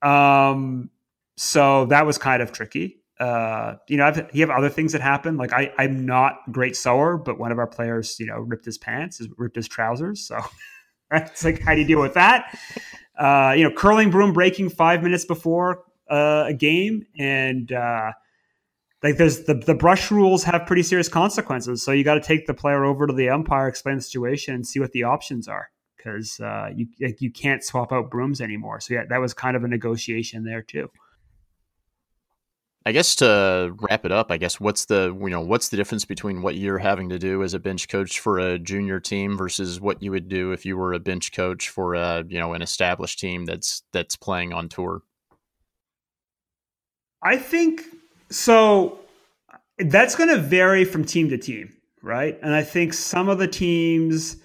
[0.02, 0.90] um,
[1.36, 5.02] so that was kind of tricky uh, you know, I've, you have other things that
[5.02, 5.38] happen.
[5.38, 8.78] Like I, I'm not great sewer, but one of our players, you know, ripped his
[8.78, 10.22] pants, ripped his trousers.
[10.22, 10.40] So
[11.12, 12.58] it's like, how do you deal with that?
[13.18, 18.12] Uh, you know, curling broom breaking five minutes before uh, a game, and uh,
[19.02, 21.84] like there's the the brush rules have pretty serious consequences.
[21.84, 24.68] So you got to take the player over to the umpire, explain the situation, and
[24.68, 28.80] see what the options are because uh, you like, you can't swap out brooms anymore.
[28.80, 30.90] So yeah, that was kind of a negotiation there too.
[32.88, 36.06] I guess to wrap it up, I guess what's the you know what's the difference
[36.06, 39.82] between what you're having to do as a bench coach for a junior team versus
[39.82, 42.62] what you would do if you were a bench coach for a you know an
[42.62, 45.02] established team that's that's playing on tour?
[47.22, 47.82] I think
[48.30, 49.00] so.
[49.78, 51.74] That's going to vary from team to team.
[52.02, 52.40] right?
[52.42, 54.38] And I think some of the teams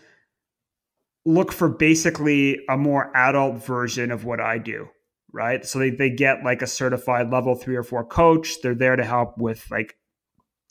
[1.24, 4.89] look for basically a more adult version of what I do,
[5.33, 5.65] right?
[5.65, 8.61] So they, they get like a certified level three or four coach.
[8.63, 9.97] They're there to help with like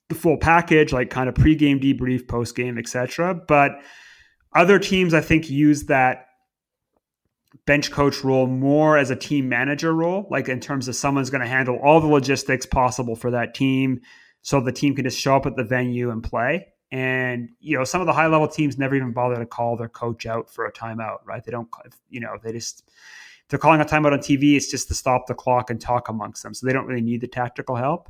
[0.10, 3.34] the full package, like kind of pregame debrief, postgame, etc.
[3.34, 3.72] But
[4.54, 6.28] other teams, I think, use that
[7.66, 11.42] bench coach role more as a team manager role, like in terms of someone's going
[11.42, 14.02] to handle all the logistics possible for that team,
[14.42, 16.68] so the team can just show up at the venue and play.
[16.92, 19.90] And you know, some of the high level teams never even bother to call their
[19.90, 21.44] coach out for a timeout, right?
[21.44, 21.70] They don't,
[22.10, 22.90] you know, they just
[23.52, 24.56] they're calling a timeout on TV.
[24.56, 27.20] It's just to stop the clock and talk amongst them, so they don't really need
[27.20, 28.10] the tactical help.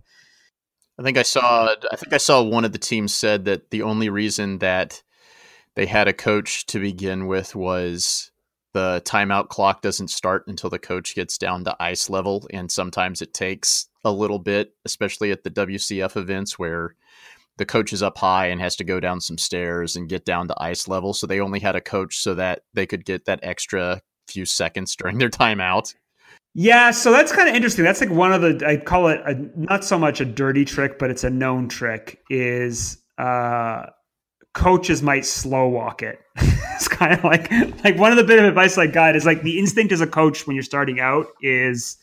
[1.00, 1.74] I think I saw.
[1.92, 5.02] I think I saw one of the teams said that the only reason that
[5.74, 8.30] they had a coach to begin with was
[8.74, 13.24] the timeout clock doesn't start until the coach gets down to ice level, and sometimes
[13.24, 16.96] it takes a little bit, especially at the WCF events where
[17.58, 20.48] the coach is up high and has to go down some stairs and get down
[20.48, 21.16] to ice level.
[21.16, 24.96] So they only had a coach so that they could get that extra few seconds
[24.96, 25.94] during their timeout.
[26.54, 27.86] Yeah, so that's kind of interesting.
[27.86, 31.00] That's like one of the I call it a, not so much a dirty trick,
[31.00, 32.22] but it's a known trick.
[32.30, 33.86] Is uh,
[34.54, 36.20] coaches might slow walk it.
[36.36, 37.50] it's kind of like
[37.84, 40.08] like one of the bit of advice I got is like the instinct as a
[40.08, 41.98] coach when you're starting out is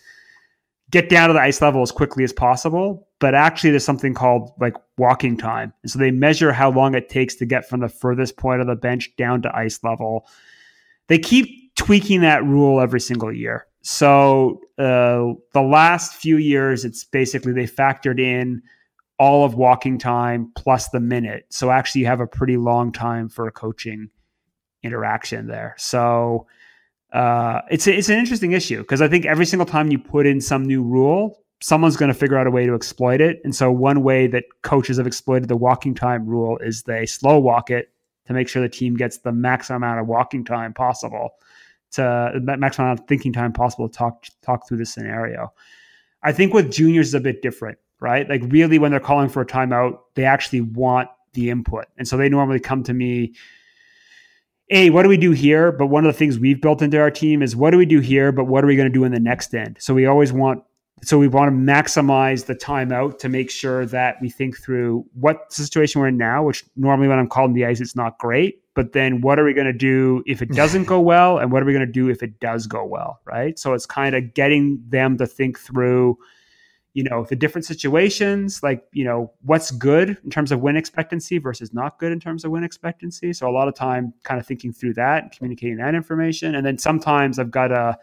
[0.91, 3.07] get down to the ice level as quickly as possible.
[3.21, 7.11] But actually, there's something called like walking time, and so they measure how long it
[7.11, 10.27] takes to get from the furthest point of the bench down to ice level.
[11.09, 13.67] They keep tweaking that rule every single year.
[13.83, 18.61] So uh, the last few years, it's basically they factored in
[19.19, 21.47] all of walking time plus the minute.
[21.51, 24.11] So actually, you have a pretty long time for a coaching
[24.83, 25.75] interaction there.
[25.79, 26.47] So
[27.13, 30.27] uh, it's a, it's an interesting issue because I think every single time you put
[30.27, 33.41] in some new rule, someone's going to figure out a way to exploit it.
[33.45, 37.39] And so one way that coaches have exploited the walking time rule is they slow
[37.39, 37.93] walk it
[38.27, 41.31] to make sure the team gets the maximum amount of walking time possible
[41.93, 45.53] to maximum amount of thinking time possible to talk talk through the scenario.
[46.23, 48.29] I think with juniors is a bit different right?
[48.29, 51.87] Like really when they're calling for a timeout, they actually want the input.
[51.97, 53.35] And so they normally come to me,
[54.69, 55.73] hey, what do we do here?
[55.73, 58.01] But one of the things we've built into our team is what do we do
[58.01, 59.77] here, but what are we going to do in the next end?
[59.81, 60.63] So we always want
[61.01, 65.53] so we want to maximize the timeout to make sure that we think through what
[65.53, 68.61] situation we're in now, which normally when I'm called the ice, it's not great.
[68.79, 71.39] But then what are we going to do if it doesn't go well?
[71.39, 73.19] And what are we going to do if it does go well?
[73.25, 73.59] Right.
[73.59, 76.17] So it's kind of getting them to think through
[76.95, 81.39] you know the different situations like you know what's good in terms of win expectancy
[81.39, 84.47] versus not good in terms of win expectancy so a lot of time kind of
[84.47, 87.97] thinking through that and communicating that information and then sometimes i've got to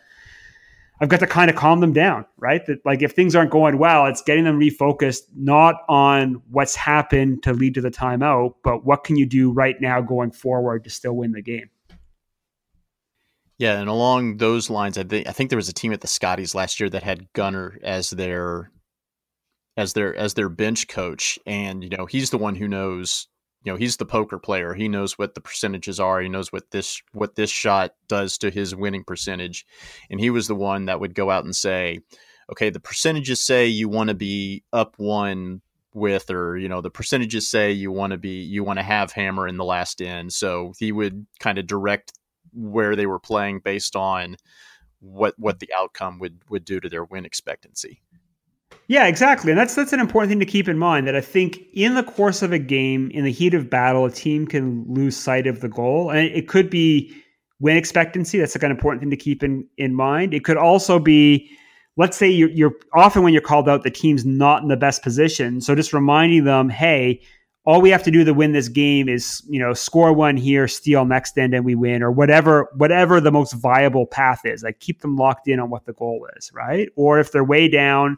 [1.02, 2.66] i've got to kind of calm them down right?
[2.68, 7.44] That like if things aren't going well it's getting them refocused not on what's happened
[7.44, 10.90] to lead to the timeout but what can you do right now going forward to
[10.90, 11.70] still win the game?
[13.58, 16.08] Yeah, and along those lines, I think I think there was a team at the
[16.08, 18.70] Scotties last year that had Gunner as their
[19.78, 23.28] as their as their bench coach and you know he's the one who knows
[23.66, 24.74] you know he's the poker player.
[24.74, 26.22] He knows what the percentages are.
[26.22, 29.66] He knows what this what this shot does to his winning percentage.
[30.10, 32.00] And he was the one that would go out and say
[32.52, 35.62] okay the percentages say you want to be up one
[35.94, 39.12] with or you know the percentages say you want to be you want to have
[39.12, 42.12] hammer in the last end so he would kind of direct
[42.54, 44.36] where they were playing based on
[45.00, 48.02] what what the outcome would would do to their win expectancy
[48.88, 49.52] yeah, exactly.
[49.52, 52.04] And that's that's an important thing to keep in mind that I think in the
[52.04, 55.62] course of a game, in the heat of battle, a team can lose sight of
[55.62, 56.12] the goal.
[56.12, 57.12] And it could be
[57.60, 58.38] win expectancy.
[58.38, 60.34] That's like an important thing to keep in, in mind.
[60.34, 61.50] It could also be,
[61.98, 65.02] let's say you're, you're often when you're called out, the team's not in the best
[65.02, 65.62] position.
[65.62, 67.22] So just reminding them, hey,
[67.66, 70.68] all we have to do to win this game is, you know, score one here,
[70.68, 74.62] steal next end, and we win, or whatever, whatever the most viable path is.
[74.62, 76.90] Like keep them locked in on what the goal is, right?
[76.96, 78.18] Or if they're way down,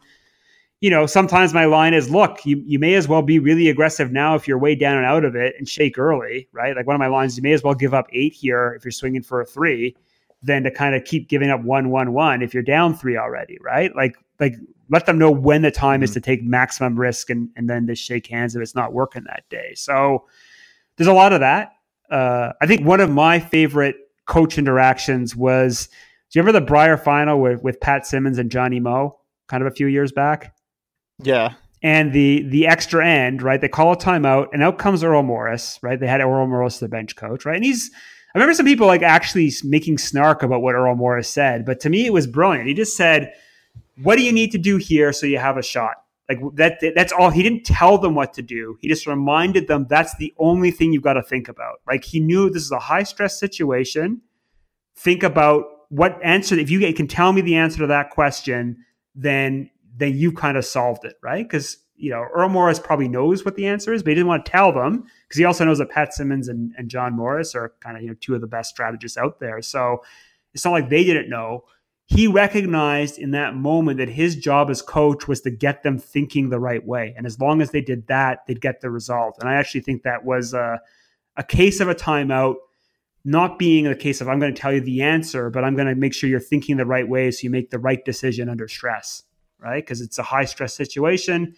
[0.79, 4.11] you know, sometimes my line is, look, you, you may as well be really aggressive
[4.11, 6.75] now if you're way down and out of it and shake early, right?
[6.75, 8.91] Like one of my lines, you may as well give up eight here if you're
[8.91, 9.95] swinging for a three
[10.43, 13.57] than to kind of keep giving up one, one, one if you're down three already,
[13.59, 13.95] right?
[13.95, 14.55] Like, like
[14.89, 16.03] let them know when the time mm-hmm.
[16.03, 19.23] is to take maximum risk and, and then to shake hands if it's not working
[19.23, 19.73] that day.
[19.73, 20.25] So
[20.95, 21.71] there's a lot of that.
[22.11, 23.95] Uh, I think one of my favorite
[24.27, 25.87] coach interactions was,
[26.29, 29.17] do you remember the Brier final with, with Pat Simmons and Johnny Mo
[29.47, 30.53] kind of a few years back?
[31.19, 31.53] Yeah.
[31.83, 33.61] And the the extra end, right?
[33.61, 35.99] They call a timeout, and out comes Earl Morris, right?
[35.99, 37.55] They had Earl Morris, the bench coach, right?
[37.55, 37.91] And he's
[38.33, 41.89] I remember some people like actually making snark about what Earl Morris said, but to
[41.89, 42.67] me it was brilliant.
[42.67, 43.31] He just said,
[44.01, 45.95] "What do you need to do here so you have a shot?"
[46.27, 48.77] Like that that's all he didn't tell them what to do.
[48.81, 51.79] He just reminded them that's the only thing you've got to think about.
[51.87, 54.21] Like he knew this is a high stress situation.
[54.95, 58.83] Think about what answer if you can tell me the answer to that question,
[59.15, 61.47] then then you kind of solved it, right?
[61.47, 64.45] Because you know Earl Morris probably knows what the answer is, but he didn't want
[64.45, 67.73] to tell them because he also knows that Pat Simmons and, and John Morris are
[67.79, 69.61] kind of you know two of the best strategists out there.
[69.61, 70.03] So
[70.53, 71.63] it's not like they didn't know
[72.07, 76.49] he recognized in that moment that his job as coach was to get them thinking
[76.49, 77.13] the right way.
[77.17, 79.37] And as long as they did that, they'd get the result.
[79.39, 80.79] And I actually think that was a,
[81.35, 82.55] a case of a timeout,
[83.25, 85.89] not being a case of I'm going to tell you the answer, but I'm going
[85.89, 88.69] to make sure you're thinking the right way so you make the right decision under
[88.69, 89.23] stress,
[89.59, 89.83] right?
[89.83, 91.55] Because it's a high stress situation.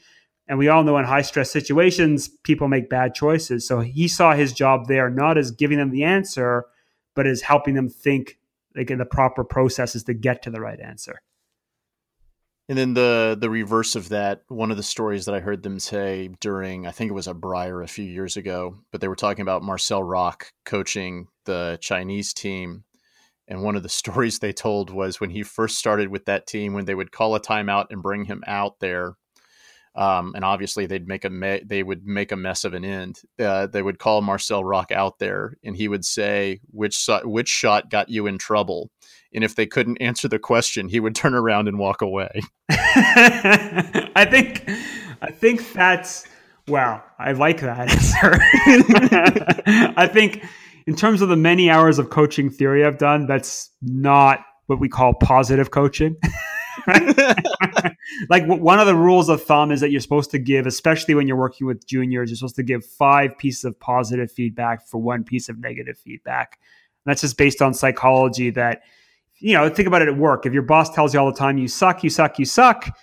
[0.47, 3.67] And we all know in high stress situations, people make bad choices.
[3.67, 6.65] So he saw his job there not as giving them the answer,
[7.15, 8.39] but as helping them think
[8.75, 11.21] like in the proper processes to get to the right answer.
[12.67, 15.79] And then the the reverse of that, one of the stories that I heard them
[15.79, 19.15] say during, I think it was a Brier a few years ago, but they were
[19.15, 22.83] talking about Marcel Rocque coaching the Chinese team.
[23.49, 26.73] And one of the stories they told was when he first started with that team,
[26.73, 29.15] when they would call a timeout and bring him out there
[29.95, 33.21] um, and obviously they'd make a me- they would make a mess of an end.
[33.39, 37.49] Uh, they would call Marcel Rocque out there, and he would say which so- which
[37.49, 38.91] shot got you in trouble.
[39.33, 42.41] And if they couldn't answer the question, he would turn around and walk away.
[42.69, 44.69] I think
[45.21, 46.25] I think that's
[46.67, 47.03] wow.
[47.17, 48.39] I like that answer.
[49.97, 50.45] I think
[50.89, 54.89] in terms of the many hours of coaching theory I've done, that's not what we
[54.89, 56.15] call positive coaching.
[58.27, 61.27] like one of the rules of thumb is that you're supposed to give, especially when
[61.27, 65.23] you're working with juniors, you're supposed to give five pieces of positive feedback for one
[65.23, 66.57] piece of negative feedback.
[67.05, 68.81] And that's just based on psychology that,
[69.37, 70.47] you know, think about it at work.
[70.47, 72.97] If your boss tells you all the time, you suck, you suck, you suck,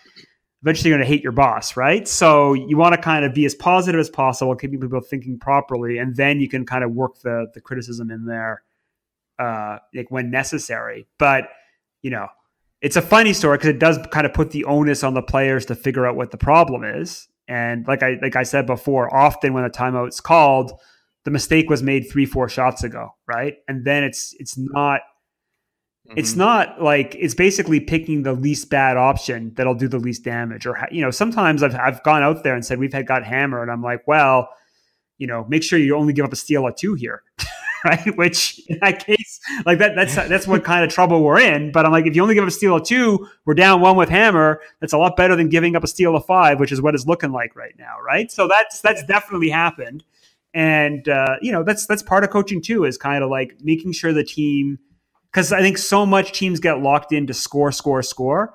[0.66, 2.08] eventually you're going to hate your boss, right?
[2.08, 5.98] So you want to kind of be as positive as possible, keeping people thinking properly,
[5.98, 8.64] and then you can kind of work the the criticism in there,
[9.38, 11.06] uh, like when necessary.
[11.18, 11.44] But
[12.02, 12.26] you know,
[12.82, 15.66] it's a funny story because it does kind of put the onus on the players
[15.66, 17.28] to figure out what the problem is.
[17.46, 20.72] And like I like I said before, often when a timeout's called,
[21.24, 23.54] the mistake was made three four shots ago, right?
[23.68, 25.02] And then it's it's not
[26.06, 26.18] mm-hmm.
[26.18, 30.66] it's not like it's basically picking the least bad option that'll do the least damage.
[30.66, 33.62] Or you know, sometimes I've I've gone out there and said we've had got hammer,
[33.62, 34.48] and I'm like, well,
[35.18, 37.22] you know, make sure you only give up a steal at two here.
[37.84, 38.16] right?
[38.16, 41.72] Which in that case, like that, that's that's what kind of trouble we're in.
[41.72, 43.96] But I'm like, if you only give up a steal of two, we're down one
[43.96, 44.60] with hammer.
[44.80, 47.06] That's a lot better than giving up a steal of five, which is what it's
[47.06, 48.30] looking like right now, right?
[48.30, 50.04] So that's that's definitely happened,
[50.54, 53.92] and uh, you know that's that's part of coaching too, is kind of like making
[53.92, 54.78] sure the team,
[55.30, 58.54] because I think so much teams get locked into score, score, score,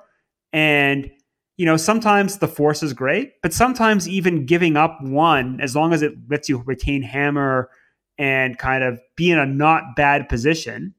[0.52, 1.10] and
[1.56, 5.92] you know, sometimes the force is great, but sometimes even giving up one, as long
[5.92, 7.70] as it lets you retain hammer
[8.18, 10.94] and kind of be in a not bad position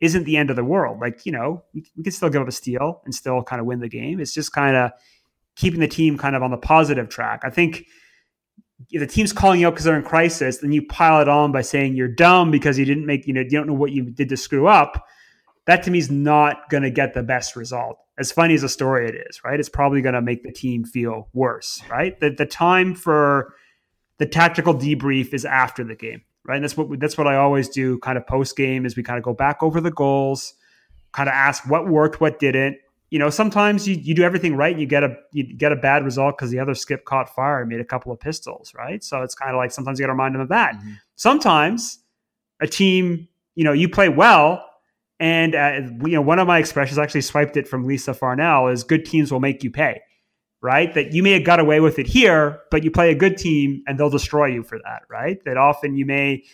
[0.00, 0.98] isn't the end of the world.
[1.00, 3.80] Like, you know, we, can still give up a steal and still kind of win
[3.80, 4.18] the game.
[4.20, 4.92] It's just kind of
[5.56, 7.42] keeping the team kind of on the positive track.
[7.44, 7.84] I think
[8.90, 11.62] the team's calling you out because they're in crisis, then you pile it on by
[11.62, 14.28] saying you're dumb because you didn't make, you know, you don't know what you did
[14.28, 15.06] to screw up.
[15.66, 17.98] That to me is not going to get the best result.
[18.18, 19.58] As funny as a story it is, right?
[19.58, 22.18] It's probably going to make the team feel worse, right?
[22.18, 23.54] The, the time for
[24.18, 26.56] the tactical debrief is after the game right?
[26.56, 29.18] And that's what that's what I always do, kind of post game, is we kind
[29.18, 30.54] of go back over the goals,
[31.12, 32.78] kind of ask what worked, what didn't.
[33.10, 35.76] You know, sometimes you, you do everything right and you get a you get a
[35.76, 39.02] bad result because the other skip caught fire and made a couple of pistols, right?
[39.02, 40.76] So it's kind of like sometimes you got to remind them of that.
[40.76, 40.92] Mm-hmm.
[41.16, 41.98] Sometimes
[42.60, 44.64] a team, you know, you play well,
[45.18, 48.84] and uh, you know, one of my expressions actually swiped it from Lisa Farnell is
[48.84, 50.00] "good teams will make you pay."
[50.62, 50.92] right?
[50.94, 53.82] That you may have got away with it here, but you play a good team
[53.86, 55.42] and they'll destroy you for that, right?
[55.44, 56.44] That often you may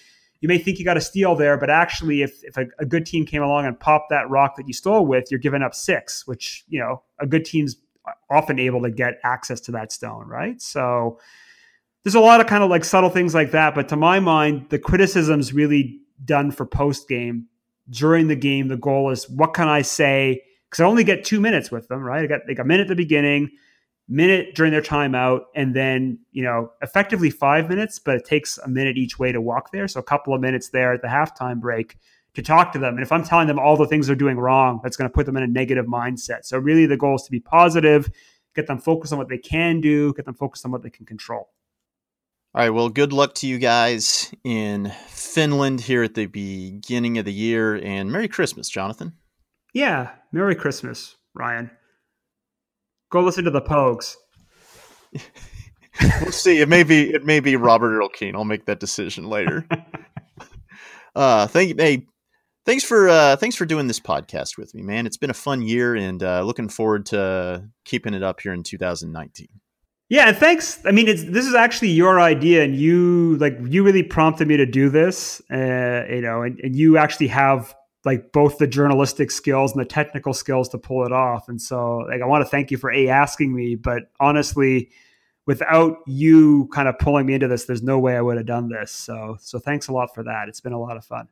[0.47, 3.05] you may think you got a steal there, but actually if, if a, a, good
[3.05, 6.24] team came along and popped that rock that you stole with, you're giving up six,
[6.24, 7.74] which, you know, a good team's
[8.31, 10.62] often able to get access to that stone, right?
[10.62, 11.18] So
[12.05, 13.74] there's a lot of kind of like subtle things like that.
[13.74, 17.47] But to my mind, the criticism's really done for post game.
[17.90, 20.44] During the game, the goal is what can I say?
[20.70, 22.23] Because I only get two minutes with them, right?
[22.23, 23.51] I got like a minute at the beginning,
[24.09, 28.69] minute during their timeout, and then you know effectively five minutes, but it takes a
[28.69, 29.89] minute each way to walk there.
[29.89, 31.97] So a couple of minutes there at the halftime break
[32.35, 32.95] to talk to them.
[32.95, 35.27] And if I'm telling them all the things they're doing wrong, that's going to put
[35.27, 36.45] them in a negative mindset.
[36.45, 38.11] So really, the goal is to be positive,
[38.55, 41.07] get them focused on what they can do, get them focused on what they can
[41.07, 41.51] control.
[42.55, 42.70] All right.
[42.70, 47.74] Well, good luck to you guys in Finland here at the beginning of the year,
[47.77, 49.12] and Merry Christmas, Jonathan.
[49.74, 51.70] Yeah, Merry Christmas, Ryan.
[53.11, 54.16] Go listen to the Pogues.
[56.20, 56.61] we'll see.
[56.61, 58.35] It may be it may be Robert Earl Keen.
[58.35, 59.66] I'll make that decision later.
[61.15, 61.74] uh, thank you.
[61.78, 62.07] Hey,
[62.65, 65.07] thanks for uh, thanks for doing this podcast with me, man.
[65.07, 68.62] It's been a fun year, and uh, looking forward to keeping it up here in
[68.62, 69.49] 2019.
[70.09, 70.78] Yeah, thanks.
[70.85, 74.57] I mean, it's this is actually your idea, and you like you really prompted me
[74.57, 75.41] to do this.
[75.51, 77.74] Uh, you know, and, and you actually have
[78.07, 81.49] like both the journalistic skills and the technical skills to pull it off.
[81.49, 84.91] And so, like, I want to thank you for a asking me, but honestly,
[85.45, 88.69] without you kind of pulling me into this, there's no way I would have done
[88.69, 88.93] this.
[88.93, 90.49] So, so thanks a lot for that.
[90.49, 91.27] It's been a lot of fun.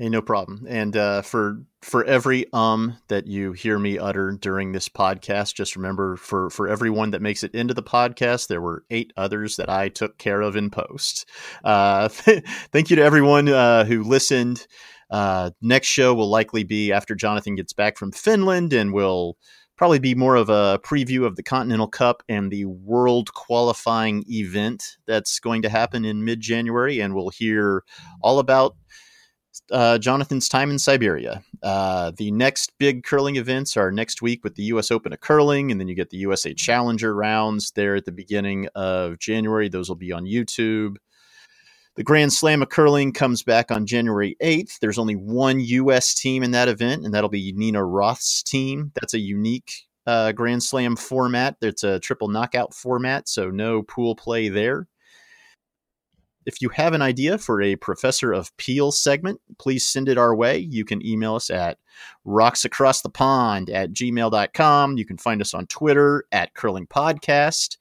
[0.00, 0.64] Hey, no problem.
[0.68, 5.74] And uh, for for every um that you hear me utter during this podcast, just
[5.74, 9.68] remember for for everyone that makes it into the podcast, there were eight others that
[9.68, 11.28] I took care of in post.
[11.64, 12.08] Uh,
[12.72, 14.66] thank you to everyone uh, who listened.
[15.10, 19.36] Uh, next show will likely be after Jonathan gets back from Finland, and will
[19.76, 24.96] probably be more of a preview of the Continental Cup and the World qualifying event
[25.06, 27.84] that's going to happen in mid January, and we'll hear
[28.20, 28.76] all about
[29.70, 31.42] uh, Jonathan's time in Siberia.
[31.62, 34.90] Uh, the next big curling events are next week with the U.S.
[34.90, 38.68] Open of Curling, and then you get the USA Challenger rounds there at the beginning
[38.74, 39.68] of January.
[39.68, 40.96] Those will be on YouTube.
[41.98, 44.78] The Grand Slam of Curling comes back on January 8th.
[44.78, 46.14] There's only one U.S.
[46.14, 48.92] team in that event, and that'll be Nina Roth's team.
[48.94, 49.72] That's a unique
[50.06, 51.56] uh, Grand Slam format.
[51.60, 54.86] It's a triple knockout format, so no pool play there.
[56.46, 60.36] If you have an idea for a Professor of Peel segment, please send it our
[60.36, 60.58] way.
[60.58, 61.78] You can email us at
[62.24, 64.98] rocksacrossthepond at gmail.com.
[64.98, 67.76] You can find us on Twitter at Curling Podcast.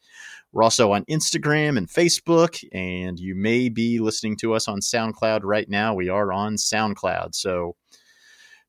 [0.51, 5.41] We're also on Instagram and Facebook, and you may be listening to us on SoundCloud
[5.43, 5.93] right now.
[5.93, 7.35] We are on SoundCloud.
[7.35, 7.75] So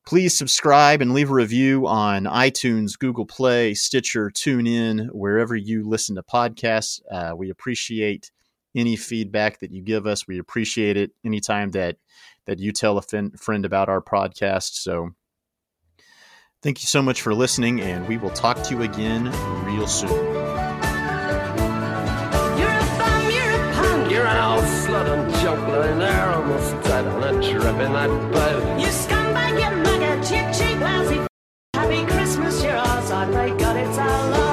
[0.05, 6.15] please subscribe and leave a review on iTunes, Google Play, Stitcher, TuneIn, wherever you listen
[6.15, 6.99] to podcasts.
[7.11, 8.31] Uh, we appreciate
[8.75, 10.27] any feedback that you give us.
[10.27, 11.97] We appreciate it anytime that
[12.45, 14.73] that you tell a fin- friend about our podcast.
[14.73, 15.11] So
[16.63, 19.25] thank you so much for listening, and we will talk to you again
[19.65, 20.48] real soon.
[27.49, 28.79] You that bed.
[28.79, 31.25] You scumbag, you maggot, chick, cheap, lousy.
[31.73, 33.49] Happy Christmas, you're all sorry.
[33.57, 34.48] God, it's our love.